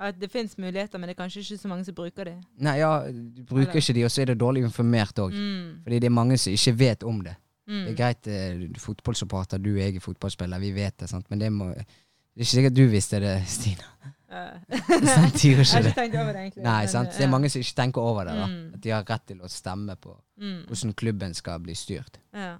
At 0.00 0.18
det 0.18 0.32
fins 0.32 0.58
muligheter, 0.58 0.98
men 0.98 1.08
det 1.08 1.16
er 1.16 1.22
kanskje 1.22 1.38
ikke 1.44 1.58
så 1.62 1.68
mange 1.68 1.84
som 1.84 1.94
bruker 1.94 2.24
det. 2.24 2.36
Nei, 2.58 2.78
ja, 2.78 3.04
du 3.06 3.44
bruker 3.44 3.70
Eller- 3.70 3.76
ikke 3.80 3.94
de, 3.94 4.04
og 4.04 4.10
så 4.10 4.22
er 4.22 4.24
det 4.26 4.38
dårlig 4.38 4.64
informert 4.64 5.14
òg. 5.14 5.32
Mm. 5.32 5.82
Fordi 5.84 5.98
det 6.00 6.04
er 6.04 6.10
mange 6.10 6.36
som 6.38 6.52
ikke 6.52 6.76
vet 6.78 7.02
om 7.04 7.22
det. 7.22 7.36
Mm. 7.68 7.84
Det 7.84 7.92
er 7.92 7.96
greit, 7.96 8.26
eh, 8.26 8.52
er 8.64 8.80
fotballsupporter, 8.80 9.60
du 9.60 9.74
jeg 9.76 9.96
er 9.96 10.04
fotballspiller, 10.04 10.60
vi 10.62 10.72
vet 10.72 10.96
det, 11.00 11.08
sant? 11.10 11.26
men 11.30 11.40
det, 11.42 11.50
må, 11.52 11.68
det 11.74 12.40
er 12.40 12.46
ikke 12.46 12.54
sikkert 12.54 12.76
du 12.76 12.86
visste 12.88 13.20
det, 13.20 13.34
Stina. 13.46 13.90
Sant? 14.28 15.44
Jeg 15.44 15.56
har 15.56 15.86
ikke 15.86 15.94
tenkt 15.96 16.16
over 16.20 16.32
det, 16.32 16.40
egentlig. 16.42 16.64
Nei, 16.64 16.86
sant? 16.92 17.14
Det 17.16 17.24
er 17.24 17.30
mange 17.32 17.48
som 17.48 17.62
ikke 17.64 17.76
tenker 17.80 18.04
over 18.04 18.28
det. 18.28 18.34
da. 18.36 18.46
Mm. 18.46 18.74
At 18.76 18.82
de 18.84 18.92
har 18.92 19.06
rett 19.08 19.24
til 19.30 19.40
å 19.40 19.48
stemme 19.48 19.96
på 19.96 20.12
mm. 20.36 20.58
hvordan 20.68 20.92
klubben 21.00 21.36
skal 21.36 21.62
bli 21.64 21.76
styrt. 21.76 22.20
Ja. 22.36 22.56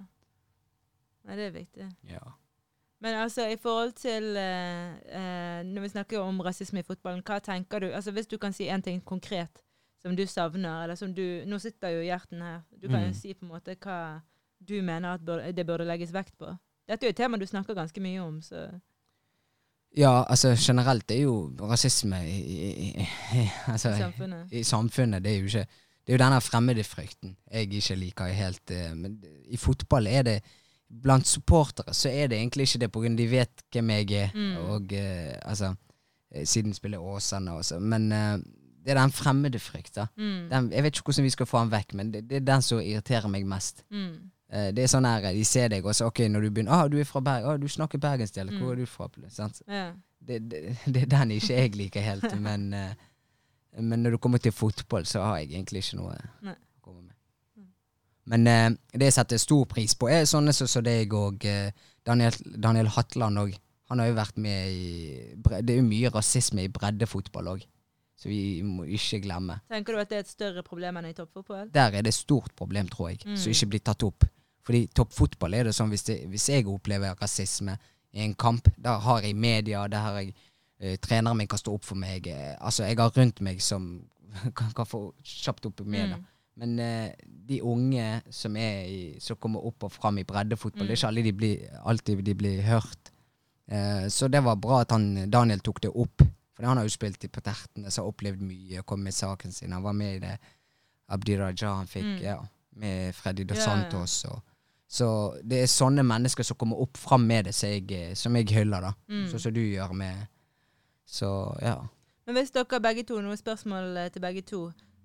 Nei, 1.29 1.37
det 1.37 1.45
er 1.45 1.53
viktig. 1.53 1.89
Ja. 2.09 2.23
Men 3.05 3.19
altså, 3.21 3.45
i 3.47 3.57
forhold 3.61 3.93
til 3.95 4.33
uh, 4.35 4.97
uh, 5.13 5.59
Når 5.63 5.81
vi 5.81 5.91
snakker 5.93 6.19
om 6.19 6.41
rasisme 6.43 6.81
i 6.81 6.87
fotballen, 6.87 7.21
hva 7.23 7.37
tenker 7.39 7.79
du 7.79 7.85
Altså, 7.93 8.11
Hvis 8.11 8.27
du 8.27 8.35
kan 8.37 8.51
si 8.53 8.67
en 8.67 8.81
ting 8.81 8.99
konkret 9.05 9.61
som 10.01 10.15
du 10.15 10.25
savner, 10.27 10.83
eller 10.83 10.95
som 10.95 11.13
du 11.15 11.43
Nå 11.47 11.59
sitter 11.59 11.93
jo 11.95 12.01
hjerten 12.03 12.41
her. 12.41 12.59
Du 12.81 12.87
kan 12.87 13.01
jo 13.01 13.07
Mm. 13.07 13.13
si 13.13 13.33
på 13.33 13.45
en 13.45 13.51
måte 13.53 13.75
hva 13.75 14.21
du 14.59 14.81
mener 14.81 15.13
at 15.13 15.25
bør, 15.25 15.51
det 15.51 15.65
burde 15.67 15.85
legges 15.87 16.13
vekt 16.13 16.37
på. 16.37 16.51
Dette 16.89 17.05
er 17.05 17.09
jo 17.09 17.15
et 17.15 17.19
tema 17.21 17.37
du 17.37 17.45
snakker 17.45 17.77
ganske 17.77 18.01
mye 18.01 18.21
om, 18.21 18.41
så 18.41 18.67
ja, 19.97 20.23
altså 20.29 20.53
generelt 20.55 21.11
er 21.11 21.23
jo 21.23 21.51
rasisme 21.61 22.19
i, 22.29 22.37
i, 22.37 22.89
i, 23.33 23.45
altså, 23.67 23.95
samfunnet. 23.97 24.51
i 24.53 24.63
samfunnet 24.63 25.23
Det 25.23 25.31
er 25.31 25.39
jo 25.39 25.45
ikke 25.45 25.65
Det 26.05 26.13
er 26.13 26.17
jo 26.17 26.23
denne 26.23 26.41
fremmedefrykten 26.41 27.35
jeg 27.51 27.73
ikke 27.73 27.95
liker 27.95 28.25
helt. 28.25 28.71
eh, 28.71 28.93
Men 28.95 29.23
i 29.45 29.57
fotball 29.57 30.07
er 30.07 30.21
det 30.23 30.43
Blant 30.89 31.27
supportere 31.27 31.93
så 31.93 32.09
er 32.09 32.27
det 32.27 32.37
egentlig 32.37 32.67
ikke 32.67 32.79
det, 32.79 32.95
av 32.95 33.17
de 33.17 33.27
vet 33.31 33.61
hvem 33.71 33.89
jeg 33.89 34.11
er. 34.11 34.31
Mm. 34.33 34.55
Og 34.57 34.93
eh, 34.93 35.35
altså 35.45 35.75
eh, 36.31 36.45
Siden 36.45 36.73
spiller 36.73 36.97
Åsane 36.97 37.51
også. 37.51 37.79
Men 37.79 38.09
det 38.09 38.91
er 38.95 39.01
den 39.01 39.11
fremmede 39.11 39.59
frykta. 39.59 40.07
Mm. 40.17 40.49
Den, 40.49 40.71
jeg 40.73 40.83
vet 40.83 40.95
ikke 40.95 41.03
hvordan 41.11 41.23
vi 41.23 41.29
skal 41.29 41.45
få 41.45 41.59
den 41.59 41.71
vekk, 41.71 41.93
men 41.93 42.13
det, 42.13 42.23
det 42.29 42.35
er 42.37 42.45
den 42.45 42.61
som 42.61 42.79
irriterer 42.81 43.27
meg 43.27 43.45
mest. 43.45 43.83
Mm. 43.91 44.31
Eh, 44.51 44.71
det 44.73 44.83
er 44.83 44.87
sånn 44.89 45.05
her, 45.05 45.21
De 45.33 45.43
ser 45.45 45.67
deg, 45.69 45.85
og 45.85 45.93
så 45.93 46.07
ok, 46.09 46.19
når 46.29 46.41
du 46.41 46.49
begynner 46.49 46.71
ah, 46.73 46.87
'Du 46.89 46.97
er 46.99 47.03
fra 47.05 47.19
Bergen. 47.21 47.49
Ah, 47.49 47.57
du 47.57 47.67
snakker 47.67 47.99
bergensdialekt. 47.99 48.57
Hvor 48.57 48.65
Mm. 48.67 48.71
er 48.71 48.75
du 48.75 48.85
fra?' 48.85 49.09
Sant? 49.29 49.61
Ja. 49.67 49.91
Det, 50.27 50.49
det, 50.51 50.77
det 50.93 51.01
er 51.03 51.05
den 51.05 51.31
ikke 51.31 51.53
jeg 51.53 51.75
liker 51.75 52.01
helt. 52.01 52.39
men, 52.47 52.73
eh, 52.73 52.93
men 53.79 53.99
når 54.03 54.11
du 54.11 54.17
kommer 54.17 54.37
til 54.37 54.51
fotball, 54.51 55.05
så 55.05 55.21
har 55.21 55.37
jeg 55.37 55.49
egentlig 55.51 55.83
ikke 55.83 55.97
noe 56.01 56.15
Nei. 56.41 56.53
å 56.53 56.81
komme 56.81 57.01
med. 57.03 57.13
Mm. 57.57 57.67
Men 58.25 58.47
eh, 58.47 58.69
det 58.97 59.05
jeg 59.05 59.13
setter 59.13 59.37
stor 59.37 59.65
pris 59.65 59.93
på, 59.95 60.09
er 60.09 60.25
sånne 60.25 60.53
som 60.53 60.67
så 60.67 60.81
deg 60.81 61.13
og 61.13 61.45
eh, 61.45 61.71
Daniel, 62.05 62.33
Daniel 62.59 62.87
Hatland 62.87 63.37
òg. 63.37 63.53
Han 63.89 63.99
har 63.99 64.07
jo 64.07 64.13
vært 64.15 64.37
med 64.37 64.71
i 64.71 65.35
Det 65.61 65.69
er 65.69 65.77
jo 65.79 65.83
mye 65.87 66.09
rasisme 66.13 66.63
i 66.63 66.67
breddefotball 66.69 67.47
òg, 67.47 67.63
så 68.17 68.29
vi 68.29 68.61
må 68.63 68.83
ikke 68.85 69.21
glemme. 69.23 69.61
Tenker 69.69 69.93
du 69.93 69.99
at 69.99 70.09
det 70.09 70.15
er 70.17 70.19
et 70.25 70.27
større 70.29 70.63
problem 70.63 70.97
enn 70.97 71.05
i 71.09 71.13
toppfotball? 71.13 71.69
Der 71.73 71.87
er 71.93 72.01
det 72.01 72.07
et 72.07 72.13
stort 72.13 72.51
problem, 72.55 72.87
tror 72.87 73.09
jeg, 73.09 73.19
Mm. 73.25 73.35
som 73.37 73.51
ikke 73.51 73.69
blir 73.69 73.79
tatt 73.79 74.03
opp. 74.03 74.25
Fordi 74.69 74.83
toppfotball 74.93 75.55
er 75.57 75.63
det 75.65 75.73
sånn 75.73 75.89
hvis, 75.89 76.03
det, 76.05 76.19
hvis 76.29 76.43
jeg 76.51 76.67
opplever 76.69 77.15
rasisme 77.17 77.73
i 78.13 78.21
en 78.21 78.35
kamp, 78.37 78.67
da 78.77 78.99
har 79.01 79.23
jeg 79.25 79.33
media, 79.35 79.87
der 79.89 80.03
har 80.05 80.19
jeg 80.21 80.35
eh, 80.79 80.97
treneren 81.01 81.37
min 81.39 81.49
kan 81.49 81.57
stå 81.57 81.73
opp 81.73 81.87
for 81.87 81.97
meg. 81.97 82.27
Eh, 82.29 82.51
altså, 82.61 82.83
jeg 82.85 82.99
har 83.01 83.09
rundt 83.17 83.41
meg 83.41 83.61
som 83.65 83.87
kan, 84.57 84.69
kan 84.77 84.85
få 84.85 85.07
kjapt 85.25 85.65
opp 85.71 85.81
i 85.81 85.87
media. 85.89 86.19
Mm. 86.19 86.27
Men 86.59 86.79
eh, 86.85 87.13
de 87.49 87.61
unge 87.65 88.05
som, 88.35 88.53
i, 88.61 89.15
som 89.23 89.37
kommer 89.41 89.65
opp 89.65 89.87
og 89.87 89.93
fram 89.95 90.19
i 90.21 90.25
breddefotball, 90.27 90.85
det 90.85 90.93
er 90.93 90.99
Mm. 90.99 90.99
ikke 90.99 91.07
alle 91.09 91.23
de 91.23 91.33
blir, 91.33 91.65
alltid 91.89 92.21
de 92.29 92.35
blir 92.35 92.61
hørt. 92.67 93.11
Eh, 93.71 94.05
så 94.13 94.27
det 94.29 94.43
var 94.45 94.55
bra 94.61 94.81
at 94.83 94.91
han, 94.93 95.31
Daniel 95.31 95.59
tok 95.65 95.81
det 95.81 95.89
opp. 95.95 96.21
For 96.53 96.67
han 96.67 96.77
har 96.77 96.85
jo 96.85 96.91
spilt 96.93 97.23
i 97.23 97.29
på 97.31 97.41
tertene, 97.41 97.89
så 97.89 98.03
har 98.03 98.11
opplevd 98.11 98.41
mye, 98.43 98.81
kom 98.85 99.01
med 99.01 99.15
saken 99.15 99.51
sin. 99.55 99.71
Han 99.73 99.81
var 99.85 99.93
med 99.95 100.17
i 100.17 100.19
det 100.27 100.35
Abdi 101.09 101.37
Raja 101.39 101.73
han 101.79 101.87
fikk, 101.89 102.05
Mm. 102.05 102.21
ja, 102.21 102.37
med 102.75 103.15
Freddy 103.15 103.43
Dos. 103.49 103.63
Santos. 103.63 104.25
Og, 104.29 104.41
så 104.89 105.07
det 105.45 105.59
er 105.63 105.69
sånne 105.69 106.01
mennesker 106.01 106.43
som 106.47 106.57
kommer 106.57 106.79
opp 106.81 106.97
fram 106.97 107.27
med 107.29 107.45
det, 107.45 107.53
som 107.53 107.69
jeg, 107.69 107.85
eh, 107.93 108.13
som 108.17 108.35
jeg 108.39 108.49
hyller, 108.55 108.81
da. 108.89 108.93
Mm. 109.07 109.27
Sånn 109.29 109.43
som 109.43 109.53
du 109.53 109.61
gjør 109.61 109.93
med 109.93 110.27
Så 111.05 111.29
ja. 111.61 111.75
Men 112.25 112.35
hvis 112.37 112.51
dere 112.53 112.79
begge 112.81 113.03
to, 113.09 113.19
noen 113.21 113.37
spørsmål 113.37 113.97
eh, 113.97 114.09
til 114.13 114.21
begge 114.21 114.41
to. 114.45 114.59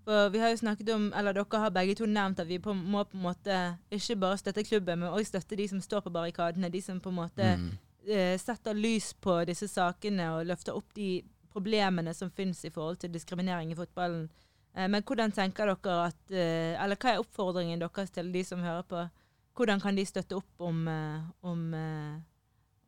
For 0.05 0.29
vi 0.29 0.40
har 0.42 0.51
jo 0.53 0.59
snakket 0.61 0.90
om, 0.92 1.07
eller 1.16 1.33
dere 1.33 1.61
har 1.62 1.70
begge 1.73 1.94
to 1.97 2.05
nevnt 2.07 2.40
at 2.42 2.49
vi 2.49 2.59
på, 2.61 2.75
må 2.77 3.05
på 3.09 3.16
en 3.16 3.23
måte 3.25 3.61
ikke 3.92 4.16
bare 4.20 4.37
støtte 4.40 4.64
klubben, 4.68 5.01
men 5.01 5.09
også 5.09 5.31
støtte 5.35 5.57
de 5.57 5.68
som 5.68 5.81
står 5.81 6.05
på 6.05 6.12
barrikadene. 6.12 6.68
De 6.73 6.83
som 6.85 7.01
på 7.01 7.09
en 7.12 7.16
måte 7.23 7.57
Mm. 7.57 7.70
eh, 8.09 8.37
setter 8.38 8.75
lys 8.77 9.14
på 9.14 9.44
disse 9.49 9.68
sakene 9.68 10.27
og 10.37 10.47
løfter 10.47 10.77
opp 10.77 10.92
de 10.94 11.23
problemene 11.53 12.12
som 12.14 12.31
finnes 12.31 12.64
i 12.64 12.70
forhold 12.70 12.99
til 13.01 13.12
diskriminering 13.14 13.70
i 13.73 13.75
fotballen. 13.79 14.29
Eh, 14.77 14.88
men 14.88 15.03
hvordan 15.03 15.33
tenker 15.33 15.66
dere 15.73 16.07
at 16.11 16.31
eh, 16.31 16.77
Eller 16.83 16.97
hva 16.97 17.14
er 17.14 17.20
oppfordringen 17.23 17.81
deres 17.81 18.11
til 18.11 18.33
de 18.33 18.44
som 18.44 18.61
hører 18.61 18.83
på? 18.83 19.09
Hvordan 19.55 19.81
kan 19.81 19.95
de 19.97 20.05
støtte 20.07 20.37
opp 20.37 20.61
om, 20.67 20.87
eh, 20.88 21.21
om, 21.47 21.75
eh, 21.75 22.21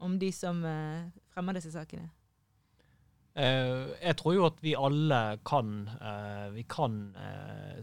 om 0.02 0.16
de 0.18 0.32
som 0.34 0.64
eh, 0.66 1.04
fremmer 1.34 1.54
disse 1.58 1.70
sakene? 1.74 2.08
Eh, 3.36 3.92
jeg 4.00 4.16
tror 4.16 4.34
jo 4.34 4.46
at 4.48 4.58
vi 4.64 4.72
alle 4.74 5.20
kan, 5.46 5.88
eh, 6.00 6.48
vi 6.56 6.64
kan 6.64 6.96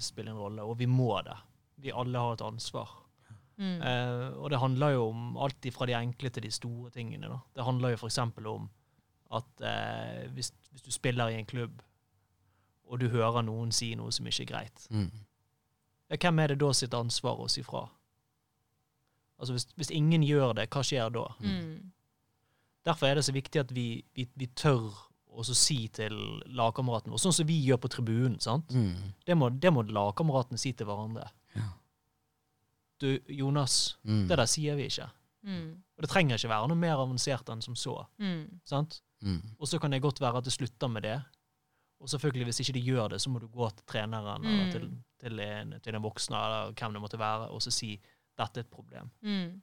spille 0.02 0.32
en 0.34 0.38
rolle, 0.42 0.64
og 0.66 0.78
vi 0.80 0.86
må 0.90 1.22
det. 1.24 1.38
Vi 1.84 1.92
alle 1.94 2.18
har 2.20 2.34
et 2.34 2.42
ansvar. 2.42 2.90
Mm. 3.58 3.82
Eh, 3.86 4.30
og 4.42 4.50
det 4.50 4.60
handler 4.60 4.96
jo 4.96 5.10
om 5.12 5.38
alt 5.38 5.68
fra 5.76 5.86
de 5.86 5.94
enkle 5.94 6.30
til 6.34 6.44
de 6.44 6.52
store 6.52 6.90
tingene. 6.92 7.30
Da. 7.30 7.40
Det 7.56 7.64
handler 7.68 7.94
jo 7.94 8.00
f.eks. 8.02 8.18
om 8.20 8.70
at 9.34 9.62
eh, 9.62 10.28
hvis, 10.34 10.52
hvis 10.72 10.82
du 10.82 10.92
spiller 10.92 11.28
i 11.30 11.38
en 11.40 11.46
klubb, 11.46 11.82
og 12.90 13.00
du 13.00 13.08
hører 13.10 13.42
noen 13.46 13.72
si 13.72 13.94
noe 13.96 14.12
som 14.12 14.26
ikke 14.28 14.44
er 14.44 14.50
greit, 14.52 14.88
Mm. 14.92 15.12
hvem 16.20 16.40
er 16.40 16.48
det 16.48 16.60
da 16.60 16.72
sitt 16.74 16.94
ansvar 16.94 17.40
å 17.40 17.48
si 17.50 17.62
fra? 17.64 17.88
Altså 19.44 19.58
hvis, 19.58 19.68
hvis 19.76 19.92
ingen 19.92 20.24
gjør 20.24 20.54
det, 20.56 20.70
hva 20.72 20.84
skjer 20.88 21.12
da? 21.12 21.26
Mm. 21.44 21.92
Derfor 22.88 23.08
er 23.12 23.20
det 23.20 23.26
så 23.28 23.36
viktig 23.36 23.60
at 23.62 23.72
vi, 23.76 23.88
vi, 24.16 24.26
vi 24.40 24.48
tør 24.60 24.88
å 25.34 25.44
si 25.48 25.88
til 25.92 26.14
lagkameratene 26.54 27.12
våre, 27.14 27.22
sånn 27.24 27.34
som 27.36 27.48
vi 27.50 27.56
gjør 27.66 27.80
på 27.84 27.90
tribunen. 27.92 28.36
sant? 28.44 28.72
Mm. 28.76 29.14
Det 29.26 29.36
må, 29.40 29.50
det 29.50 29.72
må 29.74 29.82
lagkameratene 29.88 30.60
si 30.62 30.72
til 30.78 30.86
hverandre. 30.90 31.26
Ja. 31.58 31.70
Du, 33.02 33.08
Jonas, 33.28 33.98
Mm. 34.04 34.28
det 34.30 34.38
der 34.38 34.46
sier 34.48 34.76
vi 34.80 34.86
ikke. 34.88 35.10
Mm. 35.44 35.72
Og 35.98 36.06
det 36.06 36.10
trenger 36.10 36.38
ikke 36.38 36.52
være 36.54 36.68
noe 36.72 36.80
mer 36.80 37.02
avansert 37.02 37.50
enn 37.52 37.62
som 37.66 37.76
så. 37.76 37.96
Mm. 38.22 38.60
sant? 38.66 39.02
Mm. 39.24 39.42
Og 39.60 39.68
så 39.68 39.80
kan 39.80 39.92
det 39.92 40.02
godt 40.04 40.22
være 40.22 40.38
at 40.40 40.46
det 40.48 40.54
slutter 40.54 40.88
med 40.92 41.04
det. 41.04 41.18
Og 42.04 42.10
selvfølgelig, 42.12 42.46
hvis 42.50 42.60
ikke 42.64 42.74
de 42.78 42.84
gjør 42.84 43.10
det, 43.16 43.22
så 43.24 43.30
må 43.32 43.40
du 43.40 43.48
gå 43.48 43.70
til 43.72 43.86
treneren 43.88 44.44
eller 44.46 44.72
til, 44.74 44.90
til, 45.24 45.40
en, 45.40 45.74
til 45.82 45.96
en 45.96 46.04
voksne 46.04 46.36
eller 46.36 46.74
hvem 46.76 46.94
det 46.98 47.02
måtte 47.02 47.20
være, 47.20 47.48
og 47.50 47.62
så 47.64 47.72
si 47.72 47.94
dette 48.40 48.60
er 48.60 48.66
et 48.66 48.74
problem. 48.74 49.10
Mm. 49.22 49.62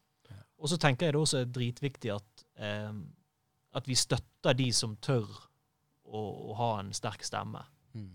Og 0.61 0.69
så 0.69 0.77
tenker 0.77 1.09
jeg 1.09 1.17
det 1.17 1.21
også 1.21 1.41
er 1.41 1.53
dritviktig 1.55 2.13
at, 2.15 2.45
eh, 2.61 2.93
at 3.77 3.89
vi 3.89 3.97
støtter 3.97 4.57
de 4.57 4.69
som 4.77 4.97
tør 5.03 5.29
å, 6.05 6.21
å 6.21 6.57
ha 6.59 6.71
en 6.81 6.93
sterk 6.97 7.25
stemme. 7.25 7.63
Mm. 7.97 8.11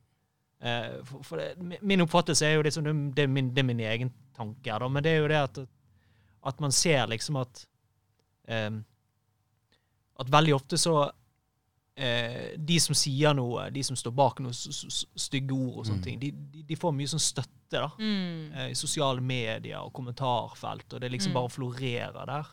Eh, 0.59 0.91
for, 1.09 1.25
for 1.25 1.41
det, 1.41 1.79
min 1.81 2.05
oppfattelse 2.05 2.47
er 2.47 2.57
jo 2.57 2.65
liksom, 2.67 2.85
det, 2.85 2.95
det, 3.17 3.25
er 3.25 3.31
min, 3.31 3.51
det 3.53 3.63
er 3.63 3.69
min 3.71 3.85
egen 3.85 4.13
tanke 4.35 4.71
her, 4.71 4.83
da, 4.83 4.91
men 4.91 5.05
det 5.05 5.15
er 5.15 5.23
jo 5.23 5.31
det 5.31 5.41
at, 5.41 5.61
at 6.51 6.61
man 6.63 6.75
ser 6.75 7.09
liksom 7.11 7.41
at 7.41 7.65
eh, 8.47 8.71
At 10.15 10.29
veldig 10.31 10.53
ofte 10.55 10.77
så 10.79 11.09
eh, 11.97 12.55
De 12.57 12.79
som 12.79 12.95
sier 12.95 13.33
noe, 13.33 13.69
de 13.71 13.83
som 13.83 13.95
står 13.95 14.11
bak 14.15 14.39
noen 14.43 14.53
stygge 14.53 15.51
ord 15.55 15.77
og 15.79 15.85
sånne 15.85 16.01
Mm. 16.01 16.03
ting, 16.03 16.19
de, 16.19 16.31
de, 16.63 16.75
får 16.75 16.91
mye 16.93 17.07
sånn 17.07 17.19
støtte 17.23 17.51
da, 17.71 17.87
Mm. 17.99 18.51
eh, 18.53 18.69
i 18.71 18.73
sosiale 18.75 19.21
medier 19.21 19.79
og 19.79 19.93
kommentarfelt, 19.93 20.93
og 20.93 21.01
det 21.01 21.11
liksom 21.11 21.31
Mm. 21.31 21.33
bare 21.33 21.49
florerer 21.49 22.25
der. 22.25 22.45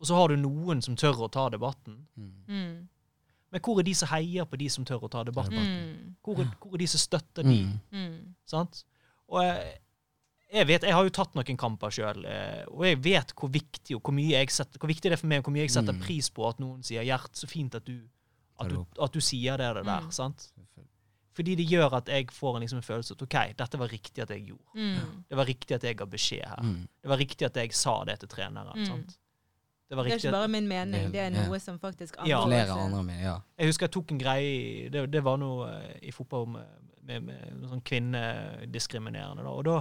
Og 0.00 0.06
så 0.06 0.14
har 0.14 0.28
du 0.28 0.36
noen 0.36 0.82
som 0.82 0.94
tør 0.96 1.14
å 1.26 1.30
ta 1.32 1.48
debatten. 1.48 2.06
Mm. 2.18 2.32
Mm. 2.48 2.88
Men 3.52 3.60
hvor 3.60 3.78
er 3.78 3.82
de 3.82 3.94
som 3.94 4.08
heier 4.08 4.44
på 4.44 4.58
de 4.58 4.68
som 4.68 4.84
tør 4.84 5.00
å 5.04 5.10
ta 5.10 5.22
debatten? 5.24 5.56
Mm. 5.56 6.16
Hvor 6.22 6.38
er, 6.40 6.50
hvor 6.60 6.74
er 6.74 6.78
de 6.78 6.86
som 6.86 6.98
støtter 6.98 7.42
de? 7.42 7.80
Sant? 8.44 8.84
Og 9.28 9.42
jeg, 9.42 9.78
jeg 10.52 10.66
vet, 10.66 10.82
jeg 10.82 10.92
har 10.92 11.02
jo 11.04 11.10
tatt 11.10 11.34
noen 11.34 11.56
kamper 11.56 11.88
sjøl, 11.90 12.24
og 12.68 12.84
jeg 12.84 12.98
vet 13.02 13.32
hvor 13.34 13.48
viktig, 13.50 13.96
og 13.96 14.02
hvor, 14.02 14.12
mye 14.14 14.30
jeg 14.36 14.50
setter, 14.50 14.78
hvor 14.78 14.88
viktig 14.88 15.02
det 15.10 15.12
er 15.12 15.16
for 15.22 15.26
meg, 15.26 15.38
og 15.38 15.44
hvor 15.44 15.52
mye 15.56 15.64
jeg 15.66 15.70
setter 15.70 15.98
pris 15.98 16.28
på 16.30 16.46
at 16.48 16.58
noen 16.60 16.82
sier 16.82 17.02
'Gjert, 17.02 17.32
så 17.34 17.48
fint 17.48 17.74
at 17.74 17.84
du, 17.84 18.02
at 18.58 18.70
du, 18.72 18.78
at 19.02 19.12
du 19.12 19.20
sier 19.20 19.56
det, 19.60 19.74
det 19.76 19.84
der'. 19.86 20.06
Mm. 20.08 20.12
sant? 20.12 20.52
Fordi 21.36 21.54
det 21.54 21.66
gjør 21.68 21.92
at 21.98 22.08
jeg 22.08 22.30
får 22.32 22.56
en, 22.56 22.62
liksom, 22.64 22.78
en 22.80 22.82
følelse 22.82 23.12
at 23.12 23.22
OK, 23.22 23.34
dette 23.58 23.78
var 23.78 23.88
riktig 23.92 24.22
at 24.22 24.30
jeg 24.32 24.46
gjorde. 24.46 24.72
Mm. 24.74 25.24
Det 25.28 25.36
var 25.36 25.44
riktig 25.44 25.74
at 25.76 25.82
jeg 25.84 25.96
ga 25.98 26.06
beskjed 26.08 26.46
her. 26.48 26.62
Mm. 26.64 26.88
Det 27.02 27.10
var 27.12 27.16
riktig 27.20 27.44
at 27.46 27.56
jeg 27.60 27.72
sa 27.76 28.04
det 28.08 28.18
til 28.20 28.28
treneren. 28.28 28.78
Mm. 28.78 28.86
sant? 28.86 29.18
Det 29.88 29.96
var 29.96 30.04
Det 30.04 30.12
er 30.12 30.16
ikke 30.16 30.32
bare 30.32 30.48
min 30.48 30.66
mening, 30.68 31.12
det 31.12 31.20
er 31.20 31.30
Ja. 31.30 31.46
noe 31.46 31.58
som 31.60 31.78
faktisk 31.78 32.16
Ja. 32.26 32.40
Flere 32.44 32.72
andre 32.72 33.02
med, 33.04 33.20
ja. 33.22 33.36
Jeg 33.58 33.66
husker 33.68 33.86
jeg 33.86 33.92
tok 33.92 34.10
en 34.12 34.18
greie 34.18 34.88
Det, 34.90 35.10
det 35.12 35.22
var 35.22 35.36
noe 35.36 35.68
eh, 35.68 35.98
i 36.08 36.10
fotball 36.10 36.46
med, 36.48 36.66
med, 37.02 37.22
med 37.22 37.52
noe 37.60 37.68
sånn 37.68 37.82
kvinnediskriminerende. 37.82 39.44
Da. 39.44 39.50
Og 39.50 39.64
da, 39.64 39.76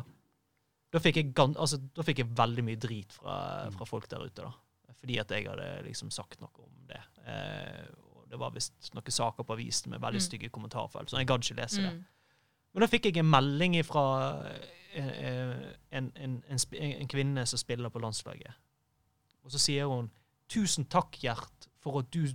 da, 0.94 1.00
fikk 1.00 1.16
jeg 1.16 1.34
altså, 1.40 1.80
da 1.96 2.04
fikk 2.04 2.20
jeg 2.20 2.36
veldig 2.38 2.64
mye 2.68 2.76
drit 2.78 3.14
fra, 3.14 3.70
fra 3.72 3.86
folk 3.86 4.10
der 4.12 4.26
ute. 4.28 4.44
da. 4.44 4.52
Fordi 5.00 5.18
at 5.20 5.32
jeg 5.32 5.48
hadde 5.50 5.84
liksom 5.88 6.12
sagt 6.12 6.40
noe 6.42 6.50
om 6.64 6.86
det. 6.90 7.02
Eh, 7.26 7.86
det 8.30 8.40
var 8.40 8.52
visst 8.52 8.94
noen 8.94 9.12
saker 9.12 9.44
på 9.44 9.54
avisen 9.54 9.90
med 9.92 10.02
veldig 10.02 10.22
Mm. 10.22 10.26
stygge 10.28 10.50
kommentarfelt, 10.50 11.10
så 11.10 11.18
jeg 11.18 11.28
gadd 11.28 11.42
ikke 11.44 11.56
lese 11.62 11.82
det. 11.82 11.94
Mm. 11.94 12.06
Men 12.74 12.82
da 12.82 12.88
fikk 12.88 13.06
jeg 13.06 13.18
en 13.18 13.30
melding 13.30 13.78
fra 13.86 14.04
en, 14.96 15.10
en, 15.92 16.12
en, 16.16 16.44
en, 16.50 16.60
en 17.02 17.08
kvinne 17.08 17.46
som 17.46 17.58
spiller 17.58 17.90
på 17.90 18.00
landslaget. 18.00 18.54
Og 19.44 19.52
så 19.52 19.60
sier 19.60 19.86
hun 19.88 20.10
'Tusen 20.50 20.86
takk, 20.86 21.12
Gjert, 21.22 21.68
for 21.80 22.00
at 22.00 22.12
du 22.14 22.28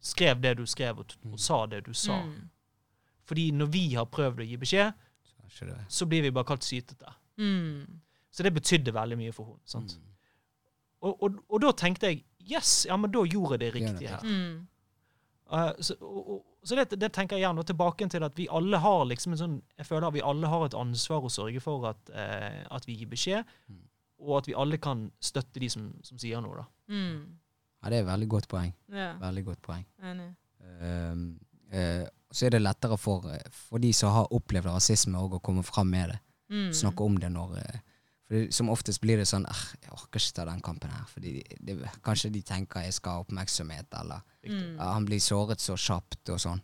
skrev 0.00 0.40
det 0.42 0.56
du 0.56 0.66
skrev, 0.66 0.98
og, 0.98 1.06
Mm. 1.24 1.32
og 1.32 1.38
sa 1.40 1.66
det 1.66 1.84
du 1.86 1.90
sa'. 1.92 2.24
Mm. 2.24 2.50
Fordi 3.24 3.50
når 3.50 3.66
vi 3.66 3.94
har 3.94 4.04
prøvd 4.04 4.40
å 4.40 4.48
gi 4.48 4.56
beskjed, 4.56 4.92
Så 5.88 6.06
blir 6.06 6.22
vi 6.22 6.30
bare 6.30 6.44
kalt 6.44 6.64
sytete. 6.64 7.06
Mm. 7.38 8.00
Så 8.30 8.42
det 8.42 8.54
betydde 8.54 8.92
veldig 8.94 9.16
mye 9.18 9.32
for 9.32 9.44
henne. 9.72 9.84
Mm. 9.84 10.00
Og, 11.02 11.22
og, 11.22 11.44
og 11.48 11.60
da 11.60 11.70
tenkte 11.72 12.06
jeg 12.06 12.24
'yes, 12.40 12.86
ja, 12.88 12.96
men 12.96 13.10
da 13.12 13.18
gjorde 13.24 13.52
jeg 13.52 13.60
det 13.60 13.74
riktige 13.74 13.92
riktig 13.92 14.08
her'. 14.08 14.22
Mm. 14.24 14.66
Eh, 15.54 15.72
så 15.86 15.94
og, 16.00 16.28
og, 16.34 16.38
så 16.66 16.76
det, 16.78 16.98
det 16.98 17.12
tenker 17.14 17.36
jeg 17.38 17.44
gjerne 17.46 17.64
tilbake 17.68 18.08
til 18.10 18.24
at 18.26 18.36
vi 18.40 18.46
alle 18.50 18.78
har 18.80 19.04
liksom 19.06 19.34
en 19.34 19.38
sånn 19.38 19.56
Jeg 19.78 19.86
føler 19.86 20.06
at 20.08 20.14
vi 20.16 20.22
alle 20.24 20.48
har 20.50 20.64
et 20.66 20.74
ansvar 20.78 21.26
å 21.28 21.30
sørge 21.32 21.60
for 21.62 21.84
at, 21.92 22.10
eh, 22.10 22.62
at 22.74 22.86
vi 22.88 22.96
gir 23.00 23.10
beskjed, 23.12 23.44
Mm. 23.68 23.82
og 24.24 24.38
at 24.38 24.46
vi 24.48 24.54
alle 24.56 24.78
kan 24.78 25.10
støtte 25.20 25.60
de 25.60 25.68
som, 25.70 25.90
som 26.02 26.18
sier 26.18 26.40
noe. 26.40 26.56
da. 26.62 26.64
Mm. 26.88 27.36
Ja, 27.84 27.90
det 27.90 27.98
er 27.98 28.02
et 28.06 28.08
veldig 28.08 28.28
godt 28.32 28.48
poeng. 28.48 28.72
Ja, 28.88 29.10
Veldig 29.20 29.44
godt 29.44 29.62
poeng. 29.62 29.84
enig. 30.02 30.30
Ehm, 30.80 31.24
uh, 31.72 32.06
så 32.34 32.46
er 32.46 32.50
det 32.56 32.62
lettere 32.64 32.96
for, 32.98 33.26
for 33.52 33.78
de 33.78 33.92
som 33.92 34.10
har 34.14 34.32
opplevd 34.34 34.66
rasisme, 34.72 35.18
å 35.20 35.40
komme 35.44 35.62
fram 35.62 35.90
med 35.92 36.10
det. 36.10 36.18
Mm. 36.50 36.70
Snakke 36.74 37.04
om 37.04 37.18
det 37.20 37.28
når 37.32 37.52
eh, 37.60 37.76
for 38.28 38.50
Som 38.50 38.70
oftest 38.72 39.00
blir 39.00 39.16
det 39.20 39.26
sånn 39.28 39.44
«Ah, 39.46 39.64
Jeg 39.82 39.90
orker 39.92 40.20
ikke 40.20 40.32
ta 40.34 40.44
den 40.48 40.60
kampen 40.64 40.90
her. 40.90 41.04
Fordi 41.12 41.42
det, 41.60 41.74
kanskje 42.02 42.30
de 42.32 42.40
tenker 42.42 42.80
jeg 42.86 42.94
skal 42.96 43.12
ha 43.18 43.24
oppmerksomhet, 43.24 43.86
eller 44.00 44.22
Mm. 44.44 44.78
han 44.78 45.04
blir 45.06 45.20
såret 45.20 45.60
så 45.60 45.72
kjapt 45.76 46.28
og 46.28 46.38
sånn. 46.40 46.60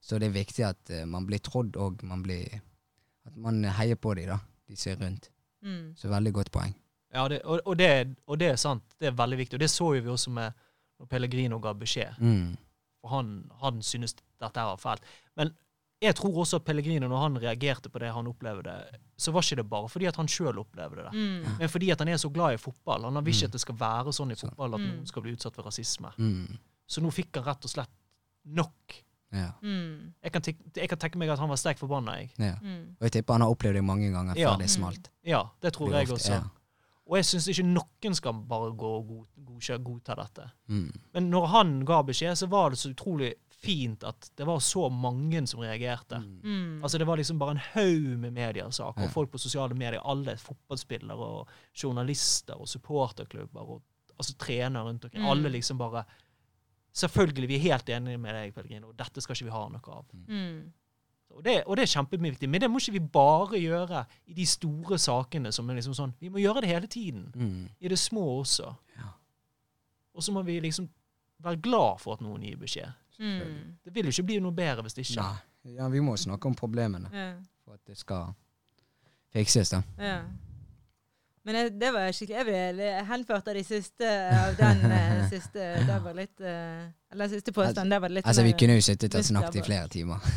Så 0.00 0.18
det 0.18 0.26
er 0.28 0.34
viktig 0.44 0.64
at 0.66 0.90
uh, 0.90 1.04
man 1.06 1.24
blir 1.26 1.38
trodd, 1.38 1.76
og 1.76 2.02
man 2.04 2.22
blir 2.22 2.60
At 3.24 3.36
man 3.36 3.62
heier 3.64 3.94
på 3.94 4.14
de 4.18 4.26
da, 4.26 4.38
de 4.68 4.76
ser 4.76 4.96
rundt. 4.96 5.30
Mm. 5.62 5.94
Så 5.96 6.08
veldig 6.08 6.32
godt 6.32 6.50
poeng. 6.50 6.74
Ja, 7.14 7.28
det, 7.28 7.42
og, 7.44 7.60
og, 7.64 7.76
det, 7.78 8.16
og 8.26 8.38
det 8.38 8.48
er 8.50 8.56
sant. 8.56 8.82
Det 8.98 9.06
er 9.06 9.12
veldig 9.14 9.38
viktig. 9.38 9.54
Og 9.54 9.60
det 9.60 9.70
så 9.70 9.94
jo 9.94 10.00
vi 10.02 10.08
også 10.10 10.30
med 10.30 10.52
når 10.98 11.06
Pellegrino 11.06 11.58
ga 11.62 11.72
beskjed. 11.72 12.18
Mm. 12.18 12.56
For 13.00 13.08
han, 13.14 13.50
han 13.60 13.82
synes 13.82 14.14
dette 14.40 14.64
var 14.66 14.76
fælt. 14.76 15.02
Men 15.36 15.52
jeg 16.02 16.14
tror 16.18 16.34
også 16.42 16.56
at 16.58 16.64
Pellegrino, 16.66 17.06
når 17.08 17.20
han 17.22 17.36
reagerte 17.42 17.88
på 17.88 17.98
det 18.02 18.10
han 18.12 18.26
opplevde, 18.26 18.72
så 19.16 19.30
var 19.32 19.40
ikke 19.46 19.56
det 19.62 19.68
bare 19.70 19.88
fordi 19.88 20.06
at 20.10 20.16
han 20.16 20.26
sjøl 20.26 20.58
opplevde 20.58 21.04
det. 21.06 21.12
Mm. 21.14 21.58
Men 21.60 21.68
fordi 21.68 21.90
at 21.94 21.98
han 22.02 22.08
er 22.08 22.16
så 22.18 22.28
glad 22.32 22.54
i 22.54 22.56
fotball. 22.58 23.04
Han 23.04 23.24
vil 23.24 23.32
ikke 23.34 23.44
Mm. 23.46 23.48
at 23.48 23.52
det 23.52 23.60
skal 23.60 23.74
være 23.78 24.12
sånn 24.12 24.32
i 24.32 24.34
fotball 24.34 24.74
at 24.74 24.80
Mm. 24.80 24.86
noen 24.88 25.06
skal 25.06 25.22
bli 25.22 25.32
utsatt 25.36 25.54
for 25.54 25.62
rasisme. 25.62 26.10
Mm. 26.18 26.58
Så 26.88 27.00
nå 27.00 27.10
fikk 27.12 27.34
han 27.34 27.44
rett 27.44 27.64
og 27.64 27.70
slett 27.70 27.90
nok. 28.44 28.94
Ja. 29.32 29.52
Mm. 29.62 30.12
Jeg 30.22 30.32
kan, 30.32 30.42
jeg 30.76 30.88
kan 30.88 30.98
tenke 30.98 31.16
meg 31.16 31.28
at 31.30 31.38
han 31.38 31.48
var 31.48 31.56
sterkt 31.56 31.78
forbanna. 31.78 32.18
Jeg. 32.18 32.30
ja. 32.38 32.54
Mm. 32.60 32.96
Og 33.00 33.06
jeg 33.06 33.12
tipper 33.12 33.32
han 33.34 33.40
har 33.40 33.48
opplevd 33.54 33.74
det 33.74 33.84
mange 33.84 34.10
ganger 34.12 34.34
Ja. 34.36 34.50
før 34.54 34.58
det 34.58 34.68
smalt. 34.70 35.08
Ja, 35.24 35.44
det 35.62 35.72
tror 35.72 35.88
det 35.90 35.94
jeg 36.00 36.08
ofte- 36.08 36.14
også. 36.20 36.32
ja. 36.32 36.42
Og 37.06 37.16
jeg 37.16 37.24
syns 37.24 37.48
ikke 37.48 37.64
noen 37.64 38.14
skal 38.14 38.32
bare 38.32 38.72
gå 38.72 38.90
og 38.98 39.26
godta 39.84 40.14
dette. 40.16 40.50
Mm. 40.68 40.92
Men 41.14 41.30
når 41.30 41.46
han 41.48 41.84
ga 41.84 42.02
beskjed, 42.02 42.36
så 42.36 42.48
var 42.48 42.70
det 42.70 42.78
så 42.78 42.90
utrolig 42.94 43.34
fint 43.62 44.02
at 44.04 44.30
det 44.36 44.46
var 44.46 44.58
så 44.64 44.88
mange 44.90 45.44
som 45.46 45.60
reagerte. 45.62 46.18
Mm. 46.18 46.40
Mm. 46.42 46.82
Altså 46.82 46.98
Det 46.98 47.06
var 47.06 47.16
liksom 47.20 47.38
bare 47.38 47.50
en 47.56 47.62
haug 47.74 48.18
med 48.18 48.32
mediesaker, 48.34 49.00
Ja. 49.02 49.06
og 49.06 49.12
folk 49.14 49.30
på 49.30 49.38
sosiale 49.38 49.74
medier. 49.74 50.00
Alle 50.04 50.36
fotballspillere 50.36 51.16
og 51.38 51.48
journalister 51.74 52.58
og 52.60 52.68
supporterklubber 52.68 53.60
og 53.76 53.82
altså 54.18 54.34
trenere 54.38 54.84
rundt 54.84 55.04
omkring. 55.04 55.22
Mm. 55.24 55.30
Alle 55.30 55.48
liksom 55.48 55.78
bare 55.78 56.04
Selvfølgelig, 56.94 57.48
vi 57.48 57.54
er 57.56 57.58
helt 57.72 57.88
enige 57.88 58.18
med 58.20 58.34
deg, 58.36 58.50
Pellegrino. 58.54 58.90
Dette 58.92 59.22
skal 59.24 59.32
ikke 59.32 59.46
vi 59.46 59.50
ha 59.54 59.62
noe 59.72 59.94
av. 59.96 60.04
Mm. 60.28 60.72
Og 61.32 61.42
det, 61.46 61.54
og 61.64 61.76
det 61.78 61.86
er 61.86 61.92
kjempeviktig. 61.94 62.48
Men 62.52 62.60
det 62.60 62.68
må 62.70 62.76
ikke 62.82 62.92
vi 62.98 63.00
bare 63.14 63.56
gjøre 63.62 64.02
i 64.28 64.34
de 64.36 64.44
store 64.46 64.98
sakene. 65.00 65.52
som 65.52 65.70
er 65.70 65.74
liksom 65.78 65.94
sånn, 65.96 66.12
Vi 66.20 66.28
må 66.28 66.42
gjøre 66.42 66.60
det 66.60 66.68
hele 66.68 66.86
tiden. 66.86 67.32
Mm. 67.34 67.68
I 67.80 67.88
det 67.88 67.98
små 67.98 68.26
også. 68.42 68.74
Ja. 68.98 69.08
Og 70.14 70.22
så 70.22 70.32
må 70.32 70.42
vi 70.44 70.60
liksom 70.60 70.90
være 71.42 71.62
glad 71.64 71.98
for 72.00 72.12
at 72.12 72.20
noen 72.20 72.42
gir 72.44 72.56
beskjed. 72.60 72.92
Mm. 73.22 73.74
Det 73.84 73.94
vil 73.94 74.08
jo 74.08 74.14
ikke 74.16 74.28
bli 74.32 74.38
noe 74.42 74.54
bedre 74.56 74.82
hvis 74.82 74.96
det 74.98 75.06
ikke. 75.06 75.22
Nei. 75.22 75.74
Ja, 75.78 75.88
vi 75.88 76.00
må 76.02 76.16
snakke 76.18 76.48
om 76.50 76.54
problemene. 76.58 77.10
Ja. 77.14 77.32
for 77.62 77.76
at 77.78 77.84
det 77.86 77.94
skal 78.00 78.32
fikses, 79.32 79.70
da. 79.70 79.82
Ja. 80.02 80.16
Men 81.44 81.56
jeg, 81.58 81.72
det 81.80 81.88
var 81.90 82.12
skikkelig 82.14 82.36
Jeg 82.38 82.46
ble 82.76 82.90
henført 83.08 83.48
av 83.50 83.56
de 83.58 83.62
siste 83.66 84.10
av 84.30 84.52
den 84.58 84.84
eh, 84.94 85.24
siste 85.32 85.64
Det 85.88 85.96
var 86.04 86.14
litt 86.14 86.38
eh, 86.38 86.84
Eller 87.10 87.32
siste 87.32 87.54
påstand. 87.56 87.90
Det 87.90 87.98
var 88.04 88.14
litt 88.14 88.28
Altså, 88.30 88.44
vi 88.46 88.52
kunne 88.58 88.76
jo 88.78 88.84
sittet 88.86 89.16
og 89.18 89.24
snakket 89.26 89.58
i 89.58 89.64
flere 89.66 89.88
timer. 89.90 90.30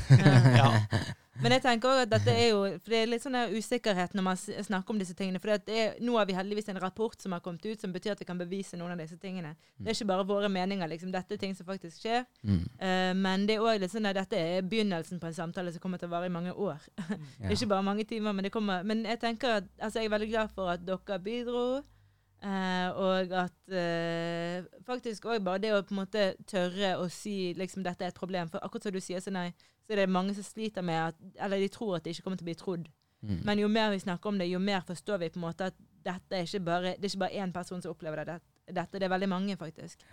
ja. 0.57 0.71
Men 1.43 1.51
jeg 1.55 1.63
tenker 1.65 1.89
også 1.89 2.05
at 2.05 2.11
dette 2.13 2.31
er 2.31 2.45
jo 2.53 2.59
For 2.79 2.93
det 2.93 2.99
er 3.01 3.09
litt 3.11 3.23
sånn 3.25 3.37
usikkerhet 3.51 4.13
når 4.15 4.25
man 4.27 4.37
snakker 4.39 4.93
om 4.93 4.99
disse 5.01 5.15
tingene. 5.17 5.41
For 5.43 5.51
det 5.67 5.75
er, 5.75 5.97
nå 6.03 6.15
har 6.17 6.27
vi 6.29 6.37
heldigvis 6.37 6.69
en 6.71 6.79
rapport 6.81 7.15
som 7.21 7.35
har 7.35 7.43
kommet 7.43 7.65
ut, 7.65 7.81
som 7.81 7.93
betyr 7.95 8.13
at 8.13 8.21
vi 8.23 8.27
kan 8.29 8.39
bevise 8.39 8.79
noen 8.79 8.95
av 8.95 9.01
disse 9.03 9.17
tingene. 9.21 9.55
Det 9.77 9.91
er 9.91 9.97
ikke 9.97 10.09
bare 10.13 10.27
våre 10.27 10.49
meninger. 10.51 10.87
liksom, 10.91 11.11
Dette 11.13 11.35
er 11.35 11.41
ting 11.41 11.55
som 11.57 11.67
faktisk 11.67 11.99
skjer. 12.03 12.23
Mm. 12.43 12.61
Uh, 12.79 13.11
men 13.19 13.47
det 13.49 13.57
er 13.57 13.65
også 13.65 13.83
litt 13.83 13.95
sånn 13.95 14.09
at 14.11 14.19
dette 14.19 14.39
er 14.39 14.61
begynnelsen 14.63 15.19
på 15.19 15.27
en 15.29 15.37
samtale 15.37 15.73
som 15.75 15.83
kommer 15.83 15.99
til 16.01 16.09
å 16.09 16.15
vare 16.15 16.29
i 16.31 16.35
mange 16.35 16.53
år. 16.53 16.79
Det 16.95 17.19
Ja. 17.45 17.51
ikke 17.51 17.71
bare 17.73 17.83
mange 17.83 18.05
timer, 18.07 18.33
men 18.33 18.47
det 18.47 18.51
kommer 18.53 18.83
Men 18.83 19.03
jeg 19.05 19.19
tenker 19.19 19.59
at 19.59 19.67
altså, 19.79 19.99
jeg 19.99 20.07
er 20.09 20.15
veldig 20.15 20.29
glad 20.31 20.55
for 20.55 20.71
at 20.71 20.85
dere 20.87 21.19
bidro. 21.19 21.83
Eh, 22.45 22.89
og 22.95 23.31
at 23.41 23.73
eh, 23.73 24.67
faktisk 24.87 25.25
òg 25.31 25.43
bare 25.45 25.61
det 25.63 25.71
å 25.73 25.81
på 25.85 25.95
en 25.95 26.01
måte 26.03 26.25
tørre 26.49 26.95
å 27.01 27.07
si 27.11 27.53
liksom 27.57 27.83
dette 27.85 28.05
er 28.05 28.13
et 28.13 28.19
problem. 28.19 28.51
For 28.53 28.63
akkurat 28.65 28.87
som 28.87 28.95
du 28.95 29.01
sier, 29.03 29.23
så 29.23 29.33
nei, 29.33 29.49
så 29.85 29.93
er 29.95 30.03
det 30.03 30.09
mange 30.13 30.33
som 30.37 30.45
sliter 30.45 30.85
med 30.85 31.01
at 31.11 31.41
Eller 31.45 31.59
de 31.61 31.67
tror 31.73 31.97
at 31.97 32.05
det 32.05 32.15
ikke 32.15 32.23
kommer 32.27 32.37
til 32.41 32.47
å 32.47 32.51
bli 32.51 32.59
trodd. 32.61 32.87
Mm. 33.25 33.41
Men 33.45 33.59
jo 33.63 33.67
mer 33.71 33.91
vi 33.93 33.99
snakker 34.05 34.29
om 34.29 34.37
det, 34.37 34.47
jo 34.51 34.59
mer 34.61 34.81
forstår 34.85 35.17
vi 35.23 35.29
på 35.33 35.39
en 35.41 35.47
måte 35.47 35.71
at 35.71 35.77
dette 36.05 36.37
er 36.37 36.45
ikke 36.45 36.61
bare, 36.65 36.95
det 36.99 37.07
er 37.07 37.13
ikke 37.13 37.23
bare 37.25 37.41
én 37.43 37.53
person 37.53 37.81
som 37.81 37.91
opplever 37.95 38.25
det, 38.25 38.39
dette. 38.69 38.99
Det 38.99 39.05
er 39.07 39.13
veldig 39.15 39.29
mange, 39.31 39.55
faktisk. 39.57 40.03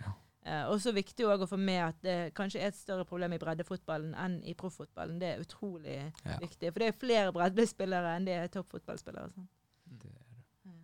Eh, 0.45 0.63
og 0.67 0.79
så 0.81 0.91
viktig 0.91 1.23
òg 1.29 1.43
å 1.45 1.47
få 1.47 1.57
med 1.61 1.81
at 1.85 1.99
det 2.03 2.15
kanskje 2.35 2.59
er 2.63 2.71
et 2.71 2.75
større 2.79 3.05
problem 3.07 3.35
i 3.35 3.39
breddefotballen 3.39 4.15
enn 4.19 4.39
i 4.49 4.55
proffotballen. 4.57 5.19
Det 5.21 5.29
er 5.35 5.43
utrolig 5.45 5.99
Ja. 6.25 6.39
viktig. 6.41 6.73
For 6.73 6.79
det 6.79 6.87
er 6.89 6.97
flere 6.99 7.31
breddespillere 7.35 8.15
enn 8.17 8.25
det 8.25 8.33
er 8.39 8.47
toppfotballspillere. 8.47 9.29
Sånn. 9.35 9.47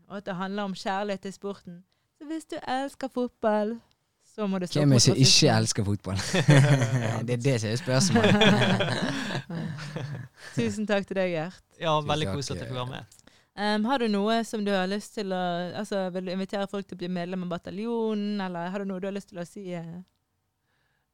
Og 0.10 0.18
at 0.18 0.26
det 0.26 0.36
handler 0.36 0.70
om 0.70 0.74
kjærlighet 0.76 1.22
til 1.28 1.34
sporten. 1.34 1.84
Så 2.18 2.28
hvis 2.28 2.46
du 2.50 2.58
elsker 2.68 3.08
fotball, 3.14 3.78
så 4.36 4.48
må 4.48 4.60
du 4.60 4.68
stå 4.68 4.82
Hvem 4.82 4.92
er 4.92 5.00
det 5.00 5.06
som 5.06 5.22
ikke 5.26 5.54
elsker 5.58 5.88
fotball? 5.88 6.20
det 7.28 7.38
er 7.38 7.44
det 7.46 7.56
som 7.62 7.70
er 7.70 7.80
spørsmålet. 7.80 8.36
Tusen 10.58 10.88
takk 10.90 11.08
til 11.08 11.22
deg, 11.22 11.34
Gjert. 11.38 11.64
ja, 11.80 11.96
veldig 12.02 12.34
koselig 12.34 12.58
at 12.58 12.66
jeg 12.66 12.72
fikk 12.72 12.82
være 12.82 12.94
med. 12.94 13.18
Um, 13.60 13.86
har 13.90 14.00
du 14.00 14.08
noe 14.08 14.44
som 14.48 14.64
du 14.66 14.72
har 14.72 14.88
lyst 14.88 15.18
til 15.18 15.34
å 15.36 15.40
altså, 15.76 16.06
Vil 16.16 16.30
du 16.30 16.32
invitere 16.32 16.68
folk 16.72 16.88
til 16.88 16.96
å 16.96 17.02
bli 17.02 17.10
medlem 17.12 17.44
av 17.44 17.58
bataljonen, 17.58 18.40
eller 18.46 18.72
har 18.72 18.80
du 18.80 18.88
noe 18.88 19.02
du 19.04 19.10
har 19.10 19.16
lyst 19.16 19.34
til 19.34 19.42
å 19.42 19.48
si? 19.48 19.66
Uh, 19.76 20.00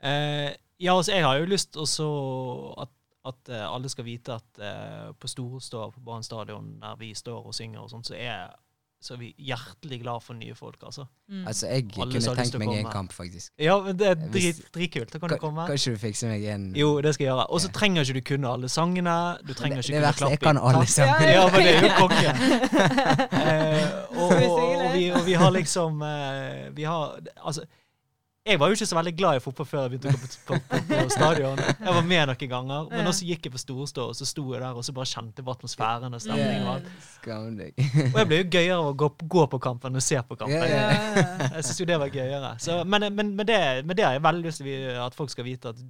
Eh, 0.06 0.52
ja, 0.78 0.98
altså, 0.98 1.12
jeg 1.12 1.24
har 1.24 1.40
jo 1.40 1.50
lyst 1.50 1.78
også 1.78 2.08
at, 2.84 2.92
at 3.26 3.50
uh, 3.50 3.64
alle 3.74 3.90
skal 3.90 4.06
vite 4.06 4.36
at 4.36 4.60
uh, 4.60 5.14
på 5.18 5.28
Storestå 5.28 5.90
på 5.96 6.04
Brann 6.04 6.24
stadion, 6.24 6.76
der 6.82 6.96
vi 7.00 7.14
står 7.14 7.48
og 7.48 7.56
synger 7.56 7.80
og 7.86 7.90
sånt, 7.90 8.08
så 8.08 8.18
er, 8.18 8.52
så 9.06 9.14
er 9.14 9.20
vi 9.22 9.28
hjertelig 9.38 10.00
glad 10.02 10.24
for 10.26 10.38
nye 10.38 10.56
folk, 10.58 10.78
altså. 10.82 11.06
Mm. 11.30 11.44
Altså, 11.48 11.68
jeg 11.70 11.86
Alle 11.96 12.12
kunne 12.16 12.36
tenkt 12.40 12.58
meg 12.62 12.72
en 12.80 12.90
kamp, 12.92 13.14
faktisk. 13.14 13.52
Ja, 13.62 13.78
men 13.86 14.00
det 14.00 14.08
er 14.12 14.16
dritkult. 14.74 15.14
Da 15.14 15.22
kan 15.22 15.30
du 15.30 15.38
komme. 15.42 15.68
kan 15.70 15.78
ikke 15.78 15.94
du 15.94 16.02
fikse 16.02 16.30
meg 16.30 16.46
en 16.54 16.66
Jo, 16.78 16.90
det 17.06 17.14
skal 17.14 17.26
jeg 17.28 17.32
gjøre. 17.32 17.46
Og 17.48 17.62
så 17.62 17.70
yeah. 17.70 17.78
trenger 17.80 18.02
ikke 18.02 18.18
du 18.20 18.26
kunne 18.32 18.54
alle 18.58 18.70
sangene. 18.70 19.16
Du 19.48 19.54
trenger 19.54 19.82
Det- 19.82 19.86
ikke 19.86 19.94
det 19.94 20.02
kunne 20.02 20.08
verste, 20.08 20.30
jeg 20.34 20.40
kan 20.40 20.58
alle 20.58 20.86
sangene. 20.98 21.32
Ja, 21.38 21.46
men 21.54 21.62
det 21.62 21.76
er 21.76 21.82
jo 21.86 21.94
konge. 22.02 22.34
Eh, 23.46 23.92
og, 24.18 24.30
og, 24.32 24.62
og, 24.86 24.94
vi, 24.94 25.10
og 25.12 25.26
vi 25.26 25.34
har 25.34 25.52
liksom 25.52 26.02
eh, 26.02 26.76
Vi 26.76 26.84
har 26.84 27.20
Altså, 27.46 27.66
jeg 28.46 28.60
var 28.62 28.70
jo 28.70 28.76
ikke 28.78 28.86
så 28.86 28.98
veldig 29.00 29.14
glad 29.18 29.40
i 29.40 29.42
fotball 29.42 29.66
før 29.66 29.80
jeg 29.86 29.92
begynte 29.96 30.12
å 30.12 30.14
gå 30.14 30.28
på, 30.28 30.58
på, 30.70 30.80
på, 30.90 30.98
stadion. 31.10 31.62
Jeg 31.66 31.96
var 31.96 32.04
med 32.06 32.30
noen 32.30 32.50
ganger, 32.52 32.90
men 32.92 33.10
også 33.10 33.26
gikk 33.26 33.48
jeg 33.48 33.54
på 33.56 33.62
Storstå, 33.62 34.06
og 34.12 34.18
så 34.20 34.28
sto 34.30 34.44
jeg 34.52 34.62
der 34.62 34.78
og 34.78 34.86
så 34.86 34.94
bare 34.94 35.10
kjente 35.10 35.46
på 35.46 35.56
atmosfæren 35.56 36.14
og 36.14 36.22
stemningen. 36.22 36.86
Yeah. 37.26 38.12
Og 38.12 38.20
jeg 38.22 38.30
ble 38.30 38.40
jo 38.44 38.48
gøyere 38.54 38.78
av 38.78 38.90
å 38.92 38.96
gå, 39.02 39.10
gå 39.34 39.46
på 39.50 39.60
kampen 39.66 39.96
enn 39.96 40.02
å 40.02 40.06
se 40.06 40.22
på 40.22 40.38
kampen. 40.38 40.62
Ja. 40.62 40.92
Jeg 41.56 41.66
syns 41.66 41.82
jo 41.82 41.88
det 41.90 41.98
var 42.04 42.14
gøyere. 42.14 42.52
Så, 42.62 42.78
men 42.86 43.08
men, 43.08 43.34
men, 43.34 43.46
det, 43.50 43.60
men 43.88 43.98
det 43.98 44.06
har 44.06 44.14
jeg 44.18 44.26
veldig 44.28 44.46
lyst 44.46 44.62
til 44.62 45.02
at 45.08 45.18
folk 45.18 45.34
skal 45.34 45.48
vite. 45.48 45.74
at 45.74 45.82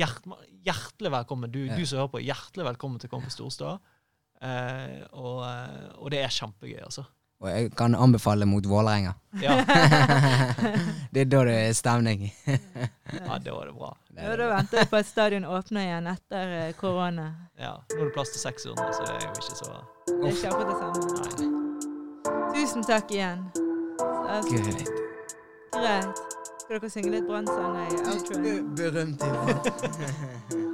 hjert, 0.00 0.24
Hjertelig 0.66 1.12
velkommen. 1.12 1.52
Du, 1.52 1.60
du 1.68 1.84
som 1.84 2.00
hører 2.00 2.14
på, 2.16 2.24
hjertelig 2.24 2.70
velkommen 2.72 3.02
til 3.02 3.10
å 3.10 3.12
komme 3.12 3.28
på 3.28 3.36
Storstå. 3.36 3.76
Uh, 4.36 5.04
og, 5.16 5.38
eh, 5.46 5.84
og 6.00 6.10
det 6.12 6.24
er 6.24 6.32
kjempegøy, 6.32 6.80
altså. 6.84 7.06
Og 7.40 7.48
jeg 7.52 7.70
kan 7.76 7.94
anbefale 7.94 8.46
mot 8.48 8.64
Vålerenga. 8.66 9.12
Ja, 9.42 9.58
det 11.12 11.20
er 11.20 11.28
da 11.28 11.42
det 11.44 11.56
er 11.68 11.72
stemning. 11.76 12.22
ja 12.48 13.36
da 13.44 13.52
var 13.52 13.66
det 13.68 13.74
bra. 13.76 13.90
Det 14.08 14.22
Ja, 14.22 14.30
er 14.32 14.36
da 14.36 14.44
det. 14.46 14.52
venter 14.54 14.78
vente 14.78 14.90
på 14.90 14.96
at 14.96 15.06
stadion 15.10 15.44
åpner 15.44 15.82
igjen 15.84 16.06
etter 16.14 16.54
eh, 16.62 16.72
korona. 16.80 17.26
Ja, 17.60 17.74
Nå 17.92 18.00
er 18.00 18.04
det 18.08 18.14
plass 18.16 18.32
til 18.32 18.40
600, 18.40 18.88
så 18.96 19.04
det 19.04 19.14
er 19.14 19.20
jo 19.20 19.30
ikke 19.36 19.42
så 19.52 19.54
Det 20.08 20.16
er 20.16 20.32
ikke 20.32 20.48
akkurat 20.48 20.68
det 20.72 20.78
samme. 20.80 21.00
Nei. 21.20 22.62
Tusen 22.62 22.82
takk 22.88 23.12
igjen. 23.12 23.44
Altså, 24.26 24.56
Greit. 24.56 24.88
greit. 25.76 26.24
Skal 26.66 26.80
dere 26.80 26.90
synge 26.90 27.10
litt 27.12 27.28
brannsanger 27.28 27.92
i 27.92 27.98
outroen? 28.10 28.72
Berømt. 28.80 29.20